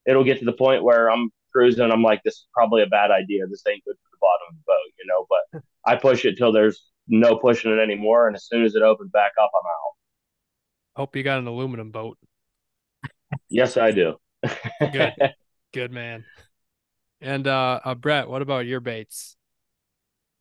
[0.07, 1.91] It'll get to the point where I'm cruising.
[1.91, 3.47] I'm like, this is probably a bad idea.
[3.47, 5.27] This ain't good for the bottom of the boat, you know.
[5.29, 5.63] But
[5.93, 9.11] I push it till there's no pushing it anymore, and as soon as it opens
[9.11, 9.97] back up, I'm out.
[10.97, 12.19] Hope you got an aluminum boat.
[13.49, 14.17] Yes, I do.
[14.93, 15.13] Good.
[15.73, 16.25] Good man.
[17.21, 19.37] And uh, uh Brett, what about your baits?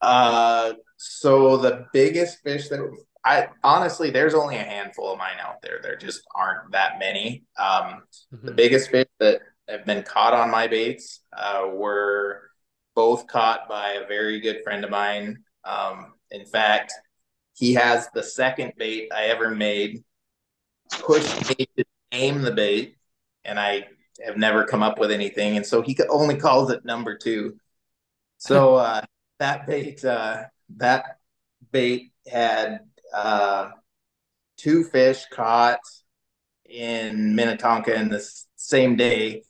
[0.02, 2.80] Uh, so the biggest fish that
[3.26, 5.80] I honestly, there's only a handful of mine out there.
[5.82, 7.44] There just aren't that many.
[7.58, 8.56] Um, the Mhm.
[8.56, 12.52] biggest fish that have been caught on my baits uh, were
[12.96, 15.44] both caught by a very good friend of mine.
[15.64, 16.94] Um, in fact,
[17.54, 20.04] he has the second bait I ever made.
[20.92, 22.96] Pushed me to name the bait,
[23.44, 23.88] and I
[24.26, 27.60] have never come up with anything, and so he only calls it number two.
[28.38, 29.02] So uh,
[29.40, 30.46] that bait, uh,
[30.78, 31.20] that
[31.72, 33.72] bait had uh,
[34.58, 35.80] two fish caught
[36.66, 38.26] in Minnetonka in the
[38.56, 39.44] same day.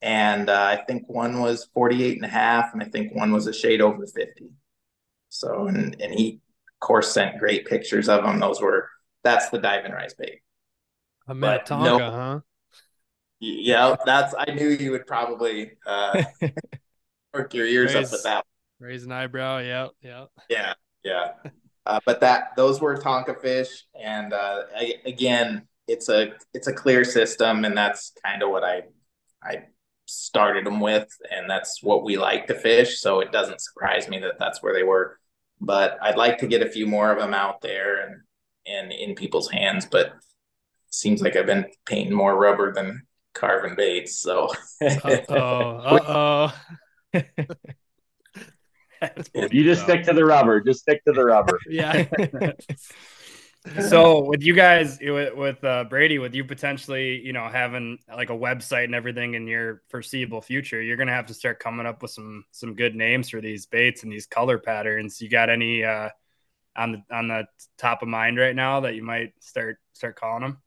[0.00, 3.46] And uh, I think one was 48 and a half, and I think one was
[3.46, 4.50] a shade over 50.
[5.30, 8.38] So, and, and he, of course, sent great pictures of them.
[8.38, 8.88] Those were,
[9.22, 10.40] that's the diving rice bait.
[11.26, 12.40] A Minnetonka, no- huh?
[13.40, 16.22] Yeah, that's, I knew you would probably uh,
[17.32, 18.44] perk your ears up Raise- at that.
[18.78, 19.58] Raise an eyebrow.
[19.58, 19.90] Yep.
[20.02, 20.30] Yep.
[20.50, 21.30] Yeah, yeah.
[21.86, 26.72] Uh, but that those were Tonka fish, and uh, I, again, it's a it's a
[26.72, 28.84] clear system, and that's kind of what I
[29.42, 29.64] I
[30.06, 33.00] started them with, and that's what we like to fish.
[33.00, 35.18] So it doesn't surprise me that that's where they were.
[35.60, 38.22] But I'd like to get a few more of them out there and
[38.66, 39.86] and in people's hands.
[39.86, 40.14] But
[40.90, 44.18] seems like I've been painting more rubber than carving baits.
[44.18, 44.50] So
[45.28, 46.54] Uh oh.
[49.34, 50.60] You just stick to the rubber.
[50.60, 51.58] Just stick to the rubber.
[51.68, 52.06] Yeah.
[53.88, 58.30] so with you guys with, with uh, Brady, with you potentially, you know, having like
[58.30, 62.02] a website and everything in your foreseeable future, you're gonna have to start coming up
[62.02, 65.20] with some some good names for these baits and these color patterns.
[65.20, 66.10] You got any uh,
[66.76, 67.46] on the on the
[67.78, 70.58] top of mind right now that you might start start calling them?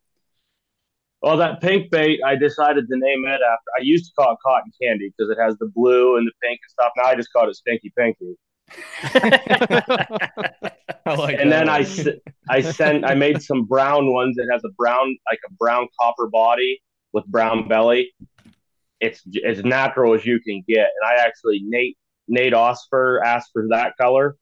[1.22, 3.69] Well, that pink bait, I decided to name it after.
[3.77, 6.60] I used to call it cotton candy because it has the blue and the pink
[6.64, 6.91] and stuff.
[6.95, 8.35] Now I just call it Stinky Pinky.
[11.15, 12.19] Like and then I, one.
[12.49, 16.27] I sent I made some brown ones that has a brown like a brown copper
[16.27, 16.81] body
[17.14, 18.14] with brown belly.
[18.99, 20.80] It's as natural as you can get.
[20.80, 24.35] And I actually Nate Nate Osfer asked for that color.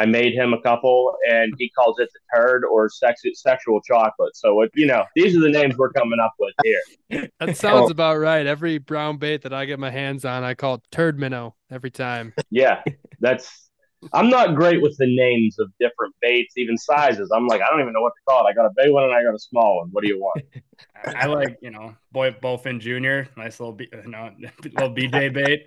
[0.00, 4.34] I made him a couple, and he calls it the turd or sex, sexual chocolate.
[4.34, 6.80] So it, you know, these are the names we're coming up with here.
[7.40, 7.90] That sounds oh.
[7.90, 8.46] about right.
[8.46, 11.90] Every brown bait that I get my hands on, I call it turd minnow every
[11.90, 12.32] time.
[12.50, 12.82] Yeah,
[13.20, 13.68] that's.
[14.14, 17.30] I'm not great with the names of different baits, even sizes.
[17.34, 18.50] I'm like, I don't even know what to call it.
[18.50, 19.90] I got a big one and I got a small one.
[19.92, 20.42] What do you want?
[21.04, 23.30] I like, you know, boy Bowfin Jr.
[23.38, 24.30] Nice little, you uh, know,
[24.64, 25.66] little BJ bait.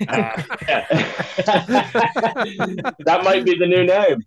[0.00, 0.06] Uh,
[3.04, 4.24] that might be the new name.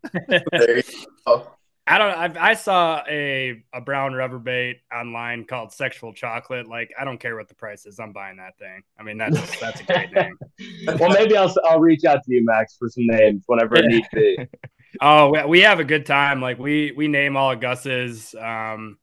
[0.51, 0.83] There you
[1.25, 1.47] go.
[1.89, 2.37] I don't.
[2.37, 6.67] I, I saw a a brown rubber bait online called Sexual Chocolate.
[6.67, 7.97] Like, I don't care what the price is.
[7.97, 8.83] I'm buying that thing.
[8.99, 10.37] I mean, that's that's a great name.
[10.99, 14.07] well, maybe I'll I'll reach out to you, Max, for some names whenever it needs
[14.09, 14.37] to be.
[15.01, 16.41] Oh, we, we have a good time.
[16.41, 18.97] Like we we name all of Gus's, um,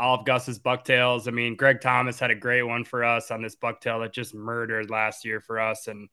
[0.00, 1.28] all of Gus's bucktails.
[1.28, 4.34] I mean, Greg Thomas had a great one for us on this bucktail that just
[4.34, 6.08] murdered last year for us, and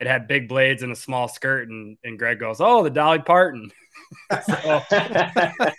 [0.00, 1.68] it had big blades and a small skirt.
[1.68, 3.70] And and Greg goes, "Oh, the Dolly Parton."
[4.30, 5.74] so that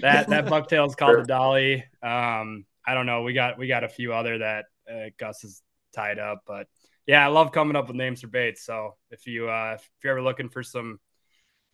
[0.00, 1.84] that bucktail is called the Dolly.
[2.02, 3.22] Um, I don't know.
[3.22, 5.62] We got we got a few other that uh, Gus is
[5.94, 6.68] tied up, but
[7.06, 8.64] yeah, I love coming up with names for baits.
[8.64, 11.00] So if you uh, if you're ever looking for some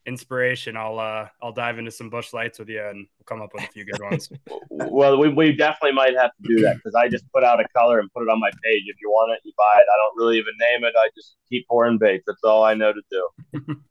[0.07, 3.53] inspiration, I'll uh, I'll dive into some Busch Lights with you, and we'll come up
[3.55, 4.31] with a few good ones.
[4.71, 7.69] well, we, we definitely might have to do that because I just put out a
[7.77, 8.83] color and put it on my page.
[8.87, 9.87] If you want it, you buy it.
[9.93, 10.95] I don't really even name it.
[10.97, 12.25] I just keep pouring baits.
[12.27, 13.77] That's all I know to do.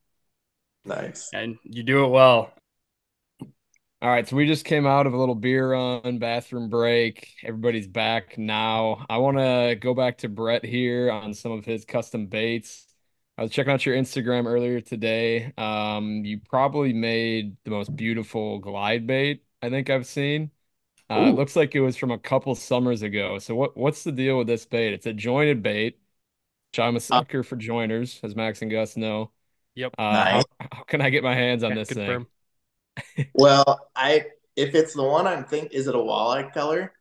[0.83, 1.29] Nice.
[1.31, 2.51] and you do it well.
[4.01, 7.35] All right, so we just came out of a little beer run, bathroom break.
[7.43, 9.05] Everybody's back now.
[9.07, 12.90] I want to go back to Brett here on some of his custom baits.
[13.41, 15.51] I was checking out your Instagram earlier today.
[15.57, 20.51] Um, you probably made the most beautiful glide bait I think I've seen.
[21.09, 23.39] Uh, it looks like it was from a couple summers ago.
[23.39, 24.93] So what what's the deal with this bait?
[24.93, 25.99] It's a jointed bait,
[26.71, 29.31] which I'm a sucker for joiners, as Max and Gus know.
[29.75, 29.93] Yep.
[29.97, 30.43] Uh, Nice.
[30.43, 32.27] how, how can I get my hands on Yeah, this thing?
[33.33, 36.93] Well, I if it's the one I'm think is it a walleye color?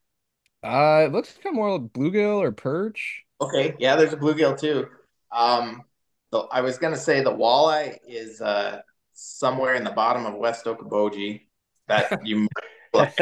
[0.63, 3.25] Uh, it looks kind of more like bluegill or perch.
[3.41, 4.87] Okay, yeah, there's a bluegill too.
[5.33, 5.85] Um,
[6.33, 8.81] the, I was gonna say the walleye is uh
[9.13, 11.43] somewhere in the bottom of West Okoboji
[11.89, 12.49] that you
[12.95, 13.13] might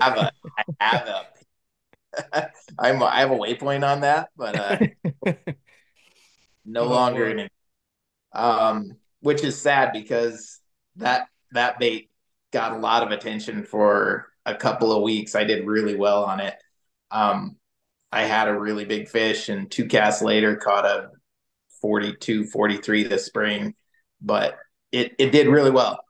[0.00, 1.26] have a I have a
[2.78, 4.80] I'm I have a waypoint on that, but uh
[6.64, 7.52] no Oh, longer in it.
[8.32, 10.60] Um, which is sad because
[10.96, 12.10] that that bait
[12.52, 15.34] got a lot of attention for a couple of weeks.
[15.34, 16.56] I did really well on it.
[17.10, 17.56] Um,
[18.12, 21.10] I had a really big fish and two casts later caught a
[21.80, 23.74] 42, 43 this spring,
[24.20, 24.56] but
[24.92, 26.00] it, it did really well.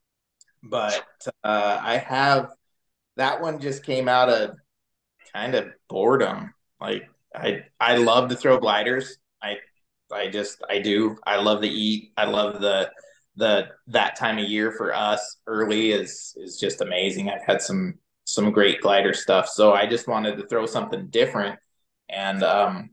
[0.62, 1.05] But
[1.42, 2.51] uh, I have
[3.16, 4.56] that one just came out of
[5.32, 6.55] kind of boredom.
[6.80, 9.16] Like I I love to throw gliders.
[9.42, 9.56] I
[10.12, 11.16] I just I do.
[11.26, 12.12] I love to eat.
[12.16, 12.90] I love the
[13.36, 17.30] the that time of year for us early is is just amazing.
[17.30, 19.48] I've had some some great glider stuff.
[19.48, 21.59] So I just wanted to throw something different.
[22.09, 22.90] And um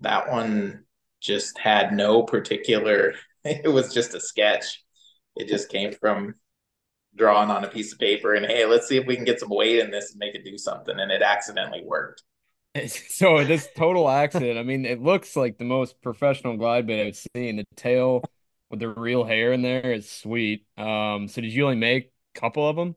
[0.00, 0.84] that one
[1.20, 3.14] just had no particular
[3.44, 4.84] it was just a sketch.
[5.36, 6.34] It just came from
[7.14, 9.48] drawing on a piece of paper and hey, let's see if we can get some
[9.50, 10.98] weight in this and make it do something.
[10.98, 12.22] And it accidentally worked.
[12.86, 17.20] So this total accident, I mean, it looks like the most professional glide bait I've
[17.34, 17.56] seen.
[17.56, 18.22] The tail
[18.70, 20.64] with the real hair in there is sweet.
[20.76, 22.94] Um, so did you only make a couple of them?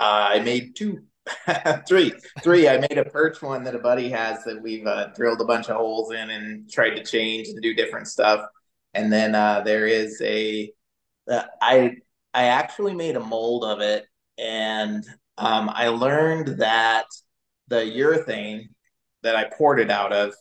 [0.00, 1.04] Uh, I made two,
[1.88, 2.12] three,
[2.42, 2.68] three.
[2.68, 5.68] I made a perch one that a buddy has that we've uh, drilled a bunch
[5.68, 8.44] of holes in and tried to change and do different stuff.
[8.94, 10.72] And then uh, there is a,
[11.30, 11.96] uh, I
[12.34, 14.06] I actually made a mold of it,
[14.38, 15.04] and
[15.38, 17.06] um, I learned that
[17.68, 18.68] the urethane
[19.22, 20.34] that I poured it out of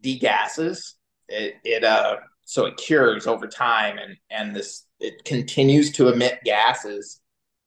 [0.00, 0.94] degasses.
[1.28, 6.40] It it uh so it cures over time, and and this it continues to emit
[6.44, 7.20] gases,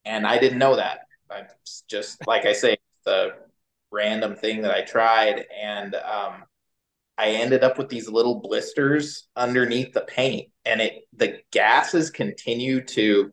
[0.04, 1.00] and I didn't know that.
[1.32, 1.44] I
[1.88, 3.34] just like I say, the
[3.90, 6.44] random thing that I tried, and um,
[7.18, 12.84] I ended up with these little blisters underneath the paint, and it the gases continue
[12.86, 13.32] to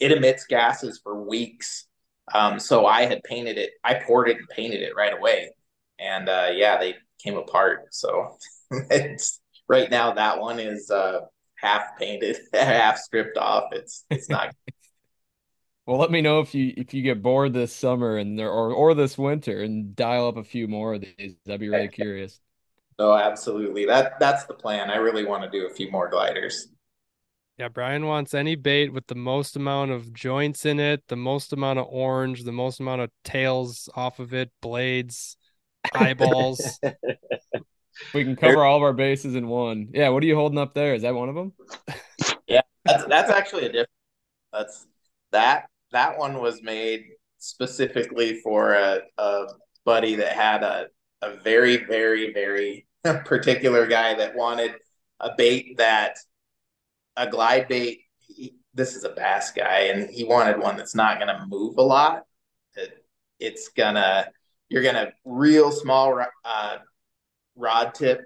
[0.00, 1.86] it emits gases for weeks.
[2.32, 3.72] Um, so I had painted it.
[3.84, 5.50] I poured it and painted it right away,
[5.98, 7.86] and uh, yeah, they came apart.
[7.94, 8.38] So
[8.70, 11.20] it's right now that one is uh,
[11.56, 13.72] half painted, half stripped off.
[13.72, 14.54] It's it's not.
[15.86, 18.72] well, let me know if you if you get bored this summer and there or
[18.72, 21.34] or this winter and dial up a few more of these.
[21.48, 22.40] I'd be really curious.
[22.98, 23.84] Oh, absolutely.
[23.84, 24.90] That that's the plan.
[24.90, 26.68] I really want to do a few more gliders.
[27.58, 31.52] Yeah, Brian wants any bait with the most amount of joints in it, the most
[31.52, 35.36] amount of orange, the most amount of tails off of it, blades,
[35.92, 36.80] eyeballs.
[38.14, 39.88] we can cover all of our bases in one.
[39.92, 40.94] Yeah, what are you holding up there?
[40.94, 41.52] Is that one of them?
[42.48, 43.90] yeah, that's that's actually a different.
[44.52, 44.86] That's
[45.30, 47.06] that that one was made
[47.38, 49.46] specifically for a, a
[49.84, 50.86] buddy that had a
[51.22, 52.86] a very very very
[53.24, 54.72] particular guy that wanted
[55.20, 56.16] a bait that
[57.16, 58.00] a glide bait.
[58.18, 61.78] He, this is a bass guy, and he wanted one that's not going to move
[61.78, 62.24] a lot.
[62.74, 63.04] It,
[63.38, 64.28] it's gonna
[64.68, 66.78] you're gonna real small uh,
[67.56, 68.22] rod tip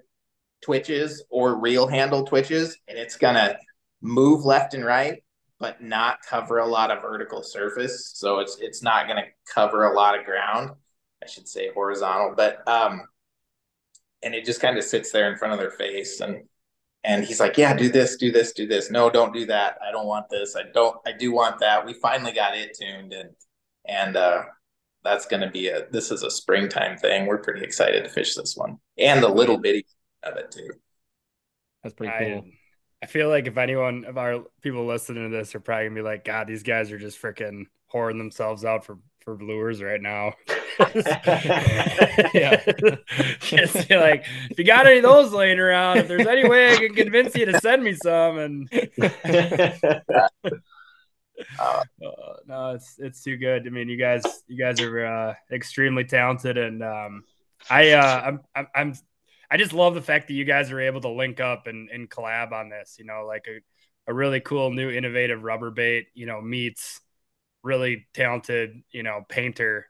[0.62, 3.58] twitches or reel handle twitches, and it's gonna
[4.00, 5.22] move left and right,
[5.60, 8.12] but not cover a lot of vertical surface.
[8.14, 10.70] So it's it's not gonna cover a lot of ground.
[11.22, 13.02] I should say horizontal, but um,
[14.22, 16.44] and it just kind of sits there in front of their face and
[17.04, 18.90] and he's like yeah do this do this do this.
[18.90, 19.78] No don't do that.
[19.86, 20.56] I don't want this.
[20.56, 21.84] I don't i do want that.
[21.84, 23.30] We finally got it tuned and
[23.86, 24.42] and uh
[25.04, 27.26] that's going to be a this is a springtime thing.
[27.26, 29.86] We're pretty excited to fish this one and the little bitty
[30.22, 30.70] of it too.
[31.82, 32.44] That's pretty cool.
[32.44, 32.57] I,
[33.02, 36.02] I feel like if anyone of our people listening to this are probably gonna be
[36.02, 40.32] like god these guys are just freaking whoring themselves out for for lures right now
[42.34, 42.62] yeah.
[43.40, 46.76] Just like, if you got any of those laying around, if there's any way I
[46.76, 48.68] can convince you to send me some, and
[51.58, 51.82] uh,
[52.46, 53.66] no, it's it's too good.
[53.66, 57.24] I mean, you guys, you guys are uh, extremely talented, and um,
[57.68, 58.94] I, uh, I'm, I'm, I'm,
[59.50, 62.08] I just love the fact that you guys are able to link up and, and
[62.08, 62.96] collab on this.
[62.98, 63.60] You know, like a,
[64.10, 66.08] a really cool new innovative rubber bait.
[66.14, 67.00] You know, meets
[67.62, 69.86] really talented, you know, painter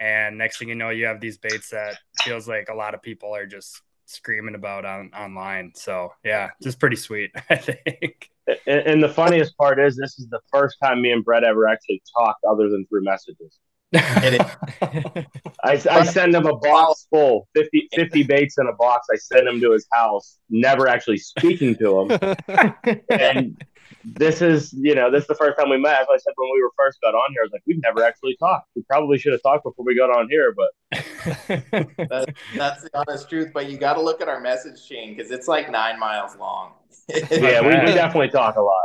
[0.00, 3.02] and next thing you know, you have these baits that feels like a lot of
[3.02, 5.72] people are just screaming about on online.
[5.74, 8.30] So yeah, just pretty sweet, I think.
[8.66, 11.68] And, and, the funniest part is this is the first time me and Brett ever
[11.68, 13.58] actually talked other than through messages.
[13.94, 15.26] I,
[15.64, 19.06] I send him a box full 50, 50 baits in a box.
[19.12, 23.00] I send him to his house, never actually speaking to him.
[23.10, 23.64] and
[24.04, 26.00] this is, you know, this is the first time we met.
[26.02, 28.04] As I said when we were first got on here, I was like, we've never
[28.04, 28.68] actually talked.
[28.76, 30.68] We probably should have talked before we got on here, but
[31.48, 33.52] that, that's the honest truth.
[33.54, 36.72] But you got to look at our message chain because it's like nine miles long.
[37.08, 38.76] yeah, we, we definitely talk a lot.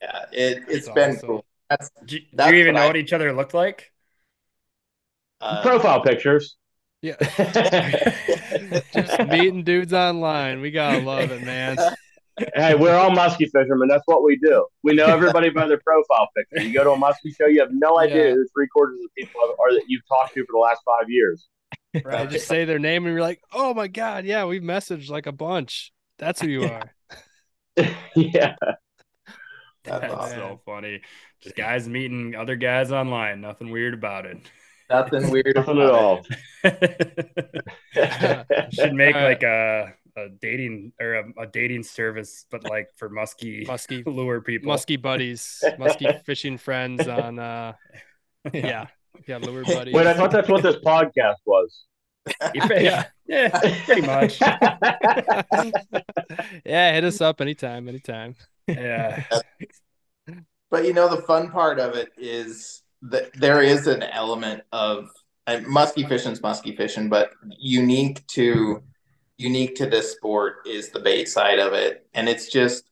[0.00, 1.28] Yeah, it, it's that's been awesome.
[1.28, 1.44] cool.
[1.68, 3.92] That's, do, you, that's do you even know I, what each other looked like?
[5.40, 6.56] Uh, Profile pictures.
[7.02, 7.16] Yeah.
[8.92, 10.60] Just meeting dudes online.
[10.60, 11.76] We gotta love it, man
[12.54, 13.88] hey, we're all musky fishermen.
[13.88, 14.66] That's what we do.
[14.82, 16.66] We know everybody by their profile picture.
[16.66, 18.34] You go to a musky show, you have no idea yeah.
[18.34, 21.08] who three quarters of the people are that you've talked to for the last five
[21.08, 21.48] years.
[22.04, 22.28] Right.
[22.28, 25.32] just say their name and you're like, oh my God, yeah, we've messaged like a
[25.32, 25.92] bunch.
[26.18, 26.92] That's who you are.
[28.14, 28.56] yeah.
[29.84, 30.38] That's, That's awesome.
[30.38, 31.00] so funny.
[31.40, 33.40] Just guys meeting other guys online.
[33.40, 34.38] Nothing weird about it.
[34.90, 35.52] Nothing weird.
[35.54, 36.22] Nothing at all.
[38.72, 43.64] Should make like a a dating or a, a, dating service, but like for musky
[43.66, 47.74] musky lure people, musky buddies, musky fishing friends on uh
[48.52, 48.86] yeah.
[49.26, 49.94] Yeah, lure buddies.
[49.94, 51.84] Wait, I thought that's what this podcast was.
[52.54, 53.48] yeah, yeah,
[53.86, 54.38] pretty much.
[56.66, 58.34] yeah, hit us up anytime, anytime.
[58.68, 59.24] Yeah.
[60.70, 62.82] But you know, the fun part of it is
[63.34, 65.10] there is an element of
[65.66, 68.82] musky fishing's musky fishing, but unique to
[69.38, 72.06] unique to this sport is the bait side of it.
[72.14, 72.84] And it's just,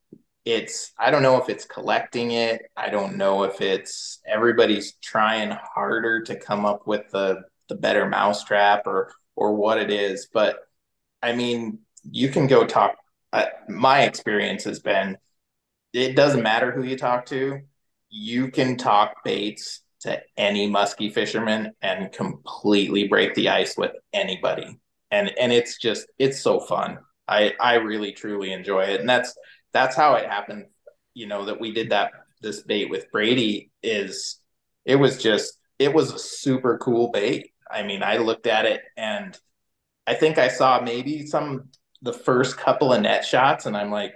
[0.44, 2.62] it's, I don't know if it's collecting it.
[2.76, 8.06] I don't know if it's everybody's trying harder to come up with the, the better
[8.08, 10.28] mousetrap or, or what it is.
[10.32, 10.68] But
[11.22, 11.78] I mean,
[12.10, 12.96] you can go talk.
[13.32, 15.16] Uh, my experience has been
[15.94, 17.60] it doesn't matter who you talk to,
[18.10, 24.78] you can talk baits to any musky fisherman and completely break the ice with anybody
[25.14, 26.98] and and it's just it's so fun.
[27.28, 29.36] I I really truly enjoy it, and that's
[29.72, 30.66] that's how it happened.
[31.14, 32.10] You know that we did that
[32.42, 34.40] this bait with Brady is
[34.84, 37.52] it was just it was a super cool bait.
[37.70, 39.38] I mean, I looked at it and
[40.06, 41.68] I think I saw maybe some
[42.02, 44.14] the first couple of net shots, and I'm like,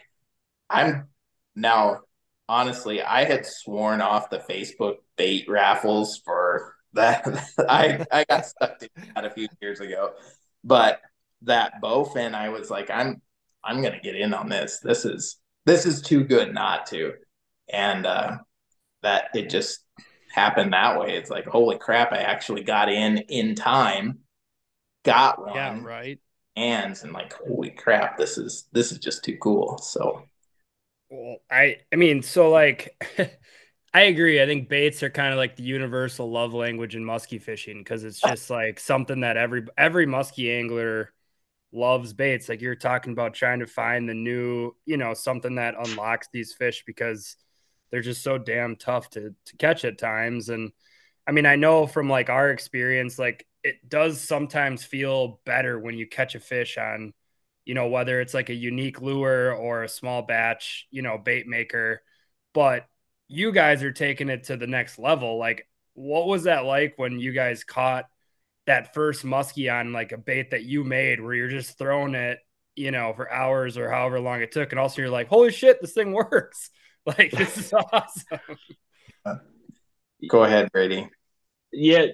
[0.68, 1.08] I'm
[1.54, 2.00] now
[2.48, 7.26] honestly, I had sworn off the Facebook bait raffles for that.
[7.68, 10.12] I I got stuck in that a few years ago,
[10.64, 11.00] but
[11.42, 13.20] that bowfin, I was like, I'm
[13.62, 14.80] I'm gonna get in on this.
[14.82, 17.12] This is this is too good not to,
[17.72, 18.38] and uh,
[19.02, 19.80] that it just
[20.32, 21.16] happened that way.
[21.16, 22.12] It's like, holy crap!
[22.12, 24.20] I actually got in in time,
[25.04, 26.18] got one, yeah, right,
[26.56, 28.16] hands, and like, holy crap!
[28.16, 29.78] This is this is just too cool.
[29.78, 30.22] So
[31.10, 32.96] well, I I mean, so like
[33.94, 34.42] I agree.
[34.42, 38.04] I think baits are kind of like the universal love language in muskie fishing because
[38.04, 41.12] it's just like something that every every muskie angler
[41.72, 42.48] loves baits.
[42.48, 46.52] Like you're talking about trying to find the new, you know, something that unlocks these
[46.54, 47.36] fish because
[47.90, 50.48] they're just so damn tough to to catch at times.
[50.50, 50.72] And
[51.26, 55.96] I mean, I know from like our experience, like it does sometimes feel better when
[55.98, 57.12] you catch a fish on
[57.68, 61.46] you know, whether it's like a unique lure or a small batch, you know, bait
[61.46, 62.00] maker.
[62.54, 62.86] But
[63.28, 65.36] you guys are taking it to the next level.
[65.36, 68.06] Like, what was that like when you guys caught
[68.66, 72.38] that first muskie on like a bait that you made where you're just throwing it,
[72.74, 74.72] you know, for hours or however long it took?
[74.72, 76.70] And also you're like, holy shit, this thing works.
[77.04, 79.36] Like, this is awesome.
[80.26, 81.06] Go ahead, Brady.
[81.70, 82.06] Yeah,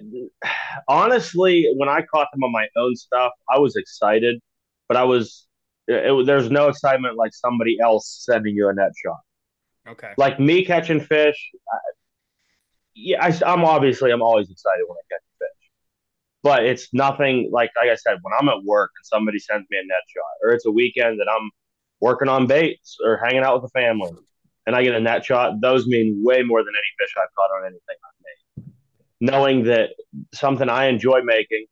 [0.89, 4.41] honestly, when I caught them on my own stuff, I was excited,
[4.89, 5.44] but I was
[5.87, 9.19] it, there's no excitement like somebody else sending you a net shot.
[9.87, 10.13] Okay.
[10.17, 11.51] Like me catching fish.
[11.71, 11.77] I,
[12.95, 15.69] yeah, I, am obviously I'm always excited when I catch fish,
[16.41, 19.77] but it's nothing like like I said when I'm at work and somebody sends me
[19.77, 21.51] a net shot, or it's a weekend that I'm
[21.99, 24.11] working on baits or hanging out with the family,
[24.65, 25.61] and I get a net shot.
[25.61, 28.73] Those mean way more than any fish I've caught on anything I've made.
[29.19, 29.89] Knowing that
[30.33, 31.65] something I enjoy making,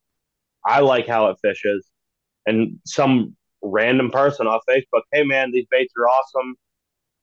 [0.65, 1.88] I like how it fishes,
[2.45, 6.56] and some random person off Facebook, hey man, these baits are awesome.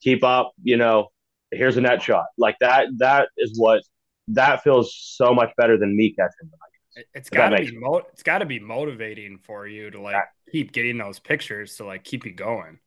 [0.02, 1.08] Keep up, you know,
[1.50, 2.26] here's a net shot.
[2.38, 3.82] Like that, that is what
[4.28, 6.58] that feels so much better than me catching them.
[7.14, 10.22] It's got to be mo- it's got to be motivating for you to like yeah.
[10.50, 12.78] keep getting those pictures to like keep you going.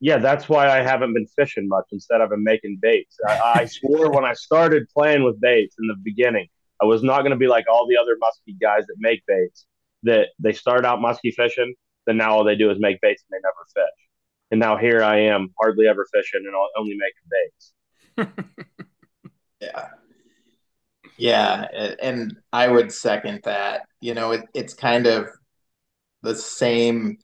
[0.00, 1.84] Yeah, that's why I haven't been fishing much.
[1.92, 3.16] Instead, I've been making baits.
[3.28, 6.48] I, I swore when I started playing with baits in the beginning,
[6.82, 9.66] I was not going to be like all the other muskie guys that make baits.
[10.02, 11.74] That they start out muskie fishing
[12.06, 14.08] then now all they do is make baits and they never fish.
[14.50, 18.52] And now here I am, hardly ever fishing and only making baits.
[19.60, 19.88] yeah.
[21.16, 21.94] Yeah.
[22.02, 23.82] And I would second that.
[24.00, 25.28] You know, it, it's kind of
[26.22, 27.18] the same.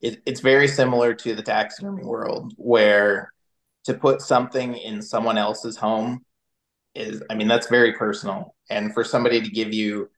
[0.00, 3.32] It, it's very similar to the taxidermy world where
[3.84, 6.24] to put something in someone else's home
[6.94, 8.54] is, I mean, that's very personal.
[8.70, 10.10] And for somebody to give you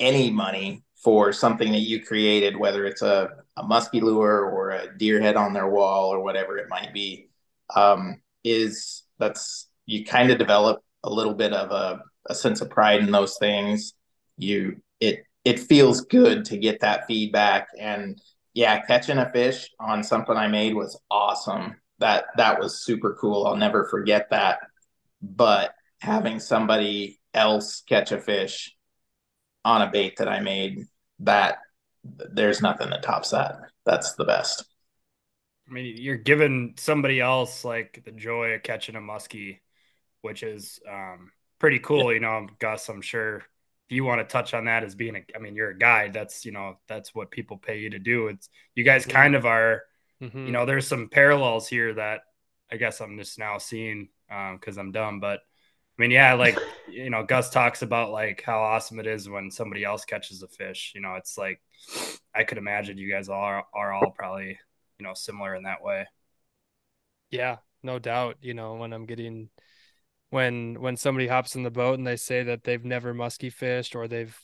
[0.00, 4.98] any money for something that you created, whether it's a, a musky lure or a
[4.98, 7.28] deer head on their wall or whatever it might be,
[7.76, 12.70] um, is that's you kind of develop a little bit of a, a sense of
[12.70, 13.94] pride in those things.
[14.36, 18.20] You it it feels good to get that feedback and
[18.52, 21.76] yeah, catching a fish on something I made was awesome.
[22.00, 23.46] That that was super cool.
[23.46, 24.58] I'll never forget that.
[25.22, 28.74] But having somebody else catch a fish
[29.64, 30.88] on a bait that I made
[31.20, 31.58] that
[32.04, 33.58] there's nothing that tops that.
[33.84, 34.64] That's the best.
[35.68, 39.58] I mean, you're giving somebody else like the joy of catching a muskie,
[40.22, 42.12] which is um, pretty cool.
[42.12, 43.44] You know, Gus, I'm sure if
[43.88, 46.12] you want to touch on that as being a, I mean, you're a guide.
[46.12, 48.28] That's, you know, that's what people pay you to do.
[48.28, 49.82] It's, you guys kind of are,
[50.22, 50.46] mm-hmm.
[50.46, 52.20] you know, there's some parallels here that
[52.70, 55.40] I guess I'm just now seeing um because um, I'm dumb, but
[55.98, 56.58] I mean, yeah, like
[56.88, 60.48] you know, Gus talks about like how awesome it is when somebody else catches a
[60.48, 60.92] fish.
[60.94, 61.60] You know, it's like
[62.34, 64.58] I could imagine you guys are are all probably
[64.98, 66.06] you know similar in that way.
[67.30, 68.36] Yeah, no doubt.
[68.42, 69.48] You know, when I'm getting
[70.30, 73.94] when when somebody hops in the boat and they say that they've never musky fished
[73.94, 74.38] or they've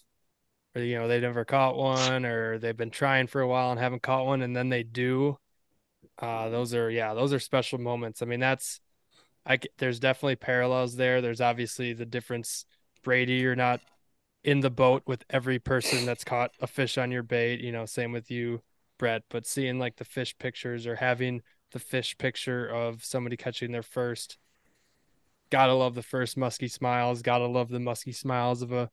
[0.75, 3.81] or you know they've never caught one or they've been trying for a while and
[3.81, 5.37] haven't caught one and then they do
[6.19, 8.81] uh those are yeah those are special moments i mean that's
[9.45, 11.21] I there's definitely parallels there.
[11.21, 12.65] There's obviously the difference.
[13.03, 13.81] Brady, you're not
[14.45, 17.61] in the boat with every person that's caught a fish on your bait.
[17.61, 18.63] You know, same with you,
[18.99, 19.23] Brett.
[19.29, 21.43] But seeing like the fish pictures or having
[21.73, 24.39] the fish picture of somebody catching their first,
[25.51, 27.23] gotta love the first musky smiles.
[27.23, 28.91] Gotta love the musky smiles of a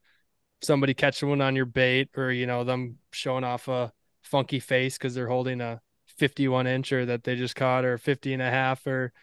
[0.62, 3.92] somebody catching one on your bait, or you know them showing off a
[4.24, 5.82] funky face because they're holding a
[6.18, 9.14] 51 incher that they just caught or 50 and a half or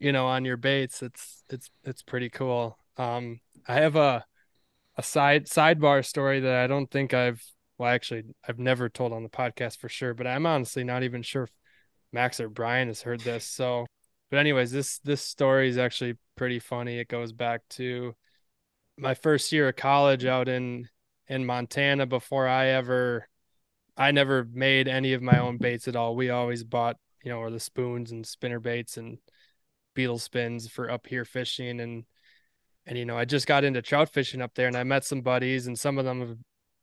[0.00, 1.02] you know, on your baits.
[1.02, 2.78] It's it's it's pretty cool.
[2.96, 4.24] Um, I have a
[4.96, 7.42] a side sidebar story that I don't think I've
[7.78, 11.22] well actually I've never told on the podcast for sure, but I'm honestly not even
[11.22, 11.50] sure if
[12.12, 13.46] Max or Brian has heard this.
[13.46, 13.86] So
[14.30, 16.98] but anyways, this this story is actually pretty funny.
[16.98, 18.14] It goes back to
[18.96, 20.88] my first year of college out in
[21.28, 23.28] in Montana before I ever
[23.96, 26.14] I never made any of my own baits at all.
[26.14, 29.18] We always bought, you know, or the spoons and spinner baits and
[29.98, 32.04] beetle spins for up here fishing and
[32.86, 35.22] and you know, I just got into trout fishing up there and I met some
[35.22, 36.36] buddies and some of them have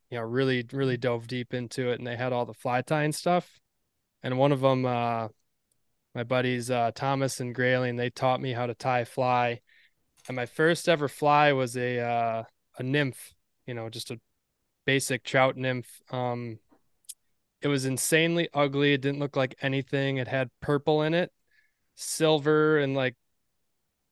[0.09, 3.13] you know, really really dove deep into it and they had all the fly tying
[3.13, 3.61] stuff.
[4.21, 5.29] And one of them uh
[6.13, 9.61] my buddies uh, Thomas and Grayling, they taught me how to tie fly.
[10.27, 12.43] And my first ever fly was a uh,
[12.77, 13.33] a nymph,
[13.65, 14.19] you know, just a
[14.85, 15.87] basic trout nymph.
[16.11, 16.59] Um,
[17.61, 18.91] it was insanely ugly.
[18.93, 20.17] It didn't look like anything.
[20.17, 21.31] It had purple in it,
[21.95, 23.15] silver, and like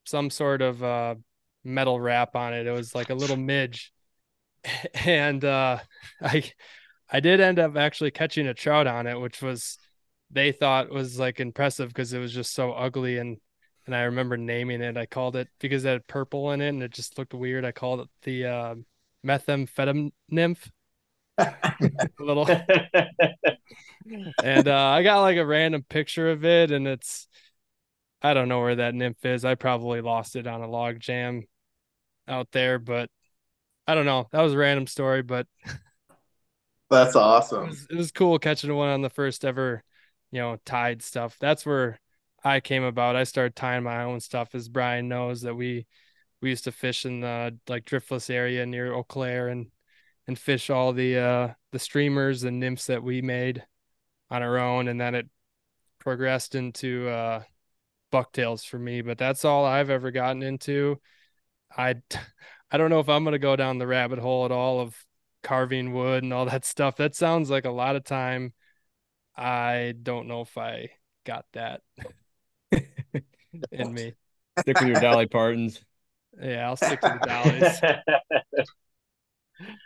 [0.06, 1.16] some sort of uh,
[1.64, 2.68] metal wrap on it.
[2.68, 3.92] It was like a little midge,
[5.06, 5.80] and uh,
[6.22, 6.52] I
[7.12, 9.78] I did end up actually catching a trout on it, which was
[10.32, 13.38] they thought was like impressive because it was just so ugly and
[13.86, 14.98] and I remember naming it.
[14.98, 17.66] I called it because it had purple in it and it just looked weird.
[17.66, 18.76] I called it the uh,
[19.26, 20.72] methamphetamine nymph.
[22.20, 22.48] little
[24.44, 27.28] and uh, I got like a random picture of it and it's
[28.24, 29.44] I don't know where that nymph is.
[29.46, 31.44] I probably lost it on a log jam
[32.28, 33.10] out there, but
[33.86, 34.30] I don't know.
[34.32, 35.46] That was a random story, but
[36.90, 37.66] that's awesome.
[37.66, 39.84] It was, it was cool catching one on the first ever
[40.34, 41.38] you know, tied stuff.
[41.40, 42.00] That's where
[42.44, 43.16] I came about.
[43.16, 45.86] I started tying my own stuff, as Brian knows that we
[46.42, 49.68] we used to fish in the like driftless area near Eau Claire and
[50.28, 53.64] and fish all the uh the streamers and nymphs that we made
[54.32, 55.30] on our own, and then it
[56.00, 57.44] progressed into uh
[58.14, 59.02] bucktails for me.
[59.02, 61.02] But that's all I've ever gotten into.
[61.76, 61.96] I
[62.72, 64.96] I don't know if I'm gonna go down the rabbit hole at all of
[65.42, 66.98] carving wood and all that stuff.
[66.98, 68.54] That sounds like a lot of time
[69.36, 70.92] I don't know if I
[71.26, 71.82] got that
[73.72, 74.14] in me.
[74.60, 75.84] Stick with your Dolly Partons.
[76.40, 77.28] Yeah, I'll stick to the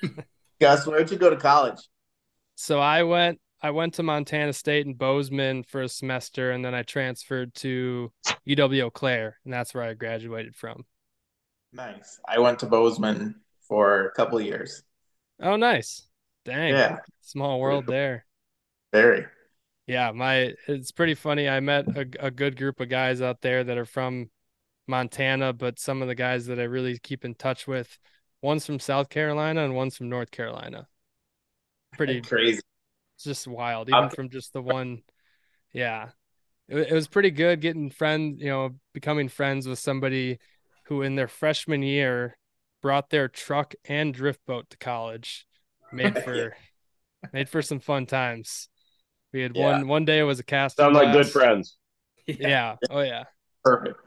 [0.04, 0.26] Dollies.
[0.60, 1.80] Gus, where'd you go to college?
[2.56, 6.76] So I went I went to Montana State in Bozeman for a semester and then
[6.76, 8.12] I transferred to
[8.48, 10.86] UW Eau Claire and that's where I graduated from.
[11.74, 12.20] Nice.
[12.28, 13.36] I went to Bozeman
[13.68, 14.84] for a couple years.
[15.42, 16.08] Oh nice.
[16.46, 16.74] Dang.
[16.74, 16.98] Yeah.
[17.22, 18.26] Small world there.
[18.94, 19.26] Very.
[19.88, 21.48] Yeah, my it's pretty funny.
[21.48, 24.30] I met a, a good group of guys out there that are from
[24.88, 27.98] Montana, but some of the guys that I really keep in touch with,
[28.42, 30.88] one's from South Carolina and one's from North Carolina.
[31.94, 32.62] Pretty crazy.
[33.18, 35.02] It's just wild, even from just the one.
[35.74, 36.10] Yeah,
[36.70, 38.40] it, it was pretty good getting friends.
[38.40, 40.38] You know, becoming friends with somebody
[40.84, 42.38] who, in their freshman year,
[42.84, 45.48] brought their truck and drift boat to college.
[45.92, 46.56] Made for
[47.34, 48.70] made for some fun times.
[49.34, 49.64] We had yeah.
[49.64, 50.78] one one day it was a cast.
[50.78, 51.76] Sound like good friends.
[52.28, 52.76] Yeah.
[52.92, 53.24] Oh yeah.
[53.64, 54.00] Perfect.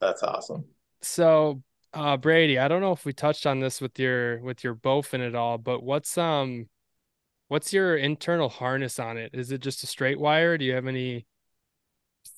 [0.00, 0.64] That's awesome.
[1.02, 1.62] So
[1.92, 5.26] uh Brady, I don't know if we touched on this with your with your bowfin
[5.26, 6.68] at all, but what's um
[7.48, 9.30] what's your internal harness on it?
[9.34, 10.58] Is it just a straight wire?
[10.58, 11.26] Do you have any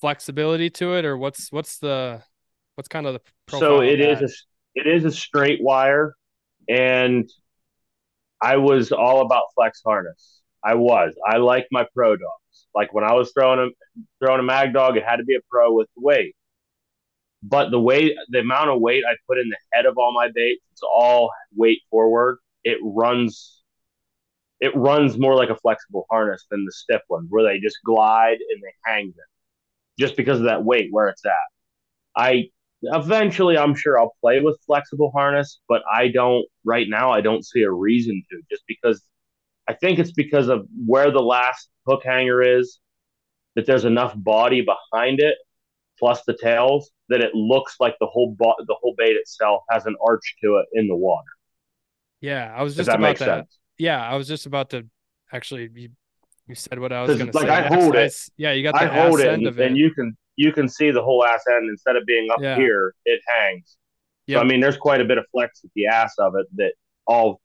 [0.01, 2.21] flexibility to it or what's what's the
[2.75, 3.21] what's kind of the
[3.57, 6.13] so it is a it is a straight wire
[6.69, 7.27] and
[8.41, 10.41] I was all about flex harness.
[10.63, 11.13] I was.
[11.27, 12.67] I like my Pro Dawgs.
[12.75, 15.39] Like when I was throwing a throwing a Mag Dawg, it had to be a
[15.49, 16.35] pro with the weight.
[17.41, 20.29] But the weight, the amount of weight I put in the head of all my
[20.33, 22.37] baits, it's all weight forward.
[22.63, 23.58] It runs,
[24.59, 28.37] it runs more like a flexible harness than the stiff one, where they just glide
[28.37, 29.25] and they hang there,
[29.97, 31.31] just because of that weight where it's at.
[32.15, 32.49] I
[32.81, 37.11] eventually, I'm sure I'll play with flexible harness, but I don't right now.
[37.11, 39.01] I don't see a reason to, just because
[39.67, 42.79] I think it's because of where the last hook hanger is,
[43.55, 45.35] that there's enough body behind it,
[45.97, 49.85] plus the tails, that it looks like the whole bo- the whole bait itself has
[49.85, 51.29] an arch to it in the water.
[52.21, 53.25] Yeah, I was just about that.
[53.25, 53.58] Sense?
[53.79, 54.85] Yeah, I was just about to
[55.31, 55.69] actually.
[55.73, 55.89] You,
[56.47, 57.53] you said what I was going to like say.
[57.53, 58.13] I hold it.
[58.37, 60.89] Yeah, you got the I hold it and, it, and you can you can see
[60.91, 62.55] the whole ass end instead of being up yeah.
[62.55, 63.77] here, it hangs.
[64.27, 64.37] Yep.
[64.37, 66.73] So I mean, there's quite a bit of flex at the ass of it that
[67.05, 67.41] all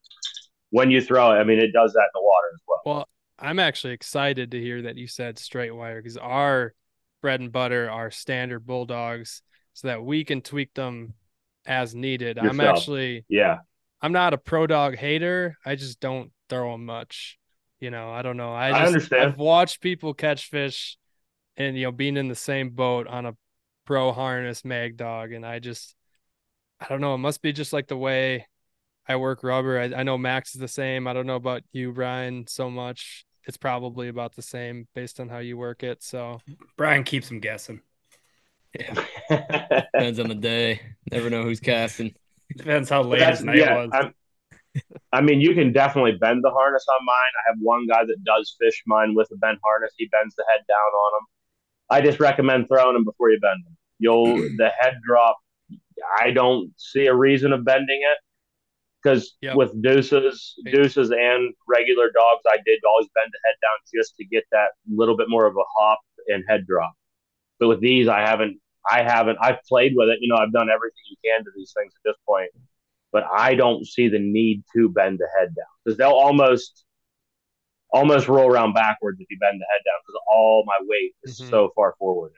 [0.70, 2.82] when you throw it, I mean, it does that in the water as well.
[2.85, 3.09] Well,
[3.39, 6.74] I'm actually excited to hear that you said straight wire because our
[7.20, 9.43] bread and butter are standard Bulldawgs
[9.73, 11.15] so that we can tweak them
[11.66, 12.36] as needed.
[12.36, 12.52] Yourself.
[12.52, 13.59] I'm actually, yeah,
[14.05, 15.57] I'm not a Pro Dawg hater.
[15.65, 17.39] I just don't throw them much.
[17.81, 18.53] You know, I don't know.
[18.53, 19.23] I, just, I understand.
[19.23, 20.99] I've watched people catch fish
[21.57, 23.35] and, you know, being in the same boat on a
[23.87, 25.33] pro harness Mag Dawg.
[25.33, 25.95] And I just,
[26.79, 27.15] I don't know.
[27.15, 28.47] It must be just like the way
[29.09, 29.81] I work rubber.
[29.81, 31.07] I, I know Max is the same.
[31.07, 33.25] I don't know about you, Brian, so much.
[33.47, 36.03] It's probably about the same based on how you work it.
[36.03, 36.43] So
[36.77, 37.81] Brian keeps him guessing.
[38.79, 39.03] Yeah.
[39.95, 40.83] Depends on the day.
[41.11, 42.15] Never know who's casting.
[42.57, 43.91] Depends how late his night yeah, was.
[43.93, 44.15] I'm,
[45.12, 47.15] I mean, you can definitely bend the harness on mine.
[47.15, 49.93] I have one guy that does fish mine with a bent harness.
[49.97, 51.27] He bends the head down on them.
[51.91, 53.77] I just recommend throwing them before you bend them.
[53.99, 55.37] You'll the head drop.
[56.21, 58.19] I don't see a reason of bending it
[59.03, 59.57] because Yep.
[59.57, 64.25] with deuces, deuces and regular dogs, I did always bend the head down just to
[64.25, 66.95] get that little bit more of a hop and head drop.
[67.61, 68.59] But with these, I haven't.
[68.90, 69.39] I haven't.
[69.40, 70.19] I've played with it.
[70.20, 72.51] You know, I've done everything you can to these things at this point
[73.12, 76.85] but I don't see the need to bend the head down because they'll almost
[77.93, 81.40] almost roll around backwards if you bend the head down because all my weight is
[81.40, 81.48] Mhm.
[81.48, 82.32] so far forward.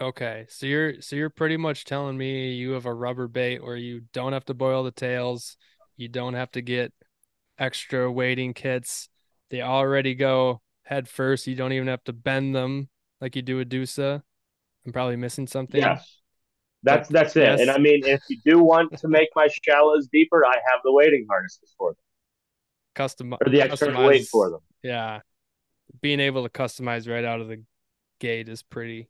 [0.00, 3.76] Okay, so you're so you're pretty much telling me you have a rubber bait where
[3.76, 5.58] you don't have to boil the tails,
[5.98, 6.94] you don't have to get
[7.58, 9.10] extra weighting kits.
[9.50, 11.46] They already go head first.
[11.46, 12.88] You don't even have to bend them
[13.20, 14.22] like you do a Dusa.
[14.86, 15.80] I'm probably missing something.
[15.80, 16.20] Yes,
[16.82, 17.42] that's that's it.
[17.42, 17.60] Yes.
[17.60, 20.92] And I mean, if you do want to make my shallows deeper, I have the
[20.92, 21.96] weighting harnesses for them
[22.94, 24.60] Custom or the extra weight for them.
[24.82, 25.20] Yeah.
[26.00, 27.62] Being able to customize right out of the
[28.18, 29.08] gate is pretty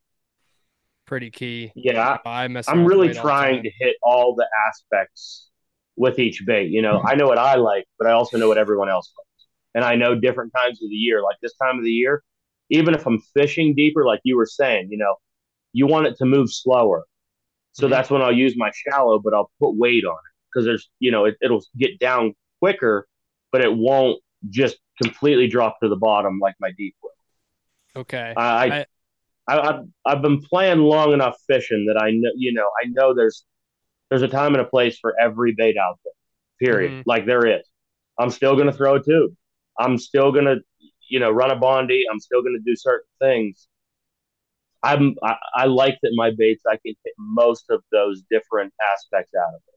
[1.07, 1.73] pretty key.
[1.75, 5.51] Yeah, I mess I'm really weight all the trying to hit all the aspects
[5.97, 6.71] with each bait.
[6.71, 9.49] You know, I know what I like, but I also know what everyone else likes.
[9.75, 11.23] And I know different times of the year.
[11.23, 12.23] Like this time of the year,
[12.71, 15.17] even if I'm fishing deeper, like you were saying, you know,
[15.75, 17.05] you want it to move slower.
[17.73, 17.91] So Mhm.
[17.91, 21.11] that's when I'll use my shallow, but I'll put weight on it because there's, you
[21.11, 23.07] know, it, it'll get down quicker,
[23.53, 27.11] but it won't just completely drop to the bottom like my deep will.
[28.03, 28.33] Okay.
[28.37, 28.87] I, I,
[29.49, 33.13] I, I've, I've been playing long enough fishing that I know, you know, I know
[33.15, 33.45] there's,
[34.09, 36.13] there's a time and a place for every bait out there.
[36.61, 36.93] Period.
[36.93, 37.03] Mhm.
[37.07, 37.69] Like there is.
[38.19, 39.33] I'm still gonna throw a tube.
[39.79, 40.57] I'm still gonna,
[41.09, 42.05] you know, run a bondy.
[42.11, 43.67] I'm still gonna do certain things.
[44.85, 46.63] I'm, I, I like that my baits.
[46.67, 49.75] I can hit most of those different aspects out of it.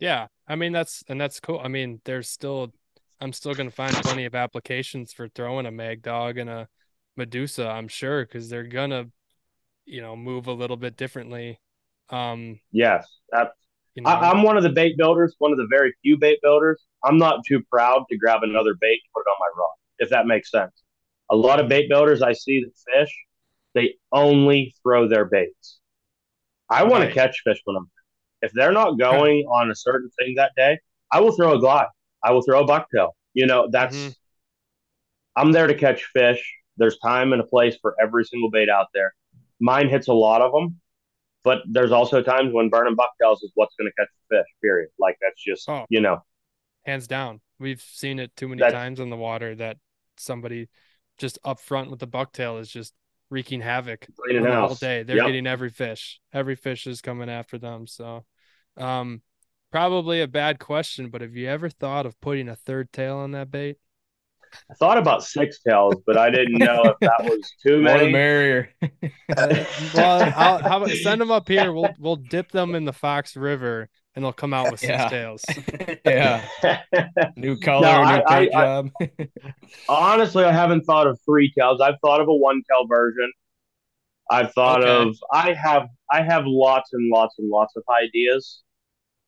[0.00, 1.60] Yeah, I mean that's and that's cool.
[1.62, 2.72] I mean, there's still
[3.20, 6.68] I'm still gonna find plenty of applications for throwing a Mag Dawg and a
[7.16, 9.06] Medusa, I'm sure, because they're gonna,
[9.84, 11.60] you know, move a little bit differently.
[12.10, 13.48] Um, Yes, I,
[13.94, 15.34] you know, I, I'm one of the bait builders.
[15.38, 16.86] One of the very few bait builders.
[17.04, 20.10] I'm not too proud to grab another bait and put it on my rod, if
[20.10, 20.82] that makes sense.
[21.30, 23.10] A lot of bait builders I see that fish,
[23.78, 25.78] they only throw their baits.
[26.68, 27.08] I want Right.
[27.08, 27.90] to catch fish when I'm.
[28.42, 30.78] If they're not going on a certain thing that day,
[31.12, 31.88] I will throw a glide.
[32.22, 33.10] I will throw a bucktail.
[33.34, 33.96] You know, that's.
[33.96, 34.14] Mhm.
[35.36, 36.42] I'm there to catch fish.
[36.76, 39.14] There's time and a place for every single bait out there.
[39.60, 40.80] Mine hits a lot of them,
[41.44, 44.46] but there's also times when burning bucktails is what's going to catch the fish.
[44.62, 44.90] Period.
[44.98, 45.86] Like that's just Oh.
[45.88, 46.24] you know.
[46.84, 49.76] hands down, we've seen it too many times in the water that
[50.16, 50.68] somebody
[51.18, 52.94] just up front with the bucktail is just
[53.30, 54.80] wreaking havoc Cleaning on house.
[54.80, 55.02] day.
[55.02, 55.26] They're Yep.
[55.26, 56.20] getting every fish.
[56.32, 57.86] Every fish is coming after them.
[57.86, 58.24] So,
[58.76, 59.22] um,
[59.70, 63.32] probably a bad question, but have you ever thought of putting a third tail on
[63.32, 63.78] that bait?
[64.70, 68.06] I thought about six tails, but I didn't know if that was too More the
[68.06, 68.08] many.
[68.08, 68.70] merrier.
[69.92, 71.72] Well, I'll, how about send them up here?
[71.72, 73.88] We'll we'll dip them in the Fox River,
[74.18, 75.08] and they'll come out with six Yeah.
[75.08, 75.44] tails.
[76.04, 76.44] yeah.
[77.36, 78.90] New color, No, new I- paint I- job.
[79.88, 81.80] Honestly, I haven't thought of three tails.
[81.80, 83.30] I've thought of a one tail version.
[84.28, 85.08] I've thought Okay.
[85.10, 88.62] of I have I have lots and lots and lots of ideas.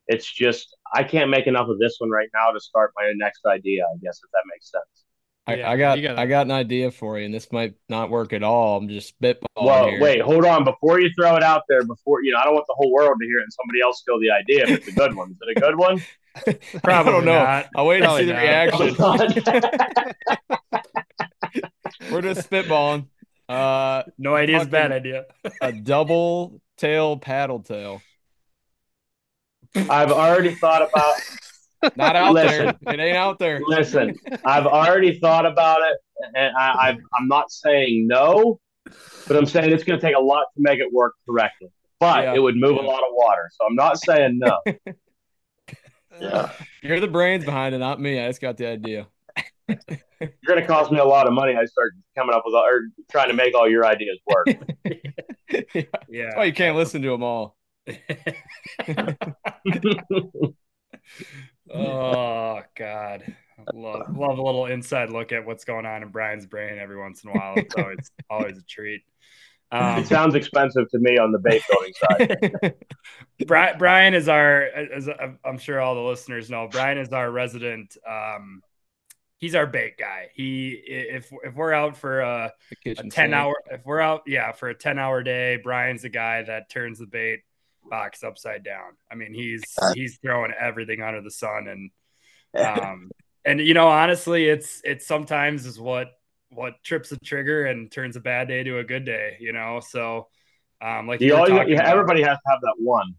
[0.08, 3.46] It's just I can't make enough of this one right now to start my next
[3.46, 5.04] idea, I guess if that makes sense.
[5.46, 8.10] I, Yeah, I got gotta- I got an idea for you, and this might not
[8.10, 8.76] work at all.
[8.76, 10.00] I'm just spitballing Well, here.
[10.00, 10.64] wait, hold on.
[10.64, 13.16] Before you throw it out there, before you know, I don't want the whole world
[13.20, 15.30] to hear it and somebody else steal the idea if it's a good one.
[15.30, 16.00] Is it a good one?
[16.84, 17.32] I don't know.
[17.42, 17.66] not.
[17.74, 18.94] I'll wait to Probably see the reaction.
[22.12, 23.06] We're just spitballing.
[23.48, 25.24] Uh, No idea is a bad idea.
[25.60, 28.00] a double tail paddle tail.
[29.74, 31.14] I've already thought about
[31.96, 32.76] Not out Listen.
[32.82, 32.94] there.
[32.94, 33.60] It ain't out there.
[33.66, 35.98] Listen, I've already thought about it,
[36.34, 38.60] and I, I've, I'm not saying no,
[39.26, 41.68] but I'm saying it's going to take a lot to make it work correctly.
[41.98, 42.34] But Yeah.
[42.34, 42.82] it would move Yeah.
[42.82, 44.58] a lot of water, so I'm not saying no.
[46.20, 46.52] Yeah.
[46.82, 48.20] You're the brains behind it, not me.
[48.20, 49.06] I just got the idea.
[49.66, 49.78] You're
[50.46, 51.56] going to cost me a lot of money.
[51.56, 54.48] I start coming up with all, or trying to make all your ideas work.
[55.74, 55.82] yeah.
[56.10, 56.30] Yeah.
[56.36, 57.56] Oh, you can't listen to them all.
[61.74, 63.34] Oh God.
[63.74, 67.24] Love, love a little inside look at what's going on in Brian's brain every once
[67.24, 67.54] in a while.
[67.56, 69.02] It's always always a treat.
[69.72, 72.74] Um, it sounds expensive to me on the bait building side.
[73.46, 75.08] Bri- Brian is our, as
[75.44, 78.62] I'm sure all the listeners know, Brian is our resident um,
[79.40, 80.28] he's our bait guy.
[80.34, 82.52] He if if we're out for a,
[82.86, 83.32] a 10 sink.
[83.32, 86.98] hour if we're out yeah for a 10 hour day brian's the guy that turns
[86.98, 87.40] the bait
[87.88, 89.62] box upside down i mean he's
[89.94, 91.90] he's throwing everything under the sun and
[92.66, 93.10] um
[93.44, 96.08] and you know honestly it's it's sometimes is what
[96.50, 99.80] what trips the trigger and turns a bad day to a good day you know
[99.80, 100.26] so
[100.82, 103.14] um like you all, you, about- everybody has to have that one.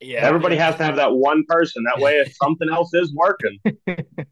[0.00, 1.84] yeah Everybody has to have that one person.
[1.84, 3.58] That way, if something else is working,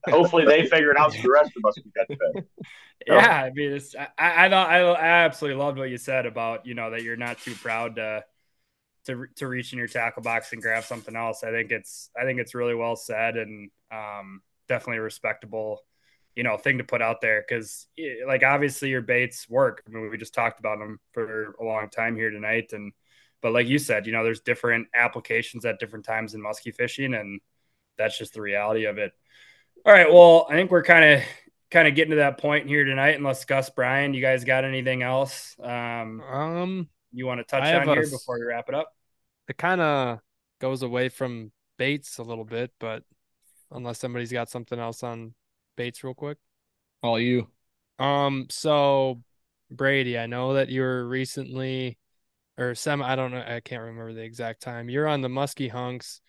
[0.09, 2.45] hopefully they figure it out so the rest of us can catch fish.
[3.07, 6.75] yeah i mean it's i i I, I absolutely loved what you said about you
[6.75, 8.23] know that you're not too proud to
[9.07, 11.43] to to reach in your tackle box and grab something else.
[11.43, 15.81] I think it's i think it's really well said and um definitely respectable
[16.37, 17.45] you know thing to put out there.
[17.47, 17.87] Because
[18.27, 19.83] like obviously your baits work.
[19.87, 22.93] I mean we just talked about them for a long time here tonight and
[23.43, 27.15] but like you said you know there's different applications at different times in musky fishing
[27.15, 27.41] and
[27.97, 29.13] that's just the reality of it.
[29.87, 30.13] All right.
[30.13, 31.23] Well i think we're kind of
[31.71, 35.03] kind of getting to that point here tonight unless gus brian you guys got anything
[35.03, 35.57] else?
[35.63, 38.93] Um Um, you want to touch I have on here before we wrap it up
[39.51, 40.21] it kind of
[40.61, 43.03] goes away from baits a little bit, but
[43.73, 45.35] unless somebody's got something else on
[45.77, 46.39] baits real quick.
[47.03, 47.49] All you.
[47.99, 49.23] Um, so
[49.69, 51.99] Brady, I know that you were recently
[52.59, 54.89] or some I don't know, I can't remember the exact time.
[54.89, 56.21] You're on the Muskie Hunks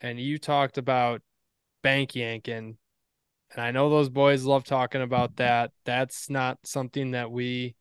[0.00, 1.22] and you talked about
[1.82, 2.76] bank yanking.
[3.50, 5.72] And I know those boys love talking about that.
[5.84, 7.74] That's not something that we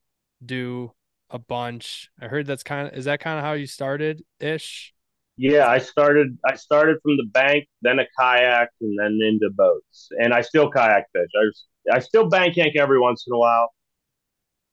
[0.43, 0.93] do
[1.29, 2.09] a bunch.
[2.19, 4.93] I heard that's kind of is that kind of how you started ish?
[5.37, 6.37] Yeah, I started.
[6.45, 10.09] I started from the bank, then a kayak, and then into boats.
[10.19, 11.29] And I still kayak fish.
[11.91, 13.73] I, I still bank yank every once in a while,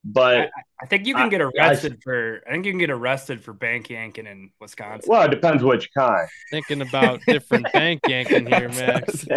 [0.08, 0.50] but
[0.80, 2.40] I think you can I- get I- arrested for.
[2.46, 5.08] I think you can get arrested for bank yanking in Wisconsin.
[5.10, 6.28] well, it depends which kind.
[6.50, 9.26] Thinking about different bank yanking here, Max.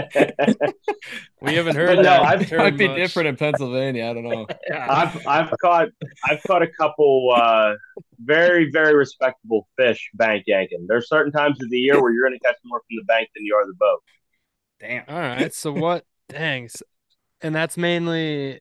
[1.42, 2.22] We haven't heard But no, that.
[2.22, 2.98] I've- term Might be much.
[2.98, 4.06] different in Pennsylvania.
[4.10, 4.46] I don't know.
[4.78, 5.88] I've I've caught
[6.30, 7.74] I've caught a couple uh,
[8.24, 10.86] very very respectable fish bank yanking.
[10.88, 13.30] There's certain times of the year where you're going to catch more from the bank
[13.36, 14.00] than you are the boat.
[14.82, 15.04] Damn.
[15.08, 15.54] All right.
[15.54, 16.04] So what?
[16.28, 16.66] Dang.
[16.66, 16.84] s-
[17.42, 18.60] And that's mainly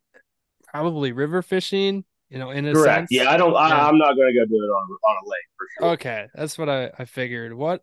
[0.79, 2.05] probably river fishing.
[2.31, 3.09] You know, in a Correct.
[3.09, 3.09] sense.
[3.11, 3.57] Yeah, I don't.
[3.57, 5.91] I, I'm not going to go do it on on a lake for sure.
[5.93, 7.55] Okay, that's what I I figured.
[7.55, 7.83] What?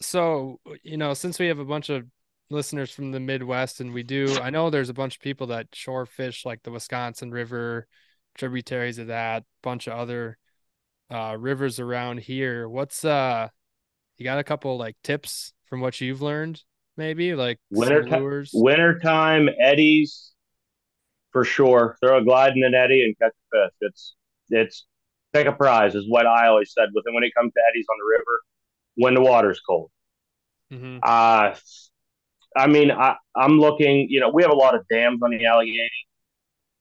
[0.00, 2.06] So you know, since we have a bunch of
[2.50, 5.66] listeners from the Midwest, and we do, I know there's a bunch of people that
[5.72, 7.88] shore fish like the Wisconsin River,
[8.36, 10.38] tributaries of that, bunch of other
[11.10, 12.68] uh rivers around here.
[12.68, 13.48] What's uh,
[14.18, 16.62] you got a couple like tips from what you've learned,
[16.96, 18.52] maybe like Winter ti- lures?
[18.54, 20.30] Wintertime eddies
[21.32, 21.96] for sure.
[22.02, 23.74] Throw a glide in an eddy and catch a fish.
[23.82, 24.14] It's
[24.50, 24.86] it's
[25.32, 27.86] pick a prize is what I always said with it when it comes to eddies
[27.90, 28.40] on the river
[28.96, 29.90] when the water's cold.
[30.70, 31.54] hmm Uh
[32.56, 35.46] I mean I I'm looking, you know, we have a lot of dams on the
[35.46, 35.90] Allegheny.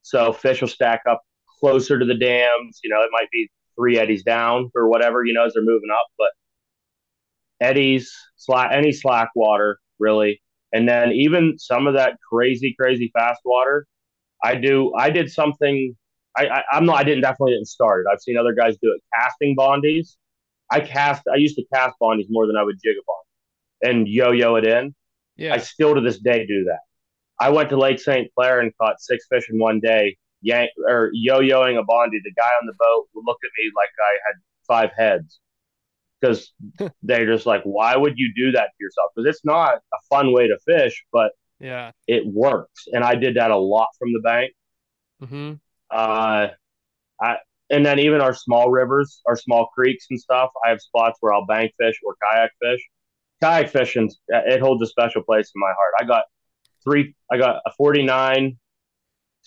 [0.01, 1.21] So fish will stack up
[1.59, 5.33] closer to the dams, you know, it might be three eddies down or whatever, you
[5.33, 6.31] know, as they're moving up, but
[7.61, 10.41] eddies, slack any slack water, really.
[10.73, 13.87] And then even some of that crazy, crazy fast water,
[14.43, 14.93] I do.
[14.95, 15.95] I did something.
[16.37, 16.97] I, I I'm not.
[16.97, 18.09] I didn't definitely didn't start it.
[18.11, 19.01] I've seen other guys do it.
[19.15, 20.15] Casting bondies.
[20.71, 21.23] I cast.
[21.31, 23.25] I used to cast bondies more than I would jig a bond
[23.81, 24.93] and yo-yo it in.
[25.37, 25.53] Yeah.
[25.53, 26.79] I still to this day do that.
[27.39, 28.29] I went to Lake St.
[28.35, 30.17] Clair and caught six fish in one day.
[30.41, 32.19] Yank or yo-yoing a bondy.
[32.23, 34.35] The guy on the boat looked at me like I had
[34.67, 35.39] five heads
[36.19, 36.53] because
[37.03, 39.11] they're just like, why would you do that to yourself?
[39.15, 41.91] Because it's not a fun way to fish, but Yeah.
[42.07, 42.85] it works.
[42.93, 44.51] And I did that a lot from the bank.
[45.21, 45.53] Mm-hmm.
[45.91, 46.47] Uh,
[47.21, 47.35] I
[47.71, 50.49] and then even our small rivers, our small creeks and stuff.
[50.65, 52.81] I have spots where I'll bank fish or kayak fish.
[53.41, 55.93] Kayak fishing, it holds a special place in my heart.
[55.99, 56.23] I got
[56.83, 57.15] three.
[57.31, 58.57] I got a forty nine,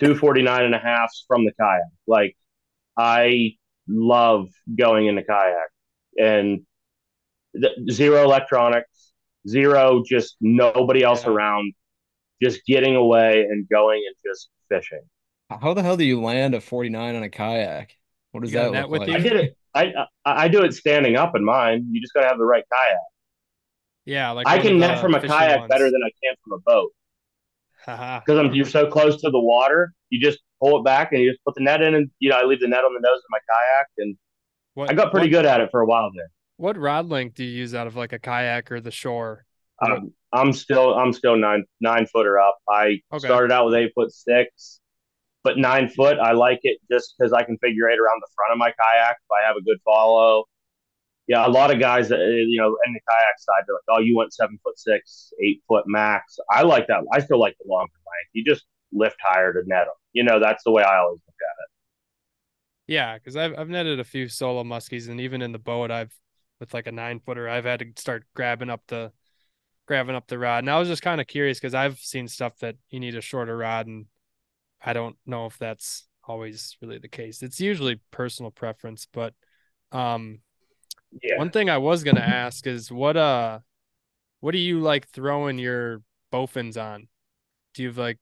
[0.01, 1.83] two forty nine and a halves from the kayak.
[2.07, 2.37] Like
[2.97, 3.57] I
[3.89, 4.49] love
[4.79, 5.69] going in the kayak
[6.19, 6.61] and
[7.55, 9.13] the, zero electronics,
[9.49, 11.33] zero just nobody else Yeah.
[11.33, 11.73] around,
[12.43, 15.02] just getting away and going and just fishing.
[15.51, 17.97] How the hell do you land a 49 on a kayak?
[18.32, 19.10] What does You that look with like?
[19.10, 19.14] you?
[19.14, 19.56] I did it.
[19.74, 19.93] I,
[20.24, 21.89] I I do it standing up in mine.
[21.90, 22.98] You just got to have the right kayak.
[24.05, 24.31] Yeah.
[24.32, 25.69] Like I can net from a kayak ones.
[25.70, 26.93] better than I can from a boat
[27.85, 29.93] because you're so close to the water.
[30.10, 32.36] You just pull it back and you just put the net in, and you know
[32.36, 34.16] I leave the net on the nose of my kayak, and
[34.74, 36.31] What, I got pretty what, good at it for a while there.
[36.56, 39.44] What rod length do you use out of like a kayak or the shore?
[39.85, 42.59] Um, I'm still I'm still nine nine footer up.
[42.69, 43.43] I Okay.
[43.43, 44.81] started out with eight foot six,
[45.45, 48.53] but nine foot I like it just because I can figure eight around the front
[48.53, 50.45] of my kayak if I have a good follow.
[51.29, 53.99] Yeah, a lot of guys that uh, you know in the kayak side they're like,
[53.99, 56.39] oh, you want seven foot six, eight foot max.
[56.51, 57.05] I like that.
[57.13, 58.31] I still like the longer length.
[58.35, 59.95] You just lift higher to net them.
[60.13, 61.71] You know, that's the way I always look at it.
[62.87, 66.15] Yeah, because I've I've netted a few solo muskies, and even in the boat, I've
[66.61, 69.13] with like a nine footer, I've had to start grabbing up the
[69.87, 70.59] grabbing up the rod.
[70.65, 73.21] And I was just kind of curious because I've seen stuff that you need a
[73.21, 74.07] shorter rod, and
[74.85, 77.43] I don't know if that's always really the case.
[77.43, 79.35] It's usually personal preference, but
[79.91, 80.41] um,
[81.23, 81.39] Yeah.
[81.39, 83.61] one thing I was gonna ask is what uh,
[84.41, 86.03] what do you like throwing your
[86.33, 87.09] bowfins on?
[87.75, 88.19] Do you have like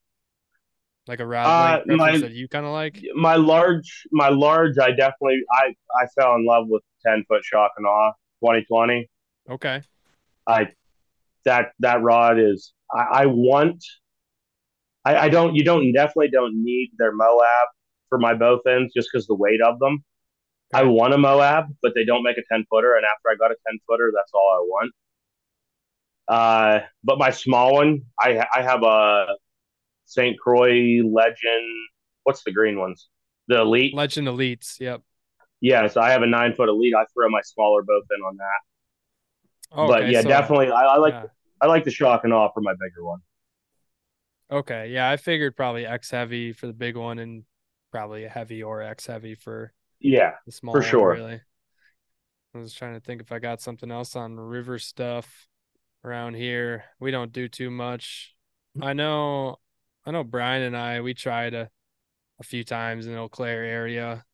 [1.07, 3.03] like a rod Uh, my- that you kind of like?
[3.15, 7.73] my large my large I definitely I I fell in love with ten foot shock
[7.77, 9.09] and awe 2020.
[9.49, 9.83] Okay,
[10.47, 10.69] I
[11.45, 13.85] that that rod is I, I want
[15.05, 17.69] I, I don't you don't definitely don't need their Moab
[18.09, 20.05] for my bowfins just because the weight of them.
[20.73, 22.95] I want a Moab, but they don't make a 10 footer.
[22.95, 24.93] And after I got a 10 footer, that's all I want.
[26.29, 29.27] Uh, but my small one, I I have a
[30.05, 30.39] St.
[30.39, 31.89] Croix Legend.
[32.23, 33.09] What's the green ones?
[33.49, 33.95] The Elite.
[33.95, 34.79] Legend Elites.
[34.79, 35.03] Yep.
[35.61, 36.95] Yeah, so I have a nine foot Elite.
[36.95, 38.61] I throw my smaller bowfin on that.
[39.73, 41.27] Okay, but yeah, so- definitely, I, I like yeah.
[41.61, 43.21] I like the shock and awe for my bigger one.
[44.51, 47.45] Okay, yeah, I figured probably X heavy for the big one and
[47.93, 51.13] probably a heavy or X heavy for Yeah, the small For one, sure.
[51.13, 51.41] Really,
[52.55, 55.47] I was trying to think if I got something else on river stuff
[56.05, 56.85] around here.
[56.99, 58.35] We don't do too much.
[58.77, 58.85] Mm-hmm.
[58.85, 59.57] I know,
[60.05, 60.25] I know.
[60.25, 61.71] Brian and I we tried a
[62.41, 64.25] a few times in the Eau Claire area,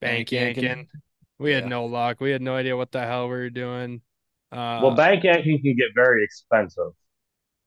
[0.00, 0.64] bank, Bank yanking.
[0.64, 0.88] yanking.
[1.38, 1.70] We had Yeah.
[1.70, 2.20] no luck.
[2.20, 4.02] We had no idea what the hell we were doing.
[4.52, 6.92] Uh, well, bank yanking can get very expensive.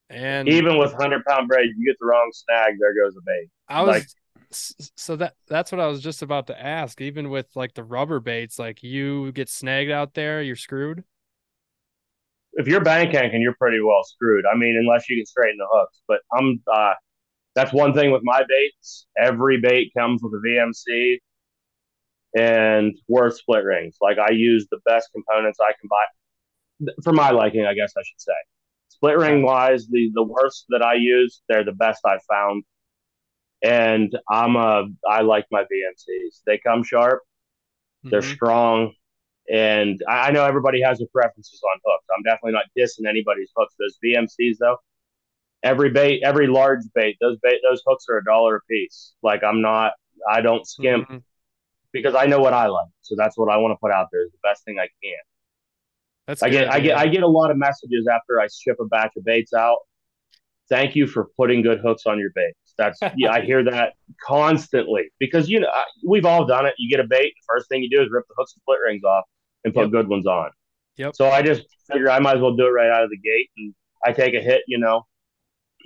[0.10, 3.50] and Even with hundred pound braid, you get the wrong snag, there goes the bait.
[3.68, 4.08] I was Like-
[4.52, 7.02] so that that's what I was just about to ask.
[7.02, 11.04] Even with like the rubber baits, like you get snagged out there, you're screwed.
[12.54, 14.46] If you're bank yanking, you're pretty well screwed.
[14.46, 16.02] I mean, unless you can straighten the hooks.
[16.08, 16.94] But I'm uh,
[17.56, 19.08] that's one thing with my baits.
[19.18, 21.18] Every bait comes with a VMC
[22.38, 23.98] and worth split rings.
[24.02, 26.04] Like I use the best components I can buy
[27.04, 28.34] for my liking, I guess I should say.
[28.90, 32.64] Split ring wise, the the Worths that I use, they're the best I've found.
[33.64, 36.42] And I'm a I like my VMCs.
[36.46, 37.24] They come sharp.
[38.04, 38.36] They're Mhm.
[38.36, 38.94] strong.
[39.52, 42.06] And I I know everybody has their preferences on hooks.
[42.16, 43.76] I'm definitely not dissing anybody's hooks.
[43.80, 44.78] Those VMCs though,
[45.64, 49.14] every bait, every large bait, those bait, those hooks are a dollar a piece.
[49.24, 49.94] Like I'm not,
[50.30, 51.24] I don't skimp Mhm.
[51.92, 52.90] because I know what I like.
[53.02, 55.20] So that's what I want to put out there is the best thing I can.
[56.28, 56.98] That's I get, good, I get.
[56.98, 59.78] I get a lot of messages after I ship a batch of baits out.
[60.70, 62.58] Thank you for putting good hooks on your baits.
[62.78, 63.94] That's yeah, I hear that
[64.26, 65.70] constantly because you know
[66.06, 66.74] we've all done it.
[66.78, 68.80] You get a bait, the first thing you do is rip the hooks and split
[68.86, 69.26] rings off
[69.64, 69.92] and put Yep.
[69.92, 70.50] good ones on.
[70.98, 71.16] Yep.
[71.16, 73.50] So I just figure I might as well do it right out of the gate,
[73.58, 75.06] and I take a hit, you know,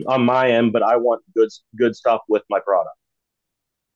[0.08, 2.96] on my end, but I want good good stuff with my product.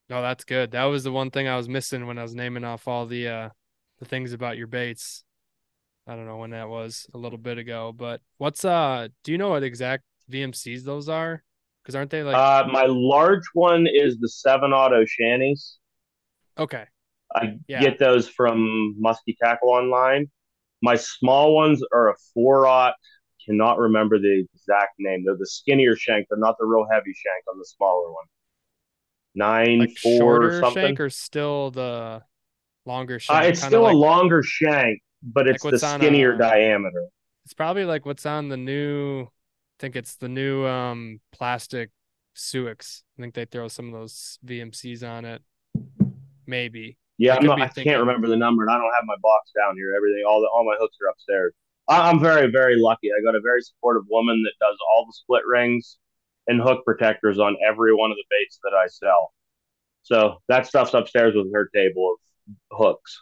[0.10, 0.72] No, that's good.
[0.72, 3.28] That was the one thing I was missing when I was naming off all the
[3.30, 3.49] uh
[3.99, 5.24] the things about your baits.
[6.08, 9.38] I don't know when that was a little bit ago, but what's uh do you
[9.38, 11.44] know what exact VMCs those are?
[11.82, 15.78] Because aren't they like uh, my large one is the seven auto shanties.
[16.58, 16.86] okay.
[17.36, 17.82] I Yeah.
[17.82, 20.30] get those from Muskie Tackle online.
[20.82, 22.94] My small ones are a four aught.
[23.46, 25.24] Cannot remember the exact name.
[25.26, 26.28] They're the skinnier shank.
[26.30, 28.26] They're not the real heavy shank on the smaller one.
[29.36, 30.84] Nine Like four shorter something.
[30.84, 32.22] shank or still the
[32.86, 33.46] longer uh, shank?
[33.48, 37.08] it's still like, a longer shank, but it's the what's on skinnier a- diameter.
[37.45, 39.28] it's probably like what's on the new I
[39.80, 41.90] think it's the new um plastic
[42.36, 43.04] Suicks.
[43.18, 45.41] I think they throw some of those VMCs on it.
[46.48, 46.98] Maybe.
[47.18, 49.76] Yeah, not, I thinking- can't remember the number, and I don't have my box down
[49.76, 49.94] here.
[49.95, 51.54] Everything, all the all my hooks are upstairs.
[51.88, 53.10] I, I'm very very lucky.
[53.18, 55.98] I got a very supportive woman that does all the split rings
[56.48, 59.32] and hook protectors on every one of the baits that I sell.
[60.02, 63.22] So that stuff's upstairs with her table of hooks.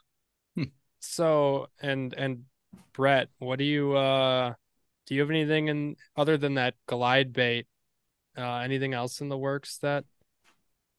[1.02, 2.46] So and and
[2.94, 4.54] Brett, what do you uh
[5.06, 7.68] do you have anything in other than that glide bait?
[8.38, 10.06] Uh anything else in the works that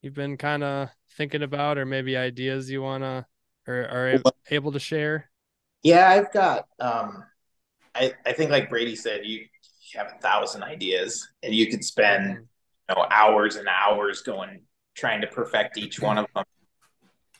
[0.03, 3.27] you've been kind of thinking about or maybe ideas you wanna
[3.67, 5.31] or are able to share?
[5.83, 6.67] Yeah, I've got.
[6.79, 7.25] Um,
[7.95, 9.47] I I think like Brady said, you
[9.95, 12.37] have a thousand ideas, and you could spend
[12.89, 14.63] you know hours and hours going
[14.95, 16.45] trying to perfect each one of them,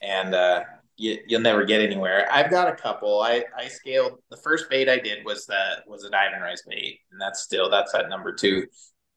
[0.01, 0.63] and uh,
[0.97, 2.27] you you'll never get anywhere.
[2.31, 3.21] I've got a couple.
[3.21, 6.63] I I scaled the first bait I did was that was a dive and rise
[6.67, 8.67] bait, and that's still that's at number two.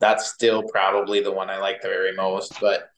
[0.00, 2.90] That's still probably the one I like the very most, but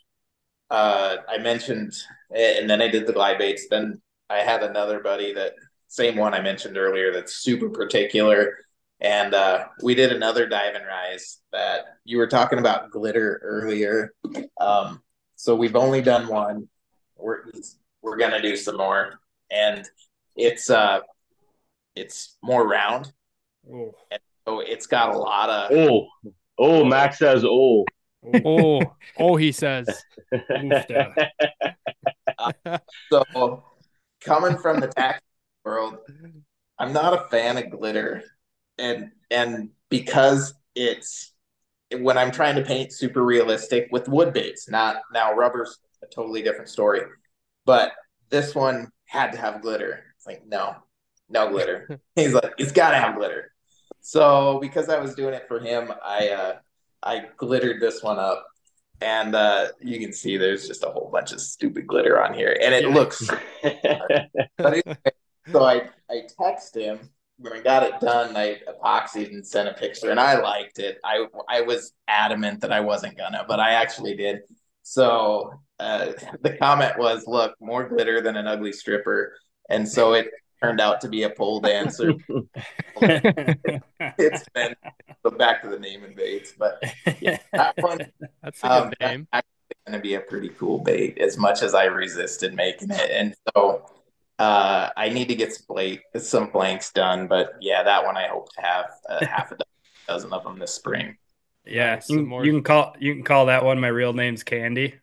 [0.71, 1.93] uh, I mentioned,
[2.35, 3.69] and then I did the glide baits.
[3.71, 5.55] Then I had another buddy that
[5.89, 8.57] same one I mentioned earlier that's super particular.
[9.01, 14.13] and uh, we did another dive and rise that you were talking about glitter earlier.
[14.61, 15.03] Um,
[15.37, 16.69] so we've only done one.
[17.17, 17.43] We're
[18.09, 19.21] we're gonna do some more,
[19.51, 19.89] and
[20.37, 21.01] it's uh,
[21.95, 23.13] it's more round.
[23.69, 23.93] Ooh.
[24.11, 26.07] And so it's got a lot of Oh,
[26.59, 27.85] oh, Max says, oh.
[28.45, 28.81] Oh,
[29.19, 29.89] oh, he says.
[30.33, 31.29] Oofda.
[33.11, 33.65] So,
[34.21, 35.21] coming from the tax
[35.65, 35.99] world,
[36.79, 38.23] I'm not a fan of glitter,
[38.79, 41.33] and and because it's
[41.97, 46.43] when I'm trying to paint super realistic with wood baits, not now rubber's a totally
[46.43, 47.01] different story,
[47.69, 47.93] but
[48.31, 50.03] this one had to have glitter.
[50.17, 50.77] It's like no,
[51.29, 52.01] no glitter.
[52.17, 53.53] He's like, it's got to have glitter.
[54.01, 56.55] So because I was doing it for him, I uh,
[57.03, 58.47] I glittered this one up,
[59.03, 62.57] and uh, you can see there's just a whole bunch of stupid glitter on here,
[62.63, 62.95] and it Yeah.
[62.95, 63.29] looks.
[64.57, 65.13] But anyway,
[65.53, 68.35] so I I text him when I got it done.
[68.35, 70.99] I epoxied and sent a picture, and I liked it.
[71.05, 74.41] I I was adamant that I wasn't gonna, but I actually did.
[74.85, 79.35] So uh, the comment was, "Look, more glitter than an ugly stripper,"
[79.71, 80.31] and so it
[80.63, 82.15] turned out to be a pole dancer.
[83.01, 84.75] it's been
[85.23, 86.83] so back to the name and baits, but
[87.21, 87.99] yeah, that one
[88.43, 89.29] That's a um, good that's name.
[89.33, 89.49] actually
[89.87, 91.19] going to be a pretty cool bait.
[91.19, 93.87] As much as I resisted making it, and so
[94.39, 97.27] uh, I need to get some blank, some blanks done.
[97.29, 99.57] But yeah, that one I hope to have uh, half a
[100.09, 101.17] dozen of them this spring.
[101.65, 102.09] yeah, Nice.
[102.09, 104.95] you, more- you can call you can call that one my real name's Candy.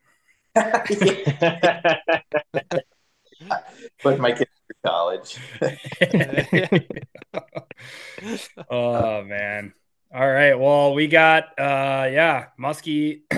[4.02, 5.38] Put my kids through college.
[8.70, 9.74] oh man.
[10.14, 10.54] All right.
[10.58, 13.22] Well, we got uh yeah, Muskie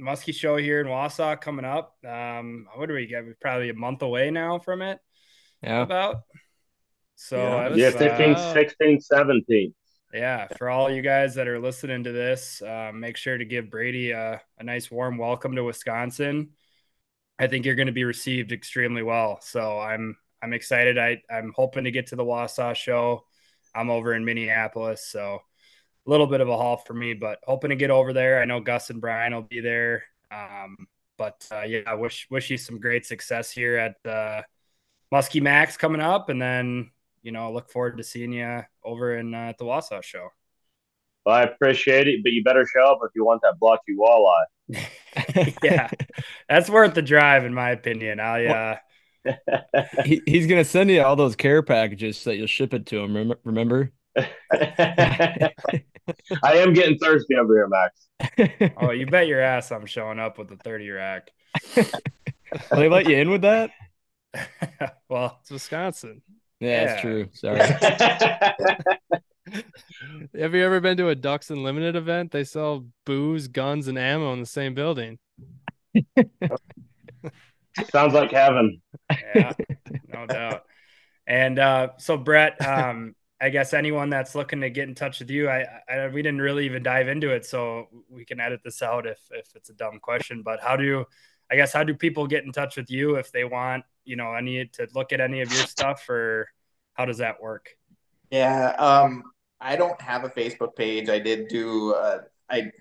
[0.00, 1.96] Muskie show here in Wausau coming up.
[2.06, 3.24] Um what do we get?
[3.24, 4.98] We're probably a month away now from it
[5.62, 5.82] Yeah.
[5.82, 6.22] about.
[7.16, 7.54] So Yeah.
[7.54, 9.74] I was, yeah, uh, 15, 16, 17.
[10.14, 13.70] yeah, for all you guys that are listening to this, uh, make sure to give
[13.70, 16.50] Brady a, a nice warm welcome to Wisconsin.
[17.42, 19.40] I think you're going to be received extremely well.
[19.42, 20.96] So I'm I'm excited.
[20.96, 23.24] I I'm hoping to get to the Wausau show.
[23.74, 25.40] I'm over in Minneapolis, so
[26.06, 28.40] a little bit of a haul for me, but hoping to get over there.
[28.40, 30.04] I know Gus and Brian will be there.
[30.30, 30.86] Um,
[31.18, 34.42] but uh, yeah, I wish wish you some great success here at uh,
[35.12, 36.92] Muskie Max coming up, and then
[37.22, 40.28] you know look forward to seeing you over in uh, at the Wausau show.
[41.26, 44.44] Well, I appreciate it, but you better show up if you want that blotchy walleye.
[45.62, 45.90] yeah,
[46.48, 48.20] that's worth the drive, in my opinion.
[48.20, 48.76] I uh,
[50.04, 52.98] He, he's gonna send you all those care packages so that you'll ship it to
[53.00, 53.16] him.
[53.16, 53.92] rem- Remember?
[54.52, 55.50] I
[56.44, 58.08] am getting thirsty over here, Max.
[58.78, 61.30] oh, you bet your ass I'm showing up with the 30 rack.
[62.70, 63.70] They let you in with that?
[65.08, 66.22] well, It's Wisconsin.
[66.60, 66.86] Yeah, Yeah.
[66.86, 67.28] that's true.
[67.32, 69.20] Sorry.
[70.38, 72.30] Have you ever been to a Ducks Unlimited event?
[72.30, 75.18] They sell booze, guns, and ammo in the same building.
[77.90, 78.80] Sounds like heaven.
[79.34, 79.52] yeah,
[80.08, 80.64] no doubt.
[81.26, 85.30] And uh, so, Brett, um, I guess anyone that's looking to get in touch with
[85.30, 88.82] you, I, I we didn't really even dive into it, so we can edit this
[88.82, 90.42] out if if it's a dumb question.
[90.42, 91.06] But how do you,
[91.50, 94.34] I guess how do people get in touch with you if they want you know
[94.34, 96.48] any to look at any of your stuff, or
[96.94, 97.70] how does that work?
[98.30, 99.24] Yeah, um,
[99.62, 101.08] I don't have a Facebook page.
[101.08, 102.18] I did do uh,
[102.50, 102.72] I,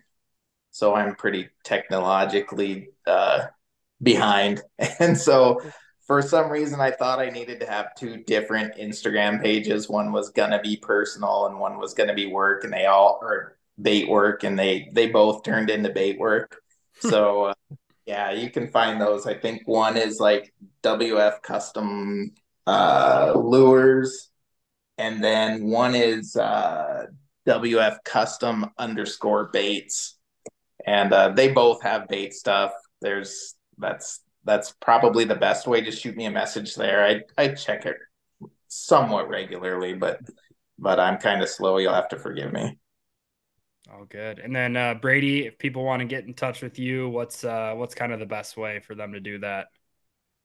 [0.72, 3.46] so I'm pretty technologically uh,
[4.02, 4.62] behind,
[5.00, 5.62] and so
[6.08, 9.90] for some reason I thought I needed to have two different Instagram pages.
[9.90, 13.58] One was gonna be personal, and one was gonna be work, and they all or
[13.82, 16.58] bait work, and they they both turned into bait work.
[17.10, 17.54] So uh,
[18.06, 19.26] yeah, you can find those.
[19.26, 20.54] I think one is like
[20.84, 22.34] WF Custom
[22.68, 24.31] uh, Lures
[25.02, 27.08] and then one is uh,
[27.48, 30.20] WF Custom underscore Baits,
[30.86, 32.72] and uh, they both have bait stuff.
[33.02, 35.82] There's that's that's probably the best way.
[35.82, 37.04] Just shoot me a message there.
[37.04, 37.98] I I check it
[38.68, 40.20] somewhat regularly, but
[40.78, 41.80] but I'm kind of slow.
[41.80, 42.78] You'll have to forgive me.
[43.92, 44.38] Oh, good.
[44.38, 47.74] And then uh, Brady, if people want to get in touch with you, what's uh,
[47.76, 49.68] what's kind of the best way for them to do that?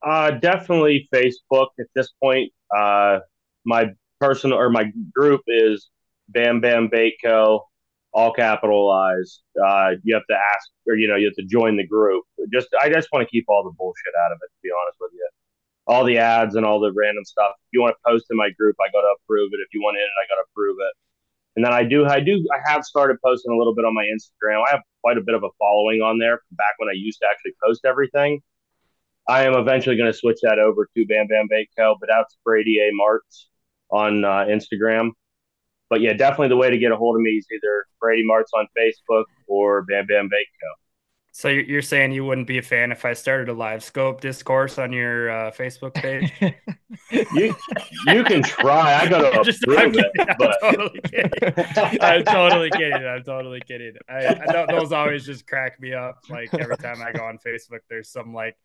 [0.03, 2.51] Uh, definitely Facebook at this point.
[2.75, 3.19] Uh,
[3.65, 5.89] my personal or my group is
[6.29, 7.65] Bam Bam Bait Co.
[8.13, 9.41] All capitalized.
[9.55, 12.23] Uh, you have to ask, or you know, you have to join the group.
[12.51, 14.47] Just, I just want to keep all the bullshit out of it.
[14.47, 15.29] To be honest with you,
[15.85, 17.51] all the ads and all the random stuff.
[17.57, 19.59] If you want to post in my group, I got to approve it.
[19.61, 20.93] If you want in it, I got to approve it.
[21.57, 24.05] And then I do, I do, I have started posting a little bit on my
[24.05, 24.63] Instagram.
[24.67, 27.27] I have quite a bit of a following on there back when I used to
[27.29, 28.41] actually post everything.
[29.27, 31.95] I am eventually going to switch that over to Bam Bam Bait Co.
[31.99, 33.45] But that's Brady A Martz
[33.89, 35.11] on uh, Instagram.
[35.89, 38.53] but yeah, definitely the way to get a hold of me is either Brady Martz
[38.53, 40.67] on Facebook or Bam Bam Bait Co.
[41.31, 44.79] So you're saying you wouldn't be a fan if I started a live scope discourse
[44.79, 46.33] on your uh, Facebook page?
[47.11, 47.55] you
[48.07, 48.95] you can try.
[49.01, 50.29] I got to Just- approve I'm it, kidding.
[50.31, 52.01] I'm but totally kidding.
[52.01, 53.05] I'm totally kidding.
[53.05, 53.93] I'm totally kidding.
[54.09, 56.17] I, I know those always just crack me up.
[56.27, 58.57] Like every time I go on Facebook, there's some like,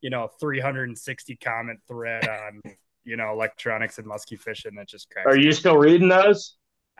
[0.00, 2.62] you know, 360 comment thread on,
[3.04, 5.26] you know, electronics and musky fishing that just cracks.
[5.26, 6.56] are me you still reading those?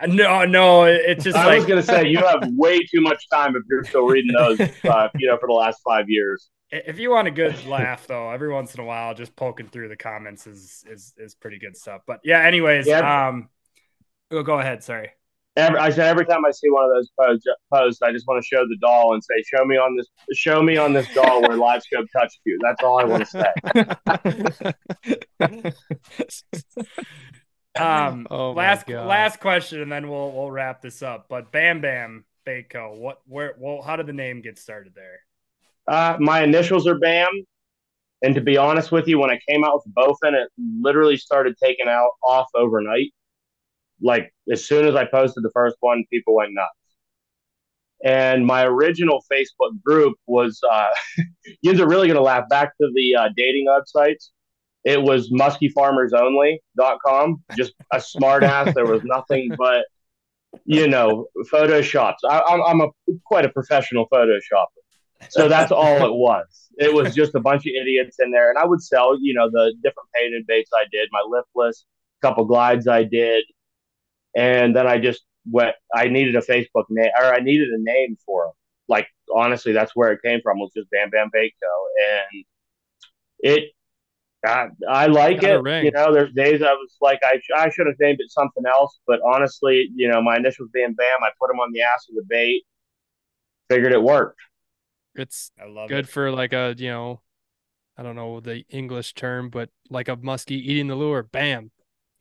[0.07, 3.55] No, no, it's just I like was gonna say you have way too much time
[3.55, 4.59] if you're still reading those.
[4.85, 6.51] Uh, you know, for the last five years.
[6.71, 9.89] if you want a good laugh though, every once in a while, just poking through
[9.89, 12.01] the comments is is is pretty good stuff.
[12.07, 13.29] But yeah, anyways, Yeah.
[13.29, 13.49] um,
[14.31, 14.83] oh, go ahead.
[14.83, 15.11] Sorry.
[15.55, 18.43] Every, I said every time I see one of those posts, posts, I just want
[18.43, 21.43] to show the doll and say, "Show me on this, show me on this doll
[21.43, 23.45] where LiveScope touched you." That's all I want to
[25.39, 25.73] say.
[27.75, 29.07] Um, Oh last God.
[29.07, 31.27] last question, and then we'll we'll wrap this up.
[31.29, 35.21] But Bam Bam Bait Co, what where well, how did the name get started there?
[35.89, 37.29] Uh, my initials are Bam,
[38.23, 40.49] and to be honest with you, when I came out with Bowfin, it
[40.81, 43.13] literally started taking out off overnight.
[44.03, 46.71] Like as soon as I posted the first one, people went nuts.
[48.05, 50.89] And my original Facebook group was, uh,
[51.63, 54.31] you are really going to laugh back to the uh, dating websites.
[54.85, 58.75] It was muskyfarmersonly.com, just a smart ass.
[58.75, 59.85] There was nothing but,
[60.65, 62.17] you know, photoshops.
[62.29, 62.89] I, I'm, I'm a
[63.25, 64.67] quite a professional photoshopper.
[65.31, 66.69] So that's all it was.
[66.79, 68.51] It was just a bunch of idiots in there.
[68.51, 71.85] And I would sell, you know, the different painted baits I did, my lipless,
[72.23, 73.45] couple glides I did.
[74.35, 78.17] And then I just went, I needed a Facebook name, or I needed a name
[78.25, 78.53] for them.
[78.89, 81.69] Like, honestly, that's where it came from, was just Bam Bam Bait Co.
[82.33, 82.45] And
[83.41, 83.65] it,
[84.45, 85.63] I, I like Got it.
[85.63, 85.85] ring.
[85.87, 88.99] You know, there's days I was like, I, I should have named it something else.
[89.07, 92.17] But honestly, you know, my initials being Bam, I put them on the ass of
[92.17, 92.63] the bait,
[93.71, 94.41] figured it worked.
[95.15, 96.09] it's I love good it.
[96.09, 97.21] for like a you know
[97.99, 101.71] i don't know the english term but like a muskie eating the lure bam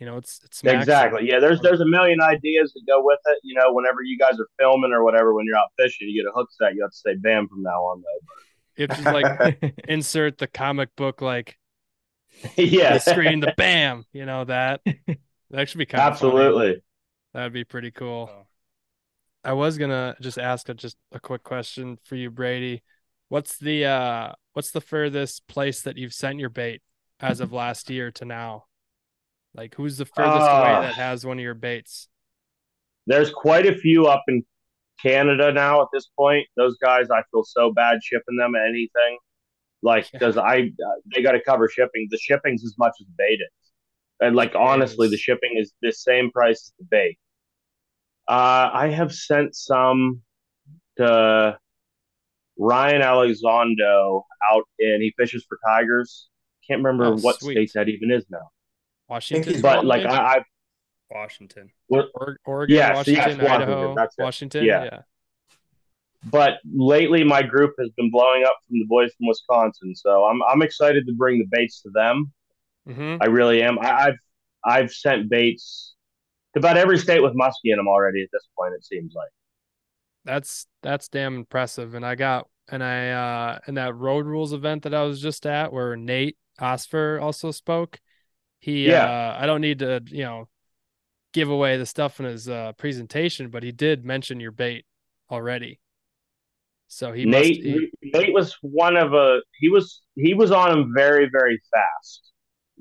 [0.01, 1.29] you know it's it's Exactly.
[1.29, 3.37] Yeah, there's there's a million ideas that go with it.
[3.43, 6.27] You know, whenever you guys are filming or whatever, when you're out fishing, you get
[6.27, 8.01] a hook set, you have to say "bam" from now on.
[8.01, 8.83] Though.
[8.83, 11.59] it's just like insert the comic book like
[12.57, 14.81] yeah, the screen the bam you know that
[15.51, 16.81] that should be kind of absolutely.
[17.33, 18.47] that'd be pretty cool So,
[19.43, 22.83] i was gonna just ask a, just a quick question for you brady
[23.27, 26.81] what's the uh what's the furthest place that you've sent your bait
[27.19, 28.63] as of last year to now
[29.55, 30.81] like who's the furthest away Ah.
[30.81, 32.07] that has one of your baits
[33.07, 34.43] There's quite a few up in
[35.01, 36.45] Canada now at this point.
[36.55, 39.17] Those guys, I feel so bad shipping them anything,
[39.81, 40.09] like Yeah.
[40.19, 42.07] because I uh, they got to cover shipping.
[42.11, 43.71] The shipping's as much as the bait is,
[44.19, 47.17] and like honestly, the shipping is the same price as the bait.
[48.27, 50.21] Uh, I have sent some
[50.97, 51.57] to
[52.59, 54.21] Ryan Elizondo
[54.51, 56.29] out in he fishes for tigers.
[56.67, 57.53] Can't remember Oh, what sweet.
[57.55, 58.51] state that even is now,
[59.11, 60.43] washington he's but like I, I
[61.11, 61.69] Washington.
[61.89, 62.07] Or-
[62.45, 64.15] Oregon, Yes, Washington, yes, Washington, Idaho, that's.
[64.17, 64.63] Washington.
[64.63, 64.83] Yeah.
[64.85, 64.99] Yeah.
[66.31, 70.41] but lately my group has been blowing up from the boys from Wisconsin, so I'm
[70.43, 72.31] I'm excited to bring the baits to them.
[72.87, 73.77] hmm I really am.
[73.79, 74.17] I, I've
[74.63, 75.95] I've sent baits
[76.53, 78.73] to about every state with muskie in them already at this point.
[78.75, 79.29] It seems like.
[80.23, 81.93] That's that's damn impressive.
[81.95, 85.45] And I got and I uh in that road rules event that I was just
[85.45, 87.99] at where Nate Osfer also spoke.
[88.61, 89.05] He Yeah.
[89.05, 90.47] uh I don't need to, you know,
[91.33, 94.85] give away the stuff in his uh presentation, but he did mention your bait
[95.29, 95.79] already.
[96.87, 100.71] So he must Nate he, Nate was one of a he was he was on
[100.71, 102.31] him very very fast.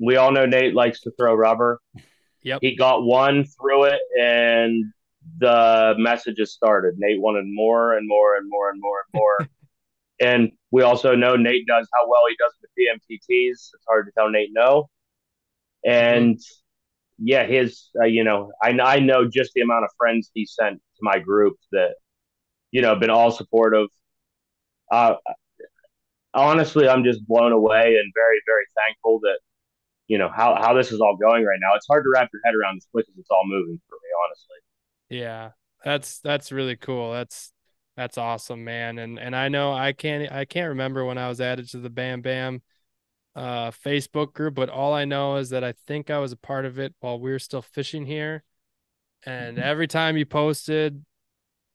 [0.01, 1.81] We all know Nate likes to throw rubber.
[2.43, 2.61] Yep.
[2.63, 4.85] He got one through it and
[5.39, 6.95] the messages started.
[6.99, 9.49] Nate wanted more and more and more and more and more.
[10.21, 13.51] and we also know Nate does how well he does with PMTTs.
[13.51, 14.89] It's hard to tell Nate no.
[15.85, 16.39] And
[17.19, 20.77] yeah, his uh, you know I I know just the amount of friends he sent
[20.77, 21.95] to my group that
[22.71, 23.89] you know been all supportive.
[24.91, 25.15] Uh,
[26.35, 29.39] honestly, I'm just blown away and very very thankful that
[30.09, 31.75] you know how how this is all going right now.
[31.77, 34.09] It's hard to wrap your head around as quick as it's all moving for me,
[34.27, 35.21] honestly.
[35.23, 35.51] Yeah,
[35.85, 37.13] that's that's really cool.
[37.13, 37.53] That's
[37.97, 38.99] that's awesome, man.
[38.99, 41.91] And and I know I can't I can't remember when I was added to the
[41.91, 42.63] Bam Bam
[43.37, 46.65] uh Facebook group, but all I know is that I think I was a part
[46.65, 48.43] of it while we were still fishing here.
[49.25, 49.67] And Mm-hmm.
[49.67, 51.05] every time you posted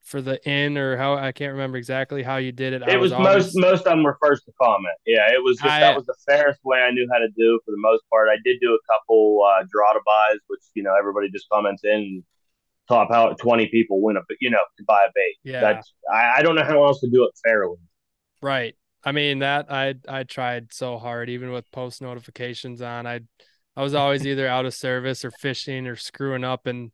[0.04, 2.84] for the in or how I can't remember exactly how you did it.
[2.84, 4.94] I It was always, most most of them were first to comment.
[5.06, 7.60] Yeah, it was just I- that was the fairest way I knew how to do
[7.66, 8.28] for the most part.
[8.30, 11.84] I did do a couple uh, draw to buys, which you know everybody just comments
[11.84, 12.24] in.
[12.88, 15.36] top how 20 people win a you know to buy a bait.
[15.44, 15.62] Yeah.
[15.62, 17.78] That's I, I don't know how else to do it fairly.
[18.44, 18.76] Right.
[19.06, 23.06] I mean that I I tried so hard even with post notifications on.
[23.06, 23.22] I
[23.76, 26.92] I was always either out of service or fishing or screwing up in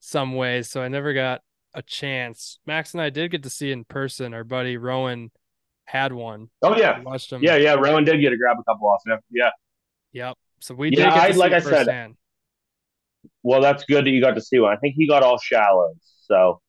[0.00, 1.40] some ways, so I never got
[1.72, 2.58] a chance.
[2.66, 4.34] Max and I did get to see in person.
[4.34, 5.30] Our buddy Rowan
[5.86, 6.50] had one.
[6.62, 7.00] Oh yeah.
[7.00, 7.42] Watched him.
[7.42, 7.74] Yeah, yeah.
[7.74, 9.00] Rowan did get to grab a couple off.
[9.06, 9.16] Yeah.
[9.30, 9.50] Yeah.
[10.12, 10.38] Yep.
[10.60, 12.14] So we Yeah, did get I- like I said.
[13.42, 14.72] Well, that's good that you got to see one.
[14.72, 15.96] I think he got all shallows.
[16.26, 16.60] So.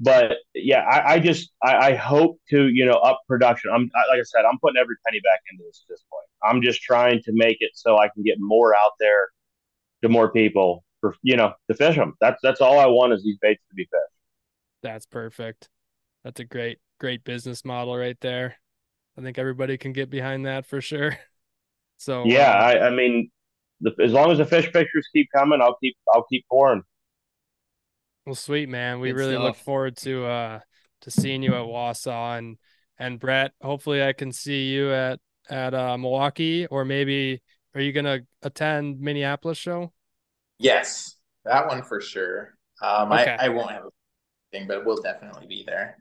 [0.00, 3.70] But yeah, I, I just I, I hope to you know up production.
[3.72, 6.26] I'm I, like I said, I'm putting every penny back into this at this point.
[6.42, 9.28] I'm just trying to make it so I can get more out there
[10.02, 12.14] to more people for you know to fish them.
[12.20, 14.14] That's that's all I want is these baits to be fished.
[14.82, 15.68] That's perfect.
[16.24, 18.56] That's a great, great business model right there.
[19.16, 21.16] I think everybody can get behind that for sure.
[21.96, 23.30] So Yeah, uh, I, I mean,
[23.80, 26.82] the, as long as the fish pictures keep coming, I'll keep I'll keep pouring.
[28.26, 29.00] Well, sweet man.
[29.00, 30.60] We Good really look forward to uh
[31.02, 32.56] to seeing you at Wausau and
[32.98, 33.52] and Brett.
[33.60, 35.20] Hopefully, I can see you at
[35.50, 37.42] at uh, Milwaukee or maybe
[37.74, 39.92] are you gonna attend Minneapolis show?
[40.58, 42.54] Yes, that one for sure.
[42.80, 43.36] Um, Okay.
[43.38, 43.90] I, I won't have a
[44.52, 45.98] thing, but we'll definitely be there.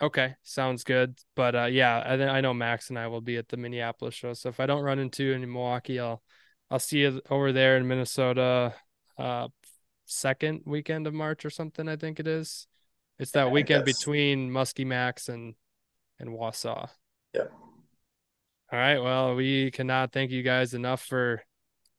[0.00, 1.18] Okay, sounds good.
[1.34, 4.34] But uh, yeah, I I know Max and I will be at the Minneapolis show.
[4.34, 6.22] So if I don't run into you in Milwaukee, I'll
[6.70, 8.74] I'll see you over there in Minnesota,
[9.16, 9.48] uh,
[10.06, 11.88] second weekend of March or something.
[11.88, 12.66] I think it is.
[13.18, 15.54] It's that think weekend between Muskie Max and
[16.18, 16.88] and Wausau.
[17.34, 17.48] Yeah.
[18.72, 18.98] All right.
[18.98, 21.42] Well, we cannot thank you guys enough for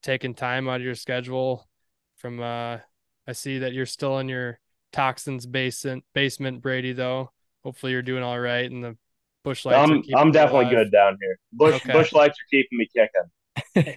[0.03, 1.67] taking time out of your schedule.
[2.15, 2.79] From uh,
[3.27, 4.59] I see that you're still in your
[4.91, 6.93] toxins basement basement, Brady.
[6.93, 7.31] Though
[7.63, 8.97] hopefully you're doing all right, and the
[9.43, 9.77] Busch Lights.
[9.77, 10.85] I'm I'm definitely alive.
[10.85, 11.39] good down here.
[11.53, 11.93] Busch Okay.
[11.93, 13.29] Busch Lights are keeping me kicking.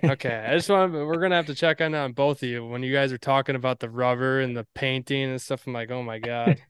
[0.07, 2.83] Okay, I just want we're gonna have to check on on both of you when
[2.83, 5.67] you guys are talking about the rubber and the painting and stuff.
[5.67, 6.61] I'm like, oh my god,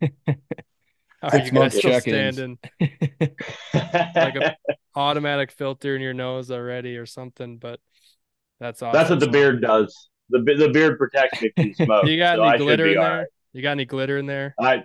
[1.23, 2.37] how are Six you guys still check-ins.
[2.37, 2.59] standing?
[4.19, 4.53] Like an
[4.95, 7.81] automatic filter in your nose already or something, but
[8.61, 8.93] that's awesome.
[8.93, 10.09] That's what the beard does.
[10.31, 12.05] The the beard protects me from smoke.
[12.07, 13.19] You got so any I glitter in there?
[13.20, 13.27] right.
[13.53, 14.55] You got any glitter in there?
[14.61, 14.85] I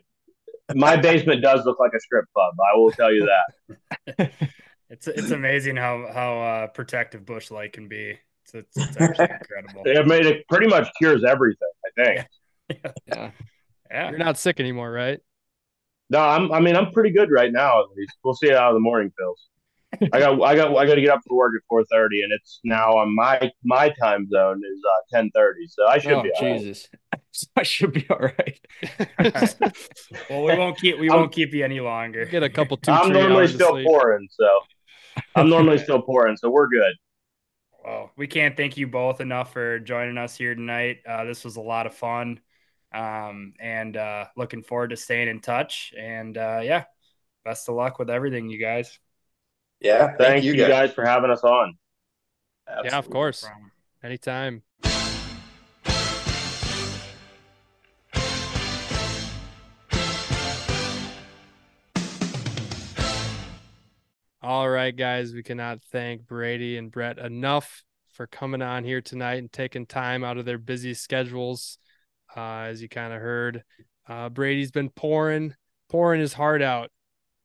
[0.75, 2.55] my basement does look like a strip club.
[2.59, 4.31] I will tell you that.
[4.89, 8.17] It's it's amazing how how uh, protective Busch Light can be.
[8.43, 9.81] It's, it's, it's actually incredible.
[9.83, 11.69] They have made it pretty much cures everything.
[11.85, 12.27] I think.
[13.07, 13.29] Yeah.
[13.91, 14.09] Yeah.
[14.09, 15.19] You're not sick anymore, right?
[16.09, 16.51] No, I'm.
[16.51, 17.79] I mean, I'm pretty good right now.
[17.83, 19.39] At least we'll see how the morning feels.
[20.11, 20.41] I got.
[20.41, 20.75] I got.
[20.75, 23.89] I got to get up for work at 4:30, and it's now on my my
[24.01, 24.81] time zone is
[25.13, 25.51] uh 10:30.
[25.69, 26.31] So I should Oh be.
[26.33, 26.57] all right.
[26.59, 26.89] Jesus,
[27.55, 28.59] I should be all right.
[30.29, 32.25] Well, we won't keep we I'm- won't keep you any longer.
[32.25, 32.91] Get a couple two.
[32.91, 33.85] I'm normally still sleep.
[33.87, 34.47] pouring, so
[35.35, 36.93] I'm normally still pouring, so we're good.
[37.83, 40.97] Well, we can't thank you both enough for joining us here tonight.
[41.07, 42.39] Uh, this was a lot of fun,
[42.93, 45.93] um, and uh, looking forward to staying in touch.
[45.97, 46.85] And uh, yeah,
[47.43, 48.99] best of luck with everything, you guys.
[49.81, 51.77] Yeah, thank, Thank you guys for having us on.
[52.83, 53.45] Yeah, of course.
[54.03, 54.63] Anytime.
[64.45, 69.39] All right, guys, we cannot thank Brady and Brett enough for coming on here tonight
[69.39, 71.79] and taking time out of their busy schedules.
[72.37, 73.63] Uh, as you kind of heard,
[74.07, 75.55] uh, Brady's been pouring,
[75.89, 76.91] pouring his heart out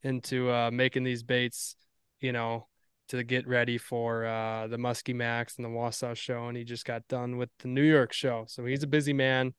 [0.02, 1.74] into uh, making these baits,
[2.20, 2.68] you know,
[3.08, 6.84] to get ready for uh, the Muskie Max and the Wausau show, and he just
[6.84, 8.44] got done with the New York show.
[8.46, 9.54] So he's a busy man.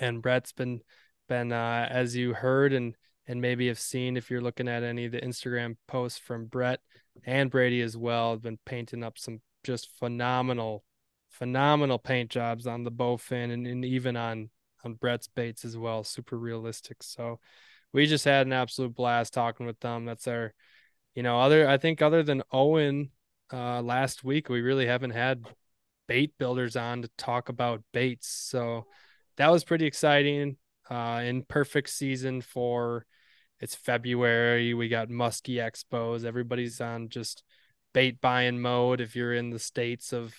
[0.00, 0.80] And Brett's been
[1.28, 2.96] been uh, as you heard and
[3.26, 6.80] and maybe have seen if you're looking at any of the Instagram posts from Brett
[7.24, 10.84] and Brady as well, have been painting up some just phenomenal,
[11.30, 14.50] phenomenal paint jobs on the bowfin and, and even on
[14.84, 16.04] on Brett's baits as well.
[16.04, 17.02] Super realistic.
[17.02, 17.38] So
[17.92, 20.04] we just had an absolute blast talking with them.
[20.04, 20.52] That's our
[21.14, 23.10] you know, other I think other than Owen
[23.52, 25.46] uh last week, we really haven't had
[26.08, 28.28] bait builders on to talk about baits.
[28.28, 28.86] So
[29.36, 30.56] that was pretty exciting.
[30.90, 33.06] Uh in perfect season for
[33.62, 34.74] it's February.
[34.74, 36.24] We got musky expos.
[36.24, 37.44] Everybody's on just
[37.94, 40.34] bait buying mode if you're in the states of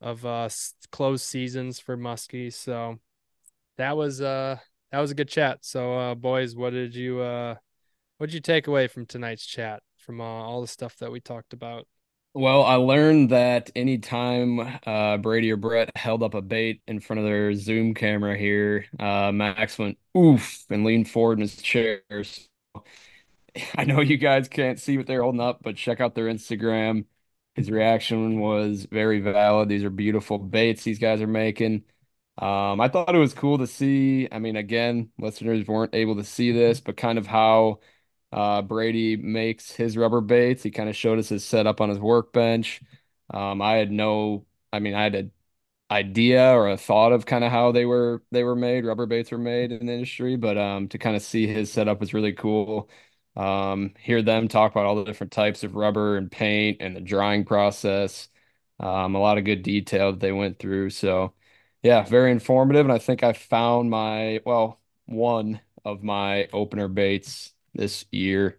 [0.00, 0.48] of uh
[0.90, 2.52] closed seasons for muskie.
[2.52, 2.98] So
[3.78, 4.56] that was uh
[4.90, 5.64] that was a good chat.
[5.64, 7.54] So uh boys, what did you uh
[8.18, 11.20] what did you take away from tonight's chat from uh, all the stuff that we
[11.20, 11.86] talked about?
[12.32, 17.18] Well, I learned that anytime uh, Brady or Brett held up a bait in front
[17.18, 22.02] of their Zoom camera here, uh, Max went oof and leaned forward in his chair.
[22.22, 22.42] So,
[23.76, 27.06] I know you guys can't see what they're holding up, but check out their Instagram.
[27.54, 29.68] His reaction was very valid.
[29.68, 31.84] These are beautiful baits these guys are making.
[32.38, 34.28] Um, I thought it was cool to see.
[34.32, 37.80] I mean, again, listeners weren't able to see this, but kind of how
[38.32, 40.62] uh, Brady makes his rubber baits.
[40.62, 42.80] He kind of showed us his setup on his workbench.
[43.30, 45.32] Um, I had no, I mean, I had an
[45.90, 49.30] idea or a thought of kind of how they were they were made, rubber baits
[49.30, 52.32] were made in the industry, but um, to kind of see his setup was really
[52.32, 52.90] cool.
[53.36, 57.00] Um, hear them talk about all the different types of rubber and paint and the
[57.00, 58.28] drying process.
[58.78, 60.90] Um, a lot of good detail that they went through.
[60.90, 61.34] So,
[61.82, 62.86] yeah, very informative.
[62.86, 68.58] And I think I found my, well, one of my opener baits this year.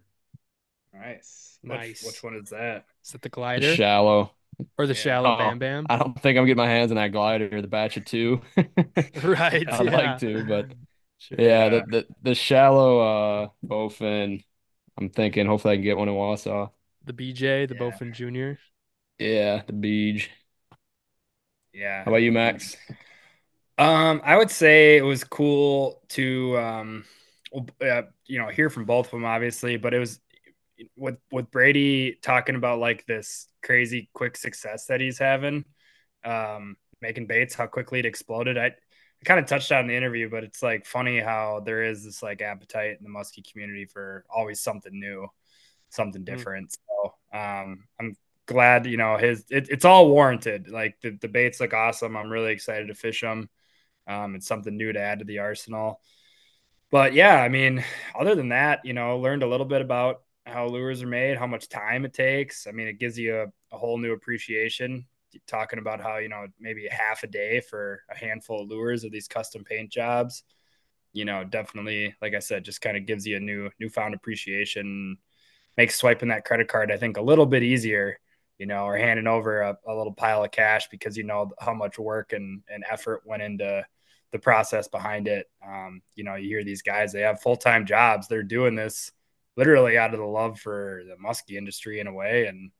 [0.92, 1.58] Nice.
[1.62, 2.02] Nice.
[2.02, 2.86] Which, which one is that?
[3.04, 4.34] Is it the The glider shallow.
[4.78, 4.94] or the Yeah.
[4.94, 5.90] shallow Oh, Bam Bam?
[5.90, 8.42] I don't think I'm getting my hands on that glider, the batch of two.
[9.22, 9.68] Right.
[9.70, 9.90] I'd yeah.
[9.90, 10.74] like to, but
[11.18, 11.38] Sure.
[11.38, 11.70] yeah, Yeah.
[11.70, 13.00] the, the the shallow
[13.46, 14.44] uh bowfin.
[14.98, 16.72] I'm thinking hopefully I can get one in Wausau.
[17.02, 17.74] The BJ, the Yeah.
[17.74, 18.60] Bowfin Junior.
[19.18, 20.30] Yeah, the beach.
[21.72, 22.04] Yeah.
[22.04, 22.76] How about you, Max?
[23.78, 27.21] Um, I would say it was cool to um, well,
[27.80, 30.20] uh, you know, hear from both of them, obviously, but it was
[30.96, 35.64] with with Brady talking about like this crazy quick success that he's having,
[36.24, 38.58] um, making baits, how quickly it exploded.
[38.58, 41.82] I, I kind of touched on in the interview, but it's like funny how there
[41.82, 45.28] is this like appetite in the muskie community for always something new,
[45.90, 46.72] something different.
[46.72, 48.16] So um, I'm
[48.46, 50.68] glad you know his it, it's all warranted.
[50.68, 52.16] Like the, the baits look awesome.
[52.16, 53.48] I'm really excited to fish them.
[54.06, 56.00] Um, it's something new to add to the arsenal.
[56.92, 57.82] But yeah, I mean,
[58.14, 61.46] other than that, you know, learned a little bit about how lures are made, how
[61.46, 62.66] much time it takes.
[62.66, 65.06] I mean, it gives you a, a whole new appreciation.
[65.46, 69.12] Talking about how you know maybe half a day for a handful of lures of
[69.12, 70.42] these custom paint jobs,
[71.14, 75.16] you know, definitely, like I said, just kind of gives you a new newfound appreciation.
[75.78, 78.18] Makes swiping that credit card, I think, a little bit easier
[78.58, 81.74] you know, or handing over a, a, little pile of cash because you know how
[81.74, 83.84] much work and, and effort went into
[84.32, 85.48] the process behind it.
[85.66, 88.26] Um, you know, you hear these guys, they have full time jobs.
[88.26, 89.12] They're doing this
[89.56, 92.46] literally out of the love for the muskie industry in a way.
[92.46, 92.70] And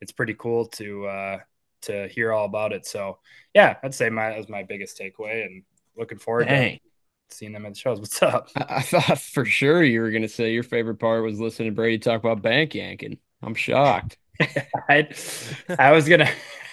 [0.00, 1.38] it's pretty cool to, uh,
[1.82, 2.86] to hear all about it.
[2.86, 3.18] So,
[3.54, 5.64] yeah, I'd say my, that was my biggest takeaway and
[5.96, 6.76] looking forward Dang.
[6.76, 6.80] to
[7.34, 7.98] seeing them at the shows.
[7.98, 8.48] What's up?
[8.56, 11.74] I, I thought for sure you were gonna say your favorite part was listening to
[11.74, 13.18] Brady talk about bank yanking.
[13.42, 14.18] I'm shocked.
[14.88, 15.08] I,
[15.78, 16.30] I was gonna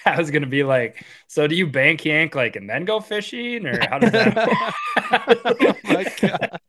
[0.13, 3.65] I was gonna be like, so do you bank yank like and then go fishing
[3.65, 4.73] or how does that
[5.45, 6.59] oh my god.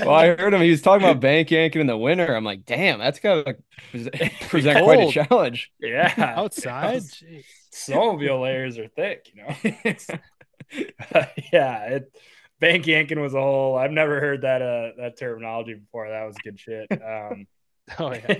[0.00, 0.60] Well, I heard him.
[0.60, 2.34] He was talking about bank yanking in the winter.
[2.34, 3.56] I'm like, damn, that's gotta
[4.48, 5.70] present quite a challenge.
[5.80, 7.02] yeah Outside.
[7.02, 7.44] Jeez.
[7.72, 9.54] snowmobile layers are thick, you know.
[11.52, 12.16] yeah, it
[12.60, 16.08] bank yanking was a whole I've never heard that uh that terminology before.
[16.08, 16.88] That was good shit.
[16.90, 17.46] Um
[17.98, 18.36] Oh yeah.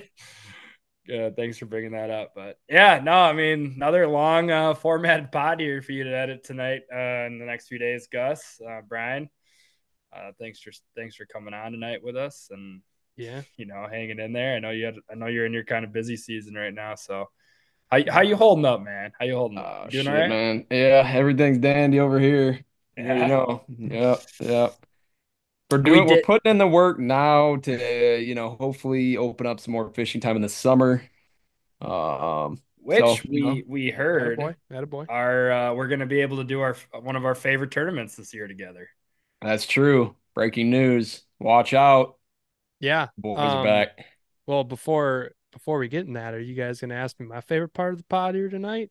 [1.13, 2.33] Uh, thanks for bringing that up.
[2.35, 6.45] But yeah, no, I mean, another long uh, formatted pod here for you to edit
[6.45, 9.29] tonight uh, in the next few days, Gus, uh, Brian.
[10.15, 12.83] Uh, thanks for thanks for coming on tonight with us and
[13.17, 13.43] Yeah.
[13.57, 14.57] you know hanging in there.
[14.57, 16.95] I know you had I know you're in your kind of busy season right now,
[16.97, 17.31] so
[17.91, 19.13] how how you holding up, man?
[19.19, 19.67] How you holding up?
[19.67, 20.29] Oh, You doing shit, all right?
[20.29, 20.67] man.
[20.71, 22.61] Yeah, everything's dandy over here.
[22.97, 23.23] Yeah, Yeah.
[23.23, 23.65] you know.
[23.79, 24.75] Yep, yep.
[25.73, 29.73] We're doing, we're putting in the work now to, you know, hopefully open up some
[29.73, 31.03] more fishing time in the summer.
[31.81, 34.57] Um, Which So, we you know, we heard Attaboy.
[34.71, 35.07] Attaboy.
[35.09, 38.17] are uh, we're going to be able to do our one of our favorite tournaments
[38.17, 38.89] this year together.
[39.41, 40.17] that's true.
[40.35, 41.23] Breaking news.
[41.39, 42.17] Watch out.
[42.81, 43.09] Yeah.
[43.19, 44.05] Boys Um, are back.
[44.47, 47.73] Well, before before we get in that, are you guys gonna ask me my favorite
[47.75, 48.91] part of the pod here tonight?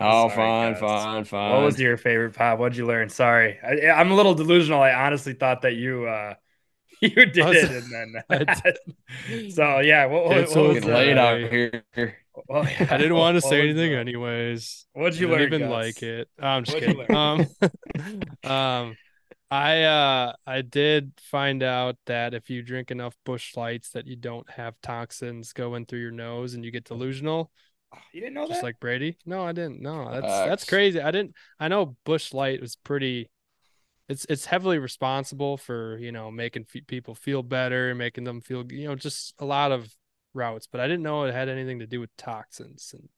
[0.00, 0.80] Oh, Sorry, fine, Gus.
[0.80, 1.50] fine, fine.
[1.50, 2.58] What was your favorite pod?
[2.58, 3.08] What'd you learn?
[3.08, 4.80] Sorry, I, I'm a little delusional.
[4.82, 6.34] I honestly thought that you uh
[7.02, 8.22] you did was- it, and then
[9.50, 10.06] so yeah.
[10.06, 10.94] What, what, It's what was Getting okay.
[10.94, 11.84] late the, out here.
[12.48, 14.86] well, yeah, I didn't want to say anything the- anyways.
[14.92, 15.42] What'd you Didn't learn?
[15.42, 15.70] even Gus?
[15.70, 16.28] like it.
[16.40, 17.10] Oh, I'm just What'd you kidding.
[17.10, 17.46] Um,
[18.44, 18.98] um,
[19.50, 24.16] I uh I did find out that if you drink enough Busch Lights that you
[24.16, 27.50] don't have toxins going through your nose and you get delusional,
[28.12, 28.48] You didn't know that.
[28.48, 28.66] just that?
[28.66, 29.16] like Brady.
[29.24, 29.80] No, I didn't.
[29.80, 31.00] No, that's that's crazy.
[31.00, 31.34] I didn't.
[31.60, 33.30] I know Busch Light was pretty.
[34.08, 38.40] It's it's heavily responsible for you know making fe- people feel better, and making them
[38.40, 39.88] feel you know just a lot of
[40.34, 43.08] routes, but I didn't know it had anything to do with toxins and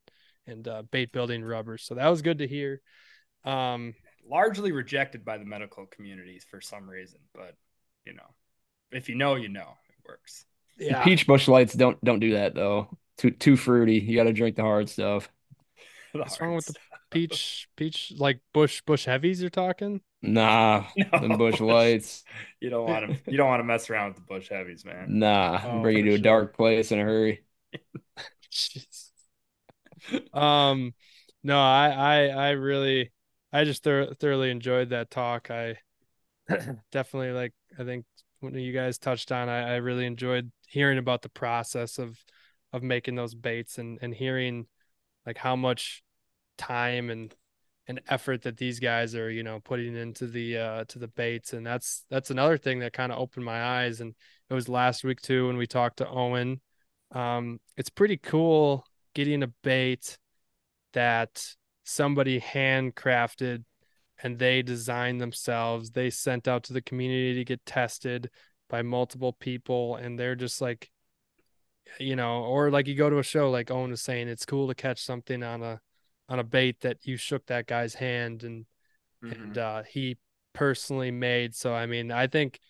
[0.47, 1.85] and uh, bait building rubbers.
[1.85, 2.81] So that was good to hear.
[3.45, 3.95] Um,
[4.29, 7.55] Largely rejected by the medical communities for some reason, but
[8.05, 8.27] you know,
[8.93, 10.45] if you know, you know, it works.
[10.79, 12.97] yeah, Peach Busch Lights don't don't do that though.
[13.21, 13.97] Too too fruity.
[13.97, 15.29] You got to drink the hard stuff.
[16.13, 16.75] What's wrong with the
[17.11, 20.01] peach peach like Busch Busch heavies you're talking?
[20.23, 21.07] Nah, No.
[21.21, 22.25] them Busch Lights.
[22.61, 23.31] You don't want to.
[23.31, 25.09] You don't want to mess around with the Busch heavies, man.
[25.09, 27.45] Nah, Oh, bring you for to a dark place in a hurry.
[30.33, 30.95] Um,
[31.43, 33.13] no, I I I really
[33.53, 35.51] I just thor- thoroughly enjoyed that talk.
[35.51, 35.79] I
[36.93, 37.53] definitely like.
[37.79, 38.05] I think
[38.41, 42.19] when you guys touched on, I, I really enjoyed hearing about the process of
[42.73, 44.67] of making those baits and and hearing
[45.27, 46.03] like how much
[46.59, 47.35] time and
[47.87, 51.53] and effort that these guys are you know putting into the uh to the baits.
[51.53, 54.01] And that's that's another thing that kind of opened my eyes.
[54.01, 54.15] And
[54.49, 56.61] it was last week too when we talked to Owen.
[57.13, 58.85] Um it's pretty cool
[59.15, 60.19] getting a bait
[60.93, 61.45] that
[61.85, 63.65] somebody handcrafted
[64.23, 65.91] and they designed themselves.
[65.91, 68.31] They sent out to the community to get tested
[68.69, 69.97] by multiple people.
[69.97, 70.91] And they're just like
[71.99, 74.69] you know or like you go to a show like Owen was saying it's cool
[74.69, 75.81] to catch something on a
[76.29, 78.65] on a bait that you shook that guy's hand and
[79.23, 79.43] mm-hmm.
[79.43, 80.17] and uh, he
[80.53, 81.55] personally made.
[81.55, 82.61] So I mean, I think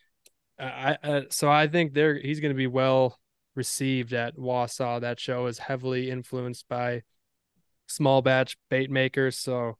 [0.59, 3.19] I, I so I think there he's going to be well
[3.55, 5.01] received at Wausau.
[5.01, 7.03] That show is heavily influenced by
[7.87, 9.39] small batch bait makers.
[9.39, 9.77] So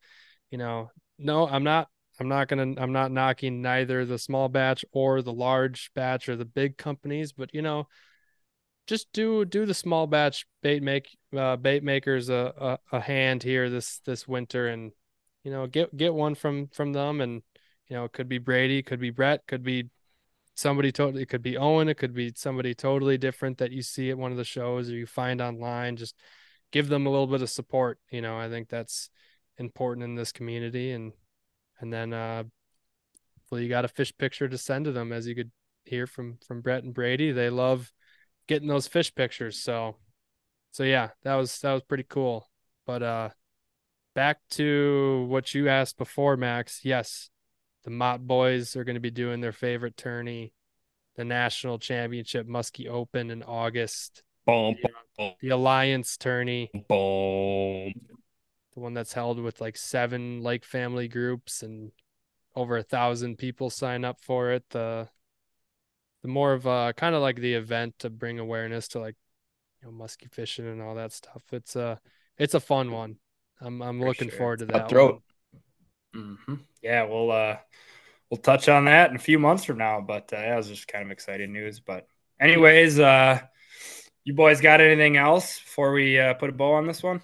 [0.51, 1.89] you know, no, I'm not.
[2.19, 2.75] I'm not gonna.
[2.77, 7.33] I'm not knocking neither the small batch or the large batch or the big companies,
[7.33, 7.89] but you know,
[8.87, 13.43] just do do the small batch bait make uh, bait makers a, a, a hand
[13.43, 14.93] here this this winter and
[15.45, 17.21] you know get get one from from them.
[17.21, 17.43] And
[17.89, 19.91] you know it could be Brady could be Brett could be
[20.55, 24.11] somebody totally it could be Owen it could be somebody totally different that you see
[24.11, 25.97] at one of the shows or you find online.
[25.97, 26.17] Just
[26.73, 29.11] give them a little bit of support you know I think that's
[29.59, 30.93] important in this community.
[30.93, 31.13] And
[31.81, 32.45] and then uh
[33.51, 35.51] well you got a fish picture to send to them as you could
[35.85, 37.33] hear from from Brett and Brady.
[37.33, 37.93] They love
[38.47, 39.59] getting those fish pictures.
[39.59, 39.97] So,
[40.71, 42.49] so yeah, that was that was pretty cool.
[42.87, 43.29] But uh,
[44.15, 46.81] back to what you asked before, Max.
[46.85, 47.31] Yes,
[47.85, 50.53] the Mott boys are going to be doing their favorite tourney,
[51.17, 54.23] the national championship Muskie Open in August.
[54.47, 56.71] Boom, the, boom, the Alliance tourney.
[56.89, 57.93] Boom.
[58.75, 61.93] The one that's held with like seven Lake family groups and
[62.55, 64.65] over a thousand people sign up for it.
[64.71, 65.09] The
[66.23, 69.17] the more of uh kind of like the event to bring awareness to like
[69.81, 71.43] you know musky fishing and all that stuff.
[71.53, 72.01] It's a
[72.39, 73.17] it's a fun one.
[73.61, 74.39] I'm I'm For looking sure.
[74.39, 74.89] forward to that.
[74.89, 75.23] Throat.
[76.15, 76.55] Mm-hmm.
[76.83, 77.57] Yeah, we'll uh
[78.31, 80.01] we'll touch on that in a few months from now.
[80.01, 81.81] But uh, that was just kind of exciting news.
[81.81, 82.07] But
[82.41, 83.41] anyways, uh
[84.25, 87.23] you boys got anything else before we uh, put a bow on this one?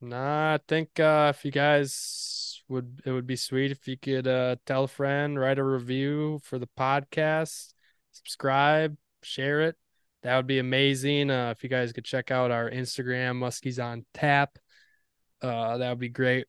[0.00, 4.26] Nah, I think uh, if you guys would, it would be sweet if you could
[4.26, 7.72] uh, tell a friend, write a review for the podcast
[8.18, 9.76] subscribe, share it.
[10.22, 11.30] That would be amazing.
[11.30, 14.58] Uh, if you guys could check out our Instagram, Muskies on Tap,
[15.40, 16.46] uh, that would be great.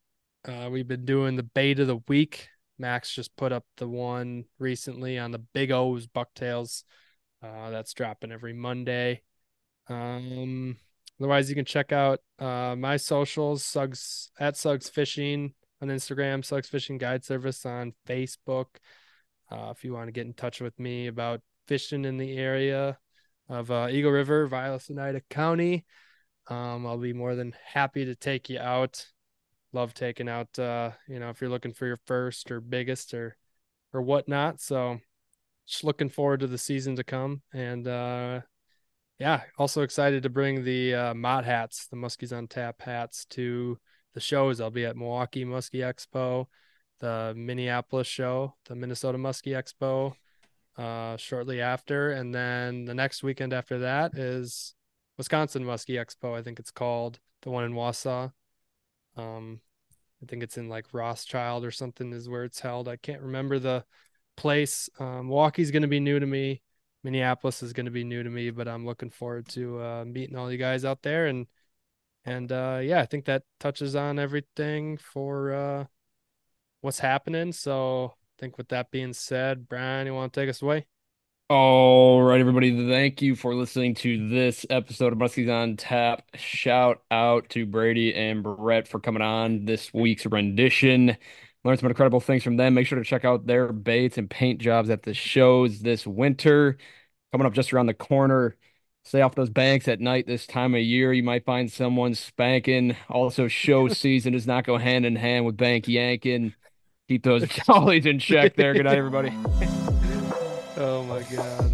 [0.47, 2.49] Uh, we've been doing the bait of the week.
[2.79, 6.83] Max just put up the one recently on the Big O's bucktails.
[7.43, 9.21] Uh, that's dropping every Monday.
[9.87, 10.77] Um,
[11.19, 16.69] otherwise, you can check out uh, my socials, Suggs at Suggs Fishing on Instagram, Suggs
[16.69, 18.67] Fishing Guide Service on Facebook.
[19.51, 22.97] Uh, if you want to get in touch with me about fishing in the area
[23.47, 25.85] of uh, Eagle River, Vilas Oneida County.
[26.47, 29.05] Um, I'll be more than happy to take you out.
[29.71, 33.37] Love taking out, uh, you know, if you're looking for your first or biggest or
[33.93, 34.59] or whatnot.
[34.59, 34.97] So,
[35.67, 38.41] just looking forward to the season to come, and uh,
[39.19, 43.77] yeah, also excited to bring the uh, Mott hats, the Muskies on Tap hats, to
[44.15, 44.59] the shows.
[44.59, 46.47] I'll be at Milwaukee Muskie Expo,
[46.99, 50.15] the Minneapolis show, the Minnesota Muskie Expo,
[50.79, 54.73] uh, shortly after, and then the next weekend after that is
[55.17, 56.37] Wisconsin Muskie Expo.
[56.37, 58.31] I think it's called the one in Wausau.
[59.17, 59.59] Um,
[60.23, 62.87] I think it's in like Rothschild or something is where it's held.
[62.87, 63.83] I can't remember the
[64.37, 64.89] place.
[64.99, 66.61] Um, Milwaukee's going to be new to me.
[67.03, 70.37] Minneapolis is going to be new to me, but I'm looking forward to uh, meeting
[70.37, 71.47] all you guys out there and
[72.25, 75.85] and uh, yeah, I think that touches on everything for uh,
[76.81, 77.53] what's happening.
[77.53, 80.85] So think with that being said, Brian, you want to take us away?
[81.49, 82.87] All right, everybody.
[82.87, 86.23] Thank you for listening to this episode of Muskies on Tap.
[86.35, 91.17] Shout out to Brady and Brett for coming on this week's rendition.
[91.63, 92.75] Learned some incredible things from them.
[92.75, 96.77] Make sure to check out their baits and paint jobs at the shows this winter.
[97.31, 98.55] Coming up just around the corner.
[99.03, 101.11] Stay off those banks at night this time of year.
[101.11, 102.95] You might find someone spanking.
[103.09, 106.53] Also, show season does not go hand in hand with bank yanking
[107.09, 108.73] keep those jollies in check there.
[108.73, 109.29] Good night, everybody.
[110.77, 111.68] oh my god.